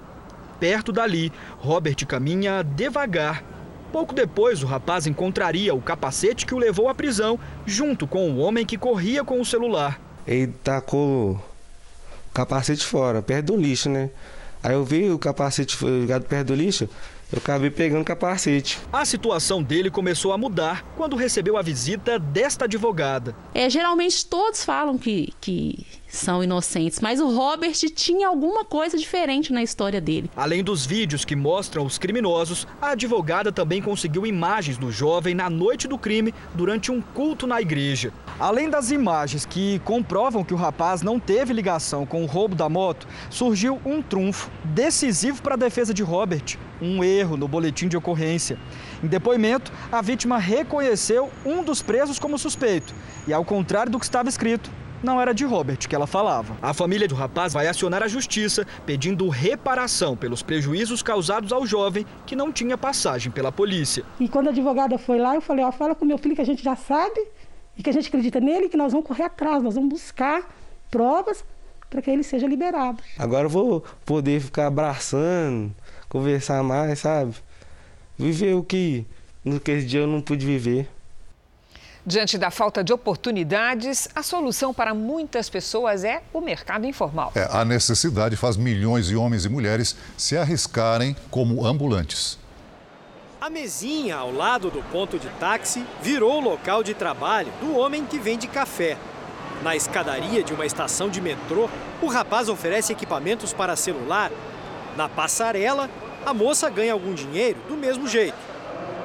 Perto 0.59 0.91
dali, 0.91 1.31
Robert 1.57 2.05
caminha 2.05 2.63
devagar. 2.63 3.43
Pouco 3.91 4.13
depois, 4.13 4.63
o 4.63 4.67
rapaz 4.67 5.07
encontraria 5.07 5.73
o 5.73 5.81
capacete 5.81 6.45
que 6.45 6.53
o 6.53 6.57
levou 6.57 6.89
à 6.89 6.95
prisão, 6.95 7.39
junto 7.65 8.05
com 8.05 8.29
o 8.29 8.37
homem 8.37 8.65
que 8.65 8.77
corria 8.77 9.23
com 9.23 9.39
o 9.39 9.45
celular. 9.45 9.99
Ele 10.25 10.51
tacou 10.63 11.39
capacete 12.37 12.85
fora, 12.85 13.21
perto 13.21 13.47
do 13.47 13.57
lixo, 13.57 13.89
né? 13.89 14.11
Aí 14.61 14.73
eu 14.73 14.83
vi 14.83 15.09
o 15.09 15.17
capacete 15.17 15.75
jogado 15.77 16.25
perto 16.25 16.47
do 16.47 16.55
lixo, 16.55 16.87
eu 17.31 17.39
acabei 17.39 17.69
pegando 17.71 18.01
o 18.01 18.05
capacete. 18.05 18.79
A 18.93 19.03
situação 19.05 19.63
dele 19.63 19.89
começou 19.89 20.31
a 20.31 20.37
mudar 20.37 20.83
quando 20.95 21.15
recebeu 21.15 21.57
a 21.57 21.61
visita 21.63 22.19
desta 22.19 22.65
advogada. 22.65 23.35
É, 23.53 23.69
geralmente 23.69 24.25
todos 24.25 24.63
falam 24.63 24.97
que, 24.97 25.33
que 25.41 25.85
são 26.07 26.43
inocentes, 26.43 26.99
mas 26.99 27.19
o 27.19 27.29
Robert 27.29 27.73
tinha 27.93 28.27
alguma 28.27 28.63
coisa 28.63 28.97
diferente 28.97 29.51
na 29.51 29.61
história 29.61 29.99
dele. 29.99 30.29
Além 30.35 30.63
dos 30.63 30.85
vídeos 30.85 31.25
que 31.25 31.35
mostram 31.35 31.85
os 31.85 31.97
criminosos, 31.97 32.67
a 32.81 32.91
advogada 32.91 33.51
também 33.51 33.81
conseguiu 33.81 34.25
imagens 34.25 34.77
do 34.77 34.91
jovem 34.91 35.35
na 35.35 35.49
noite 35.49 35.87
do 35.87 35.97
crime 35.97 36.33
durante 36.53 36.91
um 36.91 37.01
culto 37.01 37.45
na 37.45 37.61
igreja. 37.61 38.13
Além 38.39 38.69
das 38.69 38.91
imagens 38.91 39.45
que 39.45 39.79
comprovam 39.79 40.43
que 40.43 40.53
o 40.53 40.57
rapaz 40.57 41.01
não 41.01 41.19
teve 41.19 41.53
ligação 41.53 42.05
com 42.05 42.23
o 42.23 42.27
roubo 42.27 42.55
da 42.55 42.69
moto, 42.69 43.07
surgiu 43.29 43.79
um 43.85 44.01
trunfo 44.01 44.49
decisivo 44.63 45.41
para 45.41 45.55
a 45.55 45.57
defesa 45.57 45.93
de 45.93 46.03
Robert 46.03 46.57
um 46.81 47.03
erro 47.03 47.37
no 47.37 47.47
boletim 47.47 47.87
de 47.87 47.97
ocorrência. 47.97 48.57
Em 49.03 49.07
depoimento, 49.07 49.71
a 49.91 50.01
vítima 50.01 50.37
reconheceu 50.37 51.29
um 51.45 51.63
dos 51.63 51.81
presos 51.81 52.19
como 52.19 52.37
suspeito 52.37 52.93
e, 53.27 53.33
ao 53.33 53.43
contrário 53.43 53.91
do 53.91 53.99
que 53.99 54.05
estava 54.05 54.29
escrito, 54.29 54.69
não 55.03 55.19
era 55.21 55.33
de 55.33 55.45
Robert 55.45 55.77
que 55.87 55.95
ela 55.95 56.07
falava. 56.07 56.57
A 56.61 56.73
família 56.73 57.07
do 57.07 57.15
rapaz 57.15 57.53
vai 57.53 57.67
acionar 57.67 58.03
a 58.03 58.07
justiça 58.07 58.65
pedindo 58.85 59.29
reparação 59.29 60.15
pelos 60.15 60.41
prejuízos 60.41 61.01
causados 61.01 61.51
ao 61.51 61.65
jovem 61.65 62.05
que 62.25 62.35
não 62.35 62.51
tinha 62.51 62.77
passagem 62.77 63.31
pela 63.31 63.51
polícia. 63.51 64.03
E 64.19 64.27
quando 64.27 64.47
a 64.47 64.51
advogada 64.51 64.97
foi 64.97 65.19
lá, 65.19 65.35
eu 65.35 65.41
falei: 65.41 65.63
Ó, 65.63 65.71
fala 65.71 65.95
com 65.95 66.05
meu 66.05 66.17
filho 66.17 66.35
que 66.35 66.41
a 66.41 66.45
gente 66.45 66.63
já 66.63 66.75
sabe 66.75 67.19
e 67.77 67.83
que 67.83 67.89
a 67.89 67.93
gente 67.93 68.07
acredita 68.07 68.39
nele 68.39 68.65
e 68.65 68.69
que 68.69 68.77
nós 68.77 68.91
vamos 68.91 69.07
correr 69.07 69.23
atrás, 69.23 69.61
nós 69.63 69.75
vamos 69.75 69.89
buscar 69.89 70.41
provas 70.89 71.43
para 71.89 72.01
que 72.01 72.09
ele 72.09 72.23
seja 72.23 72.47
liberado. 72.47 73.01
Agora 73.17 73.45
eu 73.45 73.49
vou 73.49 73.83
poder 74.05 74.41
ficar 74.41 74.67
abraçando 74.67 75.73
conversar 76.09 76.63
mais, 76.63 76.99
sabe? 76.99 77.35
Viver 78.17 78.55
o 78.55 78.63
que 78.63 79.05
naquele 79.43 79.83
dia 79.83 80.01
eu 80.01 80.07
não 80.07 80.21
pude 80.21 80.45
viver. 80.45 80.89
Diante 82.09 82.37
da 82.37 82.49
falta 82.49 82.81
de 82.85 82.93
oportunidades, 82.93 84.07
a 84.15 84.23
solução 84.23 84.73
para 84.73 84.93
muitas 84.93 85.49
pessoas 85.49 86.05
é 86.05 86.21
o 86.31 86.39
mercado 86.39 86.85
informal. 86.85 87.33
É, 87.35 87.45
a 87.51 87.65
necessidade 87.65 88.37
faz 88.37 88.55
milhões 88.55 89.07
de 89.07 89.17
homens 89.17 89.43
e 89.43 89.49
mulheres 89.49 89.93
se 90.15 90.37
arriscarem 90.37 91.17
como 91.29 91.65
ambulantes. 91.65 92.39
A 93.41 93.49
mesinha 93.49 94.15
ao 94.15 94.31
lado 94.31 94.71
do 94.71 94.81
ponto 94.83 95.19
de 95.19 95.27
táxi 95.31 95.85
virou 96.01 96.37
o 96.37 96.39
local 96.39 96.81
de 96.81 96.93
trabalho 96.93 97.51
do 97.59 97.75
homem 97.75 98.05
que 98.05 98.17
vende 98.17 98.47
café. 98.47 98.97
Na 99.61 99.75
escadaria 99.75 100.41
de 100.41 100.53
uma 100.53 100.65
estação 100.65 101.09
de 101.09 101.19
metrô, 101.19 101.69
o 102.01 102.07
rapaz 102.07 102.47
oferece 102.47 102.93
equipamentos 102.93 103.51
para 103.51 103.75
celular 103.75 104.31
na 104.95 105.09
passarela, 105.09 105.89
a 106.25 106.33
moça 106.33 106.69
ganha 106.69 106.93
algum 106.93 107.13
dinheiro 107.13 107.59
do 107.67 107.75
mesmo 107.75 108.07
jeito. 108.07 108.46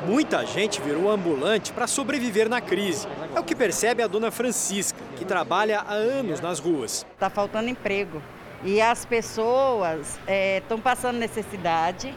Muita 0.07 0.45
gente 0.45 0.81
virou 0.81 1.09
ambulante 1.09 1.73
para 1.73 1.87
sobreviver 1.87 2.49
na 2.49 2.61
crise. 2.61 3.07
É 3.35 3.39
o 3.39 3.45
que 3.45 3.55
percebe 3.55 4.03
a 4.03 4.07
dona 4.07 4.31
Francisca, 4.31 4.99
que 5.17 5.25
trabalha 5.25 5.81
há 5.81 5.93
anos 5.93 6.41
nas 6.41 6.59
ruas. 6.59 7.07
Está 7.15 7.31
faltando 7.31 7.69
emprego 7.69 8.21
e 8.65 8.81
as 8.81 9.05
pessoas 9.05 10.19
estão 10.57 10.79
é, 10.79 10.81
passando 10.83 11.19
necessidade, 11.19 12.15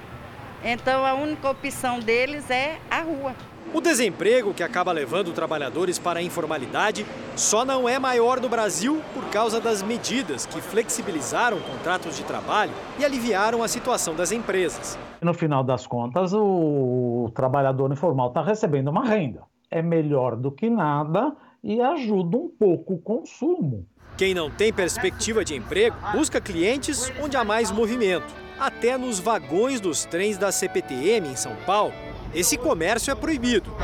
então 0.63 1.05
a 1.05 1.13
única 1.13 1.49
opção 1.49 1.99
deles 1.99 2.49
é 2.49 2.77
a 2.89 3.01
rua. 3.01 3.35
O 3.73 3.81
desemprego 3.81 4.53
que 4.53 4.63
acaba 4.63 4.91
levando 4.91 5.33
trabalhadores 5.33 5.99
para 5.99 6.19
a 6.19 6.23
informalidade 6.23 7.05
só 7.35 7.65
não 7.65 7.89
é 7.89 7.99
maior 7.99 8.39
no 8.39 8.47
Brasil 8.47 9.01
por 9.13 9.25
causa 9.29 9.59
das 9.59 9.81
medidas 9.81 10.45
que 10.45 10.61
flexibilizaram 10.61 11.59
contratos 11.59 12.15
de 12.15 12.23
trabalho 12.23 12.71
e 12.99 13.03
aliviaram 13.03 13.61
a 13.61 13.67
situação 13.67 14.15
das 14.15 14.31
empresas. 14.31 14.97
No 15.21 15.33
final 15.33 15.63
das 15.63 15.85
contas, 15.87 16.33
o 16.33 17.29
trabalhador 17.33 17.91
informal 17.91 18.29
está 18.29 18.41
recebendo 18.41 18.89
uma 18.89 19.03
renda. 19.03 19.41
É 19.69 19.81
melhor 19.81 20.35
do 20.35 20.51
que 20.51 20.69
nada 20.69 21.35
e 21.63 21.81
ajuda 21.81 22.37
um 22.37 22.47
pouco 22.47 22.93
o 22.93 22.99
consumo. 22.99 23.85
Quem 24.17 24.33
não 24.33 24.49
tem 24.49 24.71
perspectiva 24.71 25.43
de 25.43 25.55
emprego 25.55 25.97
busca 26.13 26.39
clientes 26.39 27.11
onde 27.21 27.35
há 27.35 27.43
mais 27.43 27.69
movimento. 27.69 28.33
Até 28.57 28.97
nos 28.97 29.19
vagões 29.19 29.81
dos 29.81 30.05
trens 30.05 30.37
da 30.37 30.53
CPTM 30.53 31.27
em 31.27 31.35
São 31.35 31.53
Paulo, 31.65 31.93
esse 32.33 32.57
comércio 32.57 33.11
é 33.11 33.15
proibido. 33.15 33.75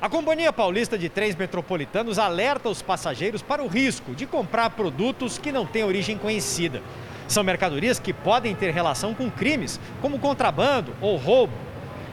A 0.00 0.08
Companhia 0.08 0.52
Paulista 0.52 0.96
de 0.96 1.08
Trens 1.08 1.34
Metropolitanos 1.34 2.16
alerta 2.16 2.68
os 2.68 2.80
passageiros 2.80 3.42
para 3.42 3.60
o 3.60 3.66
risco 3.66 4.14
de 4.14 4.24
comprar 4.24 4.70
produtos 4.70 5.36
que 5.36 5.50
não 5.50 5.66
têm 5.66 5.82
origem 5.82 6.16
conhecida. 6.16 6.80
São 7.26 7.42
mercadorias 7.42 7.98
que 7.98 8.12
podem 8.12 8.54
ter 8.54 8.70
relação 8.70 9.12
com 9.12 9.28
crimes, 9.28 9.80
como 10.00 10.20
contrabando 10.20 10.94
ou 11.00 11.16
roubo. 11.16 11.52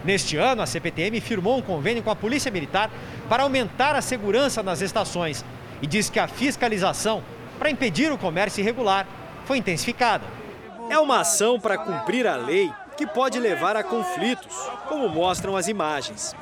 Neste 0.04 0.36
ano, 0.36 0.62
a 0.62 0.66
CPTM 0.66 1.22
firmou 1.22 1.58
um 1.58 1.62
convênio 1.62 2.04
com 2.04 2.12
a 2.12 2.16
Polícia 2.16 2.52
Militar 2.52 2.92
para 3.30 3.44
aumentar 3.44 3.96
a 3.96 4.02
segurança 4.02 4.62
nas 4.62 4.82
estações 4.82 5.46
e 5.82 5.88
diz 5.88 6.10
que 6.10 6.20
a 6.20 6.28
fiscalização 6.28 7.24
para 7.58 7.70
impedir 7.70 8.12
o 8.12 8.18
comércio 8.18 8.62
irregular 8.62 9.08
foi 9.46 9.58
intensificada. 9.58 10.26
É 10.90 11.00
uma 11.00 11.22
ação 11.22 11.60
para 11.60 11.78
cumprir 11.78 12.28
a 12.28 12.36
lei 12.36 12.70
que 12.98 13.08
pode 13.08 13.40
levar 13.40 13.76
a 13.76 13.84
conflitos, 13.84 14.56
como 14.90 15.08
mostram 15.08 15.56
as 15.56 15.68
imagens. 15.68 16.36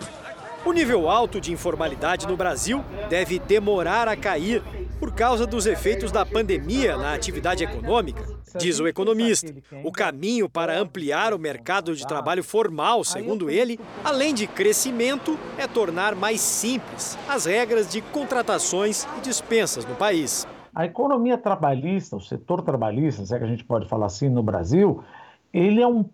O 0.65 0.71
nível 0.71 1.09
alto 1.09 1.39
de 1.39 1.51
informalidade 1.51 2.27
no 2.27 2.35
Brasil 2.35 2.83
deve 3.09 3.39
demorar 3.39 4.07
a 4.07 4.15
cair 4.15 4.61
por 5.01 5.11
causa 5.15 5.47
dos 5.47 5.65
efeitos 5.65 6.11
da 6.11 6.23
pandemia 6.23 6.95
na 6.95 7.15
atividade 7.15 7.63
econômica, 7.63 8.23
diz 8.59 8.79
o 8.79 8.87
economista. 8.87 9.51
O 9.83 9.91
caminho 9.91 10.47
para 10.47 10.79
ampliar 10.79 11.33
o 11.33 11.39
mercado 11.39 11.95
de 11.95 12.05
trabalho 12.05 12.43
formal, 12.43 13.03
segundo 13.03 13.49
ele, 13.49 13.79
além 14.05 14.31
de 14.31 14.45
crescimento, 14.45 15.39
é 15.57 15.65
tornar 15.65 16.13
mais 16.13 16.39
simples 16.39 17.17
as 17.27 17.45
regras 17.45 17.91
de 17.91 17.99
contratações 17.99 19.07
e 19.17 19.21
dispensas 19.21 19.85
no 19.85 19.95
país. 19.95 20.47
A 20.73 20.85
economia 20.85 21.35
trabalhista, 21.35 22.15
o 22.15 22.21
setor 22.21 22.61
trabalhista, 22.61 23.25
se 23.25 23.33
é 23.33 23.39
que 23.39 23.43
a 23.43 23.47
gente 23.47 23.65
pode 23.65 23.89
falar 23.89 24.05
assim 24.05 24.29
no 24.29 24.43
Brasil, 24.43 25.03
ele 25.51 25.81
é 25.81 25.87
um 25.87 26.05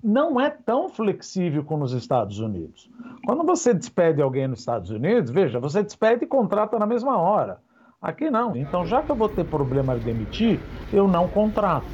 não 0.00 0.38
é 0.38 0.50
tão 0.50 0.88
flexível 0.88 1.64
como 1.64 1.80
nos 1.80 1.92
Estados 1.92 2.38
Unidos. 2.38 2.90
Quando 3.24 3.42
você 3.42 3.72
despede 3.72 4.20
alguém 4.20 4.46
nos 4.46 4.58
Estados 4.60 4.90
Unidos, 4.90 5.30
veja, 5.30 5.58
você 5.58 5.82
despede 5.82 6.24
e 6.24 6.28
contrata 6.28 6.78
na 6.78 6.86
mesma 6.86 7.16
hora. 7.16 7.58
Aqui 8.04 8.28
não. 8.28 8.54
Então, 8.54 8.86
já 8.86 9.00
que 9.00 9.10
eu 9.10 9.16
vou 9.16 9.30
ter 9.30 9.46
problema 9.46 9.98
de 9.98 10.04
demitir, 10.04 10.60
eu 10.92 11.08
não 11.08 11.26
contrato. 11.26 11.86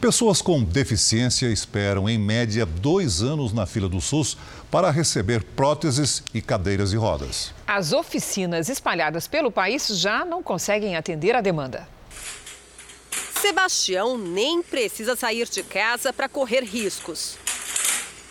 Pessoas 0.00 0.40
com 0.40 0.62
deficiência 0.62 1.48
esperam, 1.48 2.08
em 2.08 2.16
média, 2.16 2.64
dois 2.64 3.22
anos 3.22 3.52
na 3.52 3.66
fila 3.66 3.88
do 3.88 4.00
SUS 4.00 4.38
para 4.70 4.88
receber 4.92 5.42
próteses 5.42 6.22
e 6.32 6.40
cadeiras 6.40 6.90
de 6.90 6.96
rodas. 6.96 7.52
As 7.66 7.92
oficinas 7.92 8.68
espalhadas 8.68 9.26
pelo 9.26 9.50
país 9.50 9.88
já 9.88 10.24
não 10.24 10.44
conseguem 10.44 10.96
atender 10.96 11.34
a 11.34 11.40
demanda. 11.40 11.88
Sebastião 13.34 14.16
nem 14.16 14.62
precisa 14.62 15.16
sair 15.16 15.48
de 15.48 15.64
casa 15.64 16.12
para 16.12 16.28
correr 16.28 16.62
riscos. 16.62 17.36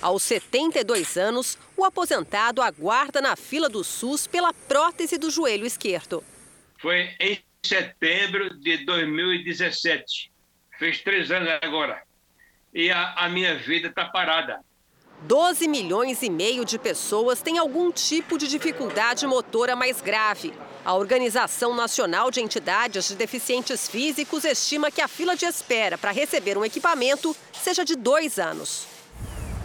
Aos 0.02 0.24
72 0.24 1.18
anos, 1.18 1.58
o 1.76 1.84
aposentado 1.84 2.62
aguarda 2.62 3.22
na 3.22 3.36
fila 3.36 3.68
do 3.70 3.84
SUS 3.84 4.28
pela 4.28 4.54
prótese 4.54 5.18
do 5.18 5.30
joelho 5.30 5.66
esquerdo. 5.66 6.24
Foi 6.82 7.10
em 7.20 7.40
setembro 7.64 8.58
de 8.60 8.86
2017 8.86 10.32
fez 10.80 11.02
três 11.02 11.30
anos 11.30 11.50
agora. 11.62 12.02
E 12.74 12.90
a, 12.90 13.14
a 13.16 13.30
minha 13.30 13.58
vida 13.58 13.90
está 13.90 14.06
parada. 14.06 14.62
12 15.24 15.68
milhões 15.68 16.24
e 16.24 16.30
meio 16.30 16.64
de 16.64 16.80
pessoas 16.80 17.42
têm 17.42 17.58
algum 17.58 17.92
tipo 17.92 18.38
de 18.38 18.48
dificuldade 18.48 19.28
motora 19.28 19.76
mais 19.76 20.00
grave. 20.00 20.54
A 20.86 20.96
Organização 20.96 21.76
Nacional 21.76 22.32
de 22.32 22.40
Entidades 22.40 23.10
de 23.10 23.16
Deficientes 23.16 23.90
Físicos 23.90 24.46
estima 24.46 24.90
que 24.90 25.02
a 25.02 25.10
fila 25.10 25.36
de 25.36 25.46
espera 25.46 25.98
para 25.98 26.12
receber 26.12 26.58
um 26.58 26.64
equipamento 26.64 27.36
seja 27.52 27.84
de 27.84 27.98
dois 27.98 28.40
anos. 28.40 28.88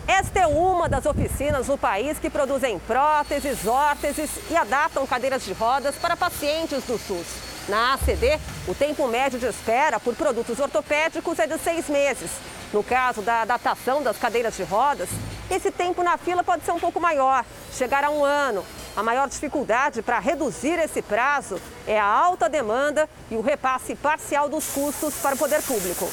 Esta 0.07 0.41
é 0.41 0.47
uma 0.47 0.87
das 0.87 1.07
oficinas 1.07 1.69
no 1.69 1.79
país 1.79 2.19
que 2.19 2.29
produzem 2.29 2.79
próteses, 2.79 3.67
órteses 3.67 4.31
e 4.51 4.57
adaptam 4.57 5.07
cadeiras 5.07 5.45
de 5.45 5.55
rodas 5.55 5.95
para 5.97 6.15
pacientes 6.17 6.85
do 6.85 6.99
SUS. 6.99 7.27
Na 7.69 7.95
ACD, 7.95 8.39
o 8.69 8.75
tempo 8.75 9.09
médio 9.09 9.39
de 9.39 9.47
espera 9.47 9.99
por 9.99 10.15
produtos 10.15 10.61
ortopédicos 10.61 11.39
é 11.39 11.47
de 11.47 11.59
seis 11.59 11.89
meses. 11.89 12.31
No 12.73 12.85
caso 12.85 13.23
da 13.23 13.43
adaptação 13.43 14.03
das 14.03 14.19
cadeiras 14.19 14.57
de 14.57 14.63
rodas, 14.65 15.09
Esse 15.51 15.71
tempo 15.71 16.03
na 16.03 16.17
fila 16.17 16.43
pode 16.43 16.65
ser 16.65 16.73
um 16.73 16.81
pouco 16.81 16.99
maior, 16.99 17.45
chegar 17.73 18.03
a 18.03 18.11
um 18.11 18.25
ano. 18.25 18.65
A 18.97 19.03
maior 19.03 19.29
dificuldade 19.29 20.01
para 20.03 20.19
reduzir 20.19 20.79
esse 20.79 21.03
prazo 21.03 21.61
é 21.87 21.99
a 21.99 22.05
alta 22.05 22.49
demanda 22.49 23.09
e 23.31 23.37
o 23.37 23.43
repasse 23.43 23.95
parcial 23.95 24.49
dos 24.49 24.67
custos 24.69 25.15
para 25.17 25.35
o 25.35 25.39
poder 25.39 25.63
público. 25.63 26.09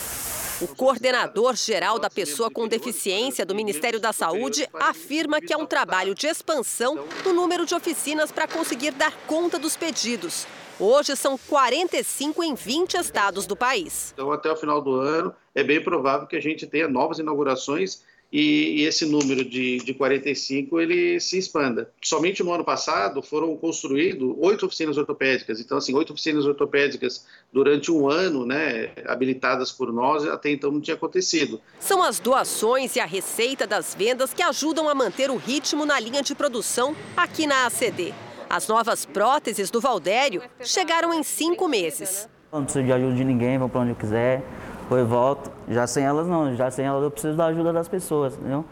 O 0.61 0.67
coordenador 0.67 1.55
geral 1.55 1.97
da 1.97 2.07
pessoa 2.07 2.51
com 2.51 2.67
deficiência 2.67 3.43
do 3.43 3.55
Ministério 3.55 3.99
da 3.99 4.13
Saúde 4.13 4.69
afirma 4.75 5.41
que 5.41 5.51
é 5.51 5.57
um 5.57 5.65
trabalho 5.65 6.13
de 6.13 6.27
expansão 6.27 7.03
no 7.25 7.33
número 7.33 7.65
de 7.65 7.73
oficinas 7.73 8.31
para 8.31 8.47
conseguir 8.47 8.91
dar 8.91 9.11
conta 9.25 9.57
dos 9.57 9.75
pedidos. 9.75 10.45
Hoje 10.79 11.15
são 11.15 11.35
45 11.35 12.43
em 12.43 12.53
20 12.53 12.93
estados 12.93 13.47
do 13.47 13.55
país. 13.55 14.11
Então, 14.13 14.31
até 14.31 14.51
o 14.51 14.55
final 14.55 14.79
do 14.79 14.93
ano, 14.93 15.33
é 15.55 15.63
bem 15.63 15.83
provável 15.83 16.27
que 16.27 16.35
a 16.35 16.41
gente 16.41 16.67
tenha 16.67 16.87
novas 16.87 17.17
inaugurações 17.17 18.03
e, 18.31 18.81
e 18.81 18.85
esse 18.85 19.05
número 19.05 19.43
de, 19.43 19.77
de 19.79 19.93
45 19.93 20.79
ele 20.79 21.19
se 21.19 21.37
expanda. 21.37 21.91
Somente 22.01 22.41
no 22.41 22.53
ano 22.53 22.63
passado 22.63 23.21
foram 23.21 23.55
construídas 23.57 24.21
oito 24.39 24.65
oficinas 24.65 24.97
ortopédicas. 24.97 25.59
Então, 25.59 25.77
assim, 25.77 25.93
oito 25.93 26.13
oficinas 26.13 26.45
ortopédicas 26.45 27.25
durante 27.51 27.91
um 27.91 28.09
ano, 28.09 28.45
né, 28.45 28.91
habilitadas 29.05 29.71
por 29.71 29.91
nós, 29.91 30.25
até 30.25 30.49
então 30.49 30.71
não 30.71 30.79
tinha 30.79 30.95
acontecido. 30.95 31.59
São 31.79 32.01
as 32.01 32.19
doações 32.19 32.95
e 32.95 32.99
a 32.99 33.05
receita 33.05 33.67
das 33.67 33.93
vendas 33.93 34.33
que 34.33 34.41
ajudam 34.41 34.87
a 34.87 34.95
manter 34.95 35.29
o 35.29 35.35
ritmo 35.35 35.85
na 35.85 35.99
linha 35.99 36.21
de 36.21 36.33
produção 36.33 36.95
aqui 37.17 37.45
na 37.45 37.65
ACD. 37.65 38.13
As 38.49 38.67
novas 38.67 39.05
próteses 39.05 39.69
do 39.69 39.81
Valdério 39.81 40.41
chegaram 40.61 41.13
em 41.13 41.23
cinco 41.23 41.67
meses. 41.67 42.29
Não 42.51 42.63
preciso 42.63 42.85
de 42.85 42.91
ajuda 42.91 43.15
de 43.15 43.23
ninguém, 43.23 43.57
vou 43.57 43.69
para 43.69 43.81
onde 43.81 43.91
eu 43.91 43.95
quiser 43.95 44.43
depois 44.91 45.07
volto. 45.07 45.49
Já 45.69 45.87
sem 45.87 46.03
elas 46.03 46.27
não, 46.27 46.53
já 46.53 46.69
sem 46.69 46.85
elas 46.85 47.01
eu 47.01 47.09
preciso 47.09 47.37
da 47.37 47.45
ajuda 47.45 47.71
das 47.71 47.87
pessoas, 47.87 48.33
entendeu? 48.33 48.65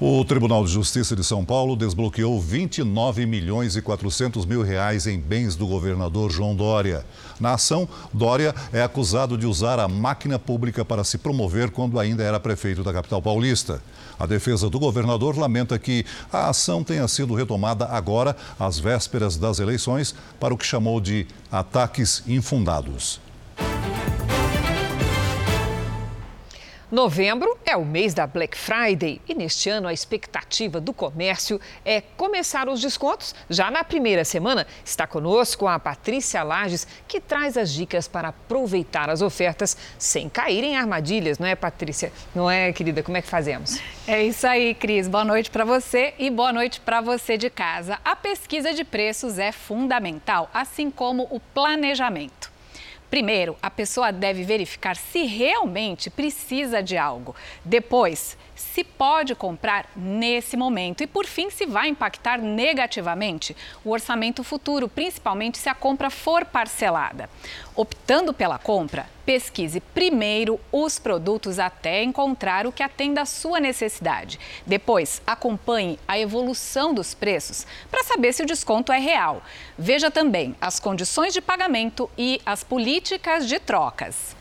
O 0.00 0.24
Tribunal 0.24 0.64
de 0.64 0.72
Justiça 0.72 1.14
de 1.14 1.22
São 1.22 1.44
Paulo 1.44 1.76
desbloqueou 1.76 2.40
29 2.40 3.26
milhões 3.26 3.76
e 3.76 3.82
400 3.82 4.44
mil 4.44 4.62
reais 4.62 5.06
em 5.06 5.20
bens 5.20 5.54
do 5.54 5.66
governador 5.66 6.32
João 6.32 6.56
Dória. 6.56 7.04
Na 7.38 7.52
ação, 7.52 7.88
Dória 8.12 8.54
é 8.72 8.82
acusado 8.82 9.38
de 9.38 9.46
usar 9.46 9.78
a 9.78 9.86
máquina 9.86 10.38
pública 10.38 10.84
para 10.84 11.04
se 11.04 11.18
promover 11.18 11.70
quando 11.70 12.00
ainda 12.00 12.24
era 12.24 12.40
prefeito 12.40 12.82
da 12.82 12.92
capital 12.92 13.22
paulista. 13.22 13.80
A 14.18 14.26
defesa 14.26 14.68
do 14.68 14.80
governador 14.80 15.38
lamenta 15.38 15.78
que 15.78 16.04
a 16.32 16.48
ação 16.48 16.82
tenha 16.82 17.06
sido 17.06 17.34
retomada 17.34 17.86
agora, 17.86 18.34
às 18.58 18.78
vésperas 18.78 19.36
das 19.36 19.60
eleições, 19.60 20.14
para 20.40 20.52
o 20.52 20.58
que 20.58 20.66
chamou 20.66 21.00
de 21.00 21.26
ataques 21.52 22.24
infundados. 22.26 23.23
Novembro 26.94 27.58
é 27.66 27.76
o 27.76 27.84
mês 27.84 28.14
da 28.14 28.24
Black 28.24 28.56
Friday 28.56 29.20
e 29.28 29.34
neste 29.34 29.68
ano 29.68 29.88
a 29.88 29.92
expectativa 29.92 30.80
do 30.80 30.92
comércio 30.92 31.60
é 31.84 32.00
começar 32.00 32.68
os 32.68 32.80
descontos 32.80 33.34
já 33.50 33.68
na 33.68 33.82
primeira 33.82 34.24
semana. 34.24 34.64
Está 34.84 35.04
conosco 35.04 35.66
a 35.66 35.76
Patrícia 35.76 36.44
Lages, 36.44 36.86
que 37.08 37.20
traz 37.20 37.56
as 37.56 37.72
dicas 37.72 38.06
para 38.06 38.28
aproveitar 38.28 39.10
as 39.10 39.22
ofertas 39.22 39.76
sem 39.98 40.28
cair 40.28 40.62
em 40.62 40.76
armadilhas, 40.76 41.36
não 41.36 41.48
é, 41.48 41.56
Patrícia? 41.56 42.12
Não 42.32 42.48
é, 42.48 42.72
querida? 42.72 43.02
Como 43.02 43.16
é 43.16 43.22
que 43.22 43.28
fazemos? 43.28 43.80
É 44.06 44.22
isso 44.22 44.46
aí, 44.46 44.72
Cris. 44.72 45.08
Boa 45.08 45.24
noite 45.24 45.50
para 45.50 45.64
você 45.64 46.14
e 46.16 46.30
boa 46.30 46.52
noite 46.52 46.78
para 46.80 47.00
você 47.00 47.36
de 47.36 47.50
casa. 47.50 47.98
A 48.04 48.14
pesquisa 48.14 48.72
de 48.72 48.84
preços 48.84 49.36
é 49.40 49.50
fundamental, 49.50 50.48
assim 50.54 50.92
como 50.92 51.26
o 51.28 51.40
planejamento. 51.40 52.53
Primeiro, 53.14 53.56
a 53.62 53.70
pessoa 53.70 54.10
deve 54.10 54.42
verificar 54.42 54.96
se 54.96 55.24
realmente 55.24 56.10
precisa 56.10 56.82
de 56.82 56.96
algo. 56.96 57.32
Depois, 57.64 58.36
se 58.54 58.84
pode 58.84 59.34
comprar 59.34 59.90
nesse 59.96 60.56
momento. 60.56 61.02
E, 61.02 61.06
por 61.06 61.26
fim, 61.26 61.50
se 61.50 61.66
vai 61.66 61.88
impactar 61.88 62.38
negativamente 62.38 63.56
o 63.84 63.90
orçamento 63.90 64.44
futuro, 64.44 64.88
principalmente 64.88 65.58
se 65.58 65.68
a 65.68 65.74
compra 65.74 66.10
for 66.10 66.44
parcelada. 66.44 67.28
Optando 67.74 68.32
pela 68.32 68.58
compra, 68.58 69.06
pesquise 69.26 69.80
primeiro 69.80 70.60
os 70.70 70.98
produtos 70.98 71.58
até 71.58 72.02
encontrar 72.02 72.66
o 72.66 72.72
que 72.72 72.82
atenda 72.82 73.22
à 73.22 73.26
sua 73.26 73.58
necessidade. 73.58 74.38
Depois, 74.66 75.20
acompanhe 75.26 75.98
a 76.06 76.18
evolução 76.18 76.94
dos 76.94 77.14
preços 77.14 77.66
para 77.90 78.04
saber 78.04 78.32
se 78.32 78.42
o 78.42 78.46
desconto 78.46 78.92
é 78.92 78.98
real. 78.98 79.42
Veja 79.78 80.10
também 80.10 80.54
as 80.60 80.78
condições 80.78 81.32
de 81.32 81.40
pagamento 81.40 82.08
e 82.16 82.40
as 82.46 82.62
políticas 82.62 83.48
de 83.48 83.58
trocas. 83.58 84.36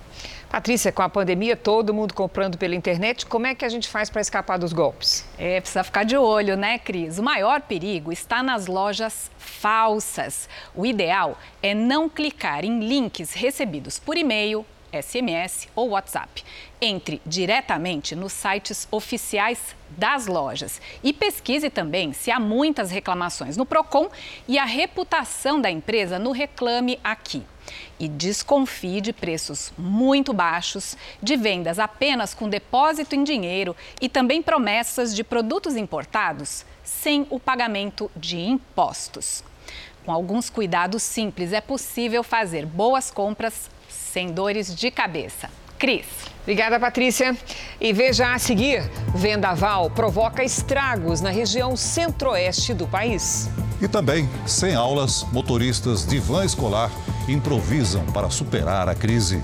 Patrícia, 0.54 0.92
com 0.92 1.02
a 1.02 1.10
pandemia, 1.10 1.58
todo 1.58 1.96
mundo 1.96 2.14
comprando 2.14 2.60
pela 2.60 2.76
internet, 2.76 3.26
como 3.26 3.48
é 3.48 3.56
que 3.56 3.66
a 3.66 3.70
gente 3.70 3.90
faz 3.90 4.08
para 4.12 4.22
escapar 4.22 4.60
dos 4.60 4.72
golpes? 4.72 5.26
É, 5.36 5.60
precisa 5.60 5.84
ficar 5.84 6.04
de 6.04 6.16
olho, 6.16 6.56
né, 6.56 6.78
Cris? 6.78 7.18
O 7.18 7.24
maior 7.24 7.60
perigo 7.62 8.12
está 8.12 8.44
nas 8.44 8.68
lojas 8.68 9.32
falsas. 9.36 10.48
O 10.76 10.86
ideal 10.86 11.40
é 11.64 11.74
não 11.74 12.08
clicar 12.08 12.64
em 12.64 12.82
links 12.82 13.34
recebidos 13.34 13.98
por 13.98 14.16
e-mail, 14.16 14.64
SMS 15.02 15.68
ou 15.76 15.90
WhatsApp. 15.90 16.44
Entre 16.82 17.22
diretamente 17.26 18.16
nos 18.16 18.34
sites 18.34 18.88
oficiais 18.92 19.76
das 19.90 20.28
lojas 20.28 20.82
e 21.04 21.14
pesquise 21.14 21.70
também 21.70 22.14
se 22.14 22.32
há 22.32 22.40
muitas 22.40 22.92
reclamações 22.92 23.58
no 23.58 23.66
Procon 23.66 24.10
e 24.48 24.58
a 24.58 24.66
reputação 24.66 25.62
da 25.62 25.70
empresa 25.70 26.18
no 26.18 26.32
Reclame 26.32 27.00
Aqui 27.04 27.44
e 28.00 28.08
desconfie 28.08 29.02
de 29.02 29.14
preços 29.14 29.72
muito 29.78 30.34
baixos, 30.34 30.98
de 31.22 31.36
vendas 31.36 31.80
apenas 31.80 32.34
com 32.34 32.50
depósito 32.50 33.16
em 33.16 33.24
dinheiro 33.24 33.76
e 34.02 34.10
também 34.10 34.42
promessas 34.42 35.16
de 35.16 35.24
produtos 35.24 35.76
importados 35.76 36.66
sem 36.84 37.26
o 37.30 37.40
pagamento 37.40 38.12
de 38.16 38.38
impostos. 38.38 39.44
Com 40.06 40.12
alguns 40.12 40.50
cuidados 40.50 41.02
simples, 41.02 41.54
é 41.54 41.62
possível 41.62 42.24
fazer 42.24 42.66
boas 42.66 43.10
compras 43.10 43.70
sem 44.14 44.32
dores 44.32 44.76
de 44.76 44.92
cabeça. 44.92 45.50
Cris. 45.80 46.06
Obrigada, 46.44 46.80
Patrícia. 46.80 47.36
E 47.82 47.92
veja 47.92 48.32
a 48.32 48.38
seguir: 48.38 48.84
vendaval 49.16 49.90
provoca 49.90 50.44
estragos 50.44 51.20
na 51.20 51.32
região 51.32 51.76
centro-oeste 51.76 52.76
do 52.76 52.88
país. 52.88 53.50
E 53.82 53.88
também, 53.88 54.30
sem 54.46 54.76
aulas, 54.76 55.26
motoristas 55.34 56.06
de 56.06 56.20
van 56.20 56.46
escolar 56.46 56.92
improvisam 57.28 58.06
para 58.14 58.30
superar 58.30 58.88
a 58.88 58.94
crise. 58.94 59.42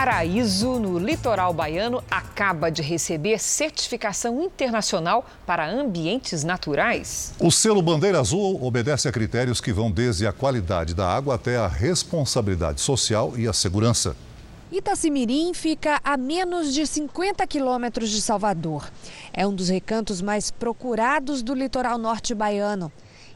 Paraíso, 0.00 0.78
no 0.78 0.98
litoral 0.98 1.52
baiano, 1.52 2.02
acaba 2.10 2.70
de 2.70 2.80
receber 2.80 3.38
certificação 3.38 4.42
internacional 4.42 5.26
para 5.44 5.70
ambientes 5.70 6.42
naturais. 6.42 7.34
O 7.38 7.50
selo 7.50 7.82
Bandeira 7.82 8.18
Azul 8.18 8.64
obedece 8.64 9.08
a 9.08 9.12
critérios 9.12 9.60
que 9.60 9.74
vão 9.74 9.90
desde 9.90 10.26
a 10.26 10.32
qualidade 10.32 10.94
da 10.94 11.06
água 11.06 11.34
até 11.34 11.58
a 11.58 11.68
responsabilidade 11.68 12.80
social 12.80 13.34
e 13.36 13.46
a 13.46 13.52
segurança. 13.52 14.16
Itacimirim 14.72 15.52
fica 15.52 16.00
a 16.02 16.16
menos 16.16 16.72
de 16.72 16.86
50 16.86 17.46
quilômetros 17.46 18.08
de 18.08 18.22
Salvador. 18.22 18.90
É 19.34 19.46
um 19.46 19.54
dos 19.54 19.68
recantos 19.68 20.22
mais 20.22 20.50
procurados 20.50 21.42
do 21.42 21.52
litoral 21.52 21.98
norte 21.98 22.34
baiano. 22.34 22.90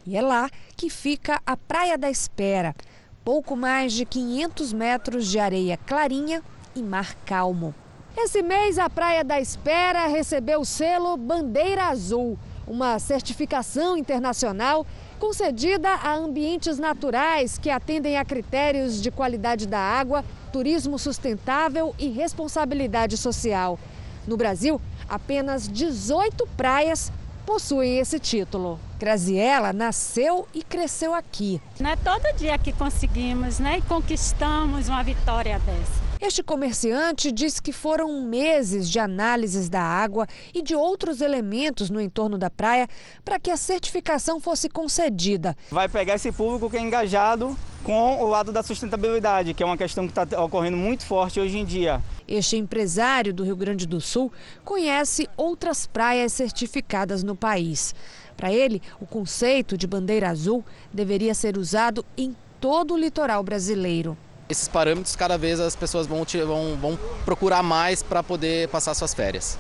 E 0.07 0.17
é 0.17 0.23
lá 0.23 0.49
que 0.79 0.89
fica 0.89 1.43
a 1.45 1.59
Praia 1.59 1.99
da 1.99 2.09
Espera. 2.09 2.75
Pouco 3.23 3.55
mais 3.55 3.93
de 3.93 4.07
500 4.07 4.73
metros 4.73 5.29
de 5.29 5.39
areia 5.39 5.77
clarinha 5.77 6.43
e 6.75 6.83
mar 6.83 7.15
calmo. 7.25 7.75
Esse 8.17 8.43
mês, 8.43 8.79
a 8.79 8.89
Praia 8.89 9.25
da 9.25 9.41
Espera 9.41 10.07
recebeu 10.07 10.61
o 10.61 10.65
selo 10.65 11.17
Bandeira 11.17 11.87
Azul, 11.87 12.39
uma 12.67 12.99
certificação 12.99 13.97
internacional 13.97 14.87
concedida 15.19 15.89
a 15.91 16.15
ambientes 16.15 16.79
naturais 16.79 17.59
que 17.59 17.71
atendem 17.71 18.17
a 18.17 18.25
critérios 18.25 19.03
de 19.03 19.11
qualidade 19.11 19.67
da 19.67 19.81
água, 19.81 20.25
turismo 20.53 20.99
sustentável 20.99 21.95
e 21.99 22.09
responsabilidade 22.09 23.17
social. 23.17 23.79
No 24.27 24.37
Brasil, 24.37 24.81
apenas 25.09 25.69
18 25.69 26.47
praias 26.57 27.13
possuem 27.45 27.99
esse 27.99 28.19
título. 28.19 28.79
Graziella 28.99 29.73
nasceu 29.73 30.49
e 30.55 30.63
cresceu 30.63 31.15
aqui. 31.15 31.61
Não 31.79 31.91
é 31.91 31.97
todo 31.97 32.37
dia 32.37 32.57
que 32.57 32.73
conseguimos 32.73 33.59
né, 33.59 33.79
e 33.79 33.83
conquistamos 33.83 34.89
uma 34.89 35.03
vitória 35.03 35.59
dessa. 35.59 36.04
Este 36.27 36.43
comerciante 36.43 37.31
diz 37.31 37.61
que 37.61 37.71
foram 37.71 38.23
meses 38.23 38.89
de 38.89 38.99
análises 38.99 39.69
da 39.69 39.83
água 39.83 40.27
e 40.55 40.63
de 40.63 40.75
outros 40.75 41.21
elementos 41.21 41.91
no 41.91 42.01
entorno 42.01 42.39
da 42.39 42.49
praia 42.49 42.89
para 43.23 43.39
que 43.39 43.51
a 43.51 43.59
certificação 43.59 44.41
fosse 44.41 44.71
concedida. 44.71 45.55
Vai 45.71 45.87
pegar 45.87 46.15
esse 46.15 46.33
público 46.33 46.71
que 46.71 46.79
é 46.79 46.81
engajado 46.81 47.55
com 47.83 48.23
o 48.23 48.27
lado 48.27 48.53
da 48.53 48.63
sustentabilidade, 48.63 49.53
que 49.53 49.63
é 49.63 49.67
uma 49.67 49.77
questão 49.77 50.09
que 50.09 50.19
está 50.19 50.43
ocorrendo 50.43 50.79
muito 50.79 51.05
forte 51.05 51.39
hoje 51.39 51.59
em 51.59 51.65
dia. 51.67 52.03
Este 52.27 52.57
empresário 52.57 53.35
do 53.35 53.45
Rio 53.45 53.55
Grande 53.55 53.87
do 53.87 54.01
Sul 54.01 54.33
conhece 54.65 55.29
outras 55.37 55.87
praias 55.87 56.33
certificadas 56.33 57.23
no 57.23 57.37
país. 57.37 57.95
Para 58.35 58.51
ele, 58.51 58.81
o 58.99 59.05
conceito 59.05 59.77
de 59.77 59.87
bandeira 59.87 60.31
azul 60.31 60.65
deveria 60.91 61.35
ser 61.35 61.59
usado 61.59 62.03
em 62.17 62.35
todo 62.59 62.95
o 62.95 62.97
litoral 62.97 63.43
brasileiro. 63.43 64.17
Esses 64.55 64.69
parâmetros, 64.69 65.17
cada 65.17 65.37
vez 65.37 65.59
as 65.59 65.75
pessoas 65.75 66.07
vão, 66.07 66.25
vão, 66.47 66.77
vão 66.81 66.99
procurar 67.25 67.61
mais 67.61 68.05
para 68.05 68.23
poder 68.23 68.69
passar 68.69 68.95
suas 68.95 69.13
férias. 69.13 69.59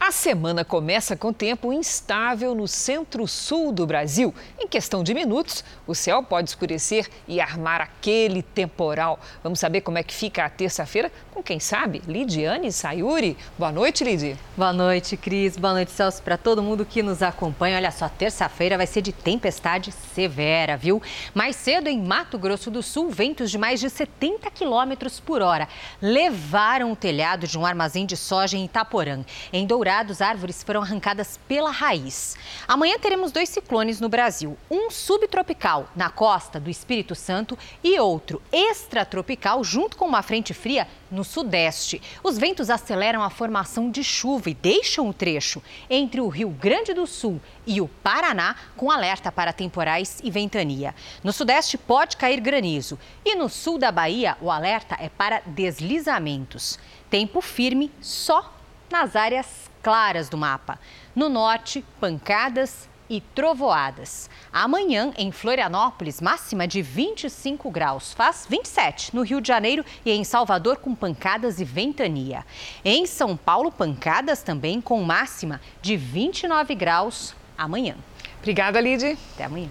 A 0.00 0.12
semana 0.12 0.64
começa 0.64 1.16
com 1.16 1.32
tempo 1.32 1.72
instável 1.72 2.54
no 2.54 2.68
centro-sul 2.68 3.72
do 3.72 3.84
Brasil. 3.84 4.32
Em 4.58 4.68
questão 4.68 5.02
de 5.02 5.12
minutos, 5.12 5.64
o 5.88 5.94
céu 5.94 6.22
pode 6.22 6.48
escurecer 6.48 7.08
e 7.26 7.40
armar 7.40 7.80
aquele 7.80 8.40
temporal. 8.40 9.18
Vamos 9.42 9.58
saber 9.58 9.80
como 9.80 9.98
é 9.98 10.02
que 10.04 10.14
fica 10.14 10.44
a 10.44 10.48
terça-feira 10.48 11.10
com 11.34 11.42
quem 11.42 11.58
sabe? 11.58 12.00
Lidiane 12.06 12.72
Sayuri. 12.72 13.36
Boa 13.58 13.72
noite, 13.72 14.04
Lidi. 14.04 14.36
Boa 14.56 14.72
noite, 14.72 15.16
Cris. 15.16 15.56
Boa 15.56 15.74
noite, 15.74 15.90
Celso, 15.90 16.22
para 16.22 16.36
todo 16.36 16.62
mundo 16.62 16.86
que 16.86 17.02
nos 17.02 17.20
acompanha. 17.20 17.76
Olha 17.76 17.90
só, 17.90 18.08
terça-feira 18.08 18.76
vai 18.76 18.86
ser 18.86 19.02
de 19.02 19.12
tempestade 19.12 19.92
severa, 20.14 20.76
viu? 20.76 21.02
Mais 21.34 21.56
cedo, 21.56 21.88
em 21.88 22.00
Mato 22.00 22.38
Grosso 22.38 22.70
do 22.70 22.82
Sul, 22.84 23.10
ventos 23.10 23.50
de 23.50 23.58
mais 23.58 23.80
de 23.80 23.90
70 23.90 24.48
quilômetros 24.52 25.18
por 25.18 25.42
hora 25.42 25.68
levaram 26.00 26.92
o 26.92 26.96
telhado 26.96 27.46
de 27.46 27.58
um 27.58 27.66
armazém 27.66 28.06
de 28.06 28.16
soja 28.16 28.56
em 28.56 28.64
Itaporã. 28.64 29.24
Em 29.52 29.66
Dourados, 29.88 30.20
árvores 30.20 30.62
foram 30.62 30.82
arrancadas 30.82 31.40
pela 31.48 31.70
raiz. 31.70 32.36
Amanhã 32.68 32.98
teremos 32.98 33.32
dois 33.32 33.48
ciclones 33.48 34.02
no 34.02 34.08
Brasil: 34.10 34.54
um 34.70 34.90
subtropical 34.90 35.88
na 35.96 36.10
costa 36.10 36.60
do 36.60 36.68
Espírito 36.68 37.14
Santo 37.14 37.58
e 37.82 37.98
outro 37.98 38.42
extratropical, 38.52 39.64
junto 39.64 39.96
com 39.96 40.04
uma 40.04 40.22
frente 40.22 40.52
fria 40.52 40.86
no 41.10 41.24
sudeste. 41.24 42.02
Os 42.22 42.36
ventos 42.36 42.68
aceleram 42.68 43.22
a 43.22 43.30
formação 43.30 43.90
de 43.90 44.04
chuva 44.04 44.50
e 44.50 44.54
deixam 44.54 45.08
o 45.08 45.14
trecho 45.14 45.62
entre 45.88 46.20
o 46.20 46.28
Rio 46.28 46.50
Grande 46.50 46.92
do 46.92 47.06
Sul 47.06 47.40
e 47.66 47.80
o 47.80 47.88
Paraná 47.88 48.56
com 48.76 48.90
alerta 48.90 49.32
para 49.32 49.54
temporais 49.54 50.20
e 50.22 50.30
ventania. 50.30 50.94
No 51.24 51.32
sudeste 51.32 51.78
pode 51.78 52.18
cair 52.18 52.40
granizo 52.40 52.98
e 53.24 53.34
no 53.34 53.48
sul 53.48 53.78
da 53.78 53.90
Bahia 53.90 54.36
o 54.42 54.50
alerta 54.50 54.98
é 55.00 55.08
para 55.08 55.40
deslizamentos. 55.46 56.78
Tempo 57.08 57.40
firme 57.40 57.90
só 58.02 58.52
nas 58.90 59.16
áreas 59.16 59.67
claras 59.82 60.28
do 60.28 60.36
mapa. 60.36 60.78
No 61.14 61.28
norte, 61.28 61.84
pancadas 62.00 62.88
e 63.08 63.20
trovoadas. 63.20 64.28
Amanhã, 64.52 65.12
em 65.16 65.32
Florianópolis, 65.32 66.20
máxima 66.20 66.66
de 66.66 66.82
25 66.82 67.70
graus. 67.70 68.12
Faz 68.12 68.46
27 68.48 69.14
no 69.14 69.22
Rio 69.22 69.40
de 69.40 69.48
Janeiro 69.48 69.84
e 70.04 70.10
em 70.10 70.24
Salvador, 70.24 70.76
com 70.76 70.94
pancadas 70.94 71.60
e 71.60 71.64
ventania. 71.64 72.44
Em 72.84 73.06
São 73.06 73.36
Paulo, 73.36 73.72
pancadas 73.72 74.42
também 74.42 74.80
com 74.80 75.02
máxima 75.02 75.60
de 75.80 75.96
29 75.96 76.74
graus 76.74 77.34
amanhã. 77.56 77.96
Obrigada, 78.38 78.80
Lid. 78.80 79.18
Até 79.34 79.44
amanhã. 79.44 79.68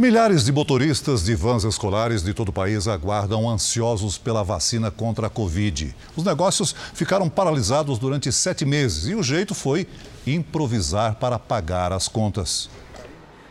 Milhares 0.00 0.46
de 0.46 0.50
motoristas 0.50 1.22
de 1.22 1.34
vans 1.34 1.62
escolares 1.62 2.22
de 2.22 2.32
todo 2.32 2.48
o 2.48 2.52
país 2.54 2.88
aguardam 2.88 3.46
ansiosos 3.46 4.16
pela 4.16 4.42
vacina 4.42 4.90
contra 4.90 5.26
a 5.26 5.30
Covid. 5.30 5.94
Os 6.16 6.24
negócios 6.24 6.74
ficaram 6.94 7.28
paralisados 7.28 7.98
durante 7.98 8.32
sete 8.32 8.64
meses 8.64 9.08
e 9.08 9.14
o 9.14 9.22
jeito 9.22 9.54
foi 9.54 9.86
improvisar 10.26 11.16
para 11.16 11.38
pagar 11.38 11.92
as 11.92 12.08
contas. 12.08 12.70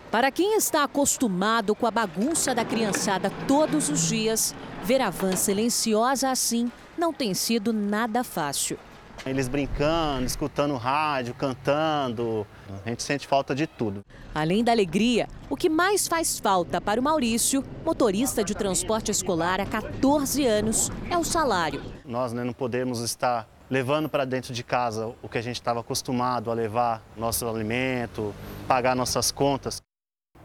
Para 0.09 0.31
quem 0.31 0.57
está 0.57 0.83
acostumado 0.83 1.75
com 1.75 1.85
a 1.85 1.91
bagunça 1.91 2.55
da 2.55 2.65
criançada 2.65 3.31
todos 3.47 3.87
os 3.87 4.07
dias, 4.07 4.55
ver 4.83 5.01
a 5.01 5.11
van 5.11 5.35
silenciosa 5.35 6.31
assim 6.31 6.71
não 6.97 7.13
tem 7.13 7.35
sido 7.35 7.71
nada 7.71 8.23
fácil. 8.23 8.79
Eles 9.25 9.47
brincando, 9.47 10.25
escutando 10.25 10.75
rádio, 10.75 11.33
cantando. 11.33 12.47
A 12.85 12.89
gente 12.89 13.03
sente 13.03 13.27
falta 13.27 13.53
de 13.53 13.67
tudo. 13.67 14.01
Além 14.33 14.63
da 14.63 14.71
alegria, 14.71 15.27
o 15.49 15.55
que 15.55 15.69
mais 15.69 16.07
faz 16.07 16.39
falta 16.39 16.79
para 16.79 16.99
o 16.99 17.03
Maurício, 17.03 17.63
motorista 17.85 18.43
de 18.43 18.55
transporte 18.55 19.11
escolar 19.11 19.59
há 19.59 19.65
14 19.65 20.45
anos, 20.45 20.91
é 21.09 21.17
o 21.17 21.23
salário. 21.23 21.81
Nós 22.05 22.31
né, 22.33 22.43
não 22.43 22.53
podemos 22.53 23.01
estar 23.01 23.47
levando 23.69 24.09
para 24.09 24.25
dentro 24.25 24.53
de 24.53 24.63
casa 24.63 25.13
o 25.21 25.29
que 25.29 25.37
a 25.37 25.41
gente 25.41 25.55
estava 25.55 25.81
acostumado 25.81 26.49
a 26.49 26.53
levar, 26.53 27.03
nosso 27.15 27.47
alimento, 27.47 28.33
pagar 28.67 28.95
nossas 28.95 29.31
contas. 29.31 29.81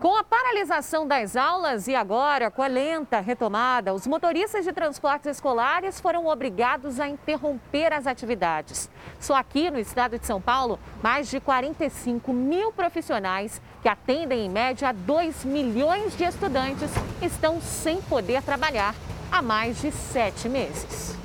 Com 0.00 0.16
a 0.16 0.24
paralisação 0.24 1.06
das 1.06 1.36
aulas 1.36 1.86
e 1.86 1.94
agora 1.94 2.50
com 2.50 2.62
a 2.62 2.66
lenta 2.66 3.20
retomada, 3.20 3.94
os 3.94 4.06
motoristas 4.06 4.64
de 4.64 4.72
transportes 4.72 5.30
escolares 5.30 6.00
foram 6.00 6.26
obrigados 6.26 6.98
a 6.98 7.08
interromper 7.08 7.92
as 7.92 8.06
atividades. 8.06 8.90
Só 9.20 9.34
aqui 9.34 9.70
no 9.70 9.78
estado 9.78 10.18
de 10.18 10.26
São 10.26 10.40
Paulo, 10.40 10.78
mais 11.02 11.30
de 11.30 11.40
45 11.40 12.32
mil 12.32 12.72
profissionais 12.72 13.62
que 13.80 13.88
atendem 13.88 14.44
em 14.44 14.50
média 14.50 14.92
2 14.92 15.44
milhões 15.44 16.16
de 16.16 16.24
estudantes 16.24 16.90
estão 17.22 17.60
sem 17.60 18.02
poder 18.02 18.42
trabalhar 18.42 18.94
há 19.30 19.40
mais 19.40 19.80
de 19.80 19.90
sete 19.90 20.48
meses. 20.48 21.23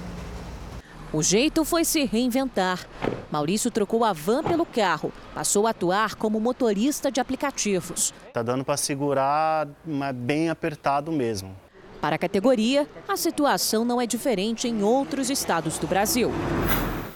O 1.12 1.24
jeito 1.24 1.66
foi 1.66 1.84
se 1.84 2.05
reinventar. 2.05 2.88
Maurício 3.32 3.72
trocou 3.72 4.03
a 4.03 4.14
van 4.14 4.43
pelo 4.43 4.64
carro, 4.64 5.12
passou 5.34 5.66
a 5.66 5.72
atuar 5.72 6.14
como 6.14 6.39
motorista 6.39 7.12
de 7.12 7.20
aplicativos. 7.20 8.14
Tá 8.32 8.43
dando 8.43 8.64
para 8.64 8.78
segurar, 8.78 9.68
mas 9.84 10.16
bem 10.16 10.51
apertado 10.51 11.12
mesmo. 11.12 11.55
Para 11.99 12.16
a 12.16 12.20
categoria, 12.20 12.88
a 13.07 13.18
situação 13.18 13.84
não 13.84 13.99
é 13.99 14.05
diferente 14.05 14.68
em 14.68 14.84
outros 14.84 15.32
estados 15.32 15.80
do 15.80 15.88
Brasil. 15.88 16.32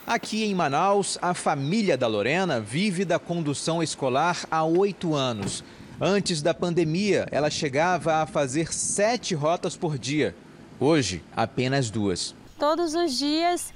Aqui 0.08 0.44
em 0.44 0.56
Manaus, 0.56 1.20
a 1.22 1.36
família 1.36 1.96
da 1.96 2.08
Lorena 2.08 2.60
vive 2.60 3.06
da 3.06 3.20
condução 3.20 3.82
escolar 3.82 4.44
há 4.50 4.64
oito 4.64 5.14
anos. 5.14 5.64
Antes 6.02 6.42
da 6.42 6.54
pandemia, 6.54 7.28
ela 7.32 7.50
chegava 7.52 8.16
a 8.16 8.26
fazer 8.26 8.74
sete 8.74 9.36
rotas 9.36 9.78
por 9.78 10.00
dia. 10.00 10.36
Hoje, 10.80 11.24
apenas 11.36 11.92
duas. 11.92 12.36
Todos 12.58 12.96
os 12.96 13.18
dias 13.18 13.74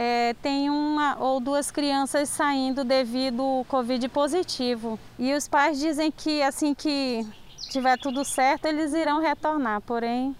é, 0.00 0.32
tem 0.40 0.70
uma 0.70 1.18
ou 1.18 1.40
duas 1.40 1.72
crianças 1.72 2.28
saindo 2.28 2.84
devido 2.84 3.42
ao 3.42 3.64
Covid 3.64 4.08
positivo. 4.10 4.96
E 5.18 5.34
os 5.34 5.48
pais 5.48 5.80
dizem 5.80 6.08
que 6.08 6.40
assim 6.40 6.72
que 6.72 7.26
tiver 7.68 7.98
tudo 7.98 8.24
certo, 8.24 8.66
eles 8.66 8.94
irão 8.94 9.20
retornar, 9.20 9.80
porém 9.80 10.36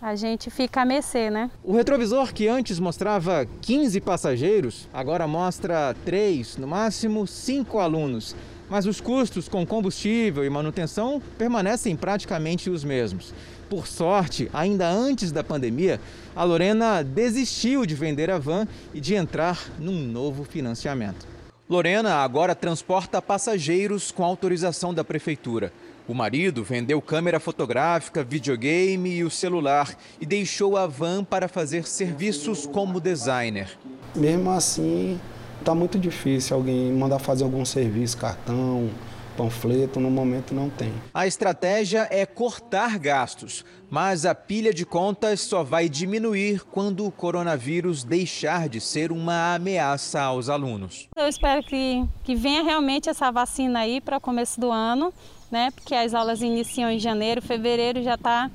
a 0.00 0.16
gente 0.16 0.50
fica 0.50 0.80
a 0.80 0.84
mercê, 0.86 1.28
né? 1.28 1.50
O 1.62 1.74
retrovisor 1.74 2.32
que 2.32 2.48
antes 2.48 2.80
mostrava 2.80 3.46
15 3.60 4.00
passageiros, 4.00 4.88
agora 4.94 5.28
mostra 5.28 5.94
3, 6.02 6.56
no 6.56 6.66
máximo 6.66 7.26
5 7.26 7.78
alunos. 7.78 8.34
Mas 8.68 8.86
os 8.86 8.98
custos 8.98 9.46
com 9.46 9.66
combustível 9.66 10.42
e 10.42 10.48
manutenção 10.48 11.20
permanecem 11.36 11.94
praticamente 11.94 12.70
os 12.70 12.82
mesmos. 12.82 13.34
Por 13.72 13.86
sorte, 13.86 14.50
ainda 14.52 14.86
antes 14.86 15.32
da 15.32 15.42
pandemia, 15.42 15.98
a 16.36 16.44
Lorena 16.44 17.02
desistiu 17.02 17.86
de 17.86 17.94
vender 17.94 18.30
a 18.30 18.36
van 18.36 18.68
e 18.92 19.00
de 19.00 19.14
entrar 19.14 19.58
num 19.78 19.98
novo 19.98 20.44
financiamento. 20.44 21.26
Lorena 21.70 22.16
agora 22.16 22.54
transporta 22.54 23.22
passageiros 23.22 24.10
com 24.12 24.24
autorização 24.24 24.92
da 24.92 25.02
prefeitura. 25.02 25.72
O 26.06 26.12
marido 26.12 26.62
vendeu 26.62 27.00
câmera 27.00 27.40
fotográfica, 27.40 28.22
videogame 28.22 29.08
e 29.08 29.24
o 29.24 29.30
celular 29.30 29.96
e 30.20 30.26
deixou 30.26 30.76
a 30.76 30.86
van 30.86 31.24
para 31.24 31.48
fazer 31.48 31.86
serviços 31.86 32.66
como 32.66 33.00
designer. 33.00 33.70
Mesmo 34.14 34.50
assim, 34.50 35.18
está 35.60 35.74
muito 35.74 35.98
difícil 35.98 36.58
alguém 36.58 36.92
mandar 36.92 37.20
fazer 37.20 37.44
algum 37.44 37.64
serviço, 37.64 38.18
cartão, 38.18 38.90
panfleto, 39.32 39.98
no 39.98 40.10
momento 40.10 40.54
não 40.54 40.70
tem. 40.70 40.92
A 41.12 41.26
estratégia 41.26 42.06
é 42.10 42.24
cortar 42.24 42.98
gastos, 42.98 43.64
mas 43.90 44.24
a 44.24 44.34
pilha 44.34 44.72
de 44.72 44.86
contas 44.86 45.40
só 45.40 45.62
vai 45.62 45.88
diminuir 45.88 46.62
quando 46.70 47.06
o 47.06 47.10
coronavírus 47.10 48.04
deixar 48.04 48.68
de 48.68 48.80
ser 48.80 49.12
uma 49.12 49.54
ameaça 49.54 50.20
aos 50.20 50.48
alunos. 50.48 51.08
Eu 51.16 51.28
espero 51.28 51.62
que, 51.62 52.04
que 52.24 52.34
venha 52.34 52.62
realmente 52.62 53.08
essa 53.08 53.30
vacina 53.30 53.80
aí 53.80 54.00
para 54.00 54.16
o 54.16 54.20
começo 54.20 54.60
do 54.60 54.70
ano, 54.70 55.12
né? 55.50 55.70
Porque 55.72 55.94
as 55.94 56.14
aulas 56.14 56.40
iniciam 56.40 56.90
em 56.90 56.98
janeiro, 56.98 57.42
fevereiro 57.42 58.02
já 58.02 58.14
está 58.14 58.50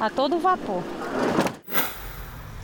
a 0.00 0.10
todo 0.10 0.38
vapor. 0.38 0.82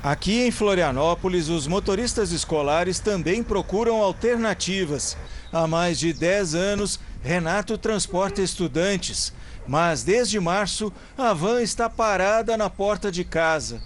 Aqui 0.02 0.46
em 0.46 0.52
Florianópolis, 0.52 1.48
os 1.48 1.66
motoristas 1.66 2.30
escolares 2.30 3.00
também 3.00 3.42
procuram 3.42 4.00
alternativas. 4.00 5.16
Há 5.52 5.66
mais 5.66 5.98
de 5.98 6.12
10 6.12 6.54
anos, 6.54 7.00
Renato 7.26 7.76
transporta 7.76 8.40
estudantes, 8.40 9.32
mas 9.66 10.04
desde 10.04 10.38
março 10.38 10.92
a 11.18 11.32
van 11.32 11.60
está 11.60 11.90
parada 11.90 12.56
na 12.56 12.70
porta 12.70 13.10
de 13.10 13.24
casa. 13.24 13.82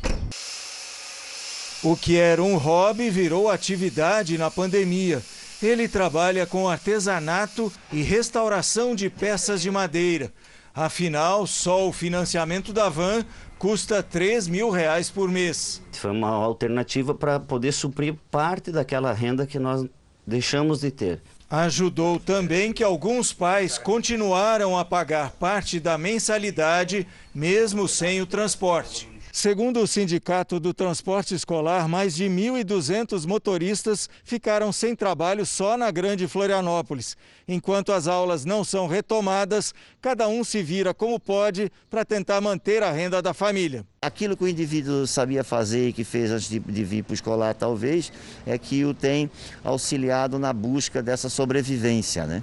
O 1.83 1.97
que 1.97 2.19
era 2.19 2.43
um 2.43 2.59
hobby 2.59 3.09
virou 3.09 3.51
atividade 3.51 4.37
na 4.37 4.51
pandemia. 4.51 5.23
Ele 5.63 5.89
trabalha 5.89 6.45
com 6.45 6.69
artesanato 6.69 7.73
e 7.91 8.03
restauração 8.03 8.95
de 8.95 9.09
peças 9.09 9.63
de 9.63 9.71
madeira. 9.71 10.31
Afinal, 10.75 11.47
só 11.47 11.89
o 11.89 11.93
financiamento 11.93 12.75
da 12.75 12.91
van 12.91 13.25
custa 13.59 14.03
3 14.03 14.49
mil 14.49 14.69
reais 14.69 15.09
por 15.09 15.31
mês. 15.31 15.81
Foi 15.93 16.11
uma 16.11 16.29
alternativa 16.29 17.15
para 17.15 17.41
poder 17.41 17.73
suprir 17.73 18.15
parte 18.31 18.71
daquela 18.71 19.15
renda 19.15 19.47
que 19.47 19.59
nós 19.59 19.87
deixamos 20.27 20.81
de 20.81 20.91
ter. 20.91 21.23
Ajudou 21.51 22.21
também 22.21 22.73
que 22.73 22.85
alguns 22.85 23.33
pais 23.33 23.77
continuaram 23.77 24.79
a 24.79 24.85
pagar 24.85 25.33
parte 25.33 25.81
da 25.81 25.99
mensalidade, 25.99 27.05
mesmo 27.35 27.89
sem 27.89 28.23
o 28.23 28.27
transporte. 28.27 29.10
Segundo 29.33 29.81
o 29.81 29.87
Sindicato 29.87 30.59
do 30.59 30.75
Transporte 30.75 31.37
Escolar, 31.37 31.89
mais 31.89 32.17
de 32.17 32.25
1.200 32.25 33.27
motoristas 33.27 34.11
ficaram 34.25 34.73
sem 34.73 34.97
trabalho 34.97 35.47
só 35.47 35.77
na 35.77 35.89
Grande 35.91 36.27
Florianópolis. 36.27 37.17
Enquanto 37.47 37.93
as 37.93 38.09
aulas 38.09 38.45
não 38.45 38.65
são 38.65 38.89
retomadas, 38.89 39.73
cada 40.01 40.27
um 40.27 40.43
se 40.43 40.63
vira 40.65 40.93
como 40.93 41.21
pode 41.21 41.71
para 41.89 42.05
tentar 42.05 42.41
manter 42.41 42.83
a 42.83 42.91
renda 42.91 43.23
da 43.23 43.33
família. 43.33 43.87
Aquilo 44.03 44.37
que 44.37 44.43
o 44.43 44.49
indivíduo 44.49 45.07
sabia 45.07 45.45
fazer 45.45 45.89
e 45.89 45.93
que 45.93 46.03
fez 46.03 46.33
antes 46.33 46.49
de, 46.49 46.59
de 46.59 46.85
vir 46.85 47.05
para 47.05 47.13
o 47.13 47.15
escolar, 47.15 47.55
talvez, 47.55 48.13
é 48.45 48.59
que 48.59 48.85
o 48.85 48.93
tem 48.93 49.31
auxiliado 49.63 50.41
na 50.41 50.53
busca 50.53 51.01
dessa 51.01 51.29
sobrevivência, 51.29 52.27
né? 52.27 52.43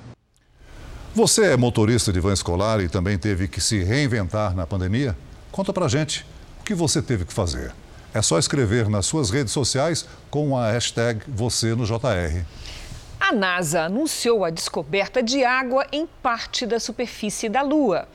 Você 1.14 1.48
é 1.48 1.58
motorista 1.58 2.14
de 2.14 2.20
van 2.22 2.34
escolar 2.34 2.80
e 2.80 2.88
também 2.88 3.18
teve 3.18 3.48
que 3.48 3.60
se 3.60 3.84
reinventar 3.84 4.56
na 4.56 4.66
pandemia? 4.66 5.18
Conta 5.52 5.74
pra 5.74 5.88
gente 5.88 6.26
que 6.68 6.74
você 6.74 7.02
teve 7.02 7.24
que 7.24 7.32
fazer? 7.32 7.72
É 8.14 8.22
só 8.22 8.38
escrever 8.38 8.90
nas 8.90 9.06
suas 9.06 9.30
redes 9.30 9.54
sociais 9.54 10.06
com 10.30 10.58
a 10.58 10.70
hashtag 10.70 11.22
você 11.26 11.74
no 11.74 11.86
JR. 11.86 12.44
A 13.18 13.32
NASA 13.32 13.84
anunciou 13.84 14.44
a 14.44 14.50
descoberta 14.50 15.24
de 15.24 15.46
água 15.46 15.88
em 15.94 16.06
parte 16.22 16.66
da 16.66 16.78
superfície 16.78 17.48
da 17.48 17.62
Lua. 17.62 18.06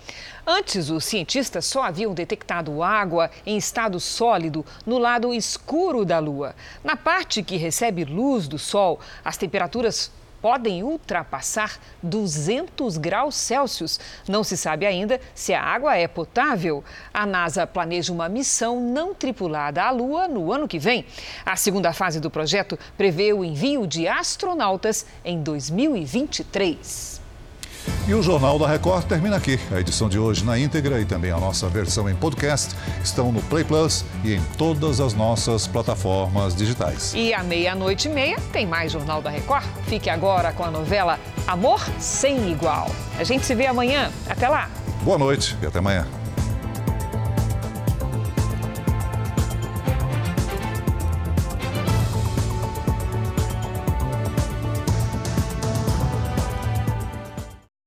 Antes, 0.47 0.91
os 0.91 1.03
cientistas 1.07 1.65
só 1.65 1.85
haviam 1.85 2.13
detectado 2.13 2.83
água 2.83 3.31
em 3.47 3.57
estado 3.57 3.99
sólido 3.99 4.67
no 4.85 4.99
lado 4.99 5.33
escuro 5.33 6.05
da 6.05 6.19
Lua. 6.19 6.55
Na 6.85 6.95
parte 6.95 7.43
que 7.43 7.57
recebe 7.57 8.05
luz 8.05 8.47
do 8.47 8.59
Sol, 8.59 9.01
as 9.25 9.39
temperaturas 9.39 10.11
podem 10.43 10.83
ultrapassar 10.83 11.79
200 12.03 12.99
graus 12.99 13.37
Celsius. 13.37 14.01
Não 14.29 14.43
se 14.43 14.57
sabe 14.57 14.85
ainda 14.85 15.21
se 15.35 15.55
a 15.55 15.63
água 15.63 15.97
é 15.97 16.09
potável. 16.09 16.83
A 17.15 17.25
NASA 17.25 17.67
planeja 17.67 18.13
uma 18.13 18.29
missão 18.29 18.81
não 18.81 19.15
tripulada 19.15 19.85
à 19.85 19.91
Lua 19.91 20.27
no 20.27 20.53
ano 20.53 20.67
que 20.67 20.79
vem. 20.79 21.07
A 21.47 21.55
segunda 21.55 21.93
fase 21.93 22.19
do 22.19 22.31
projeto 22.31 22.77
prevê 22.99 23.33
o 23.33 23.45
envio 23.45 23.87
de 23.87 24.09
astronautas 24.09 25.07
em 25.25 25.41
2023. 25.41 27.12
E 28.07 28.15
o 28.15 28.23
Jornal 28.23 28.59
da 28.59 28.67
Record 28.67 29.05
termina 29.05 29.37
aqui. 29.37 29.59
A 29.71 29.81
edição 29.81 30.09
de 30.09 30.19
hoje 30.19 30.45
na 30.45 30.59
íntegra 30.59 31.01
e 31.01 31.05
também 31.05 31.31
a 31.31 31.39
nossa 31.39 31.69
versão 31.69 32.09
em 32.09 32.15
podcast 32.15 32.75
estão 33.03 33.31
no 33.33 33.41
Play 33.43 33.65
Plus 33.65 34.05
e 34.25 34.35
em 34.35 34.43
todas 34.59 35.01
as 35.01 35.15
nossas 35.15 35.67
plataformas 35.67 36.55
digitais. 36.55 37.13
E 37.15 37.33
à 37.33 37.43
meia-noite 37.43 38.09
e 38.09 38.11
meia 38.11 38.37
tem 38.53 38.67
mais 38.67 38.93
Jornal 38.93 39.23
da 39.23 39.31
Record. 39.31 39.65
Fique 39.87 40.11
agora 40.11 40.53
com 40.53 40.65
a 40.65 40.71
novela 40.71 41.19
Amor 41.47 41.81
Sem 41.99 42.51
Igual. 42.51 42.91
A 43.19 43.25
gente 43.25 43.45
se 43.45 43.55
vê 43.55 43.67
amanhã. 43.67 44.11
Até 44.29 44.49
lá. 44.49 44.69
Boa 45.03 45.19
noite 45.19 45.57
e 45.63 45.67
até 45.67 45.79
amanhã. 45.79 46.22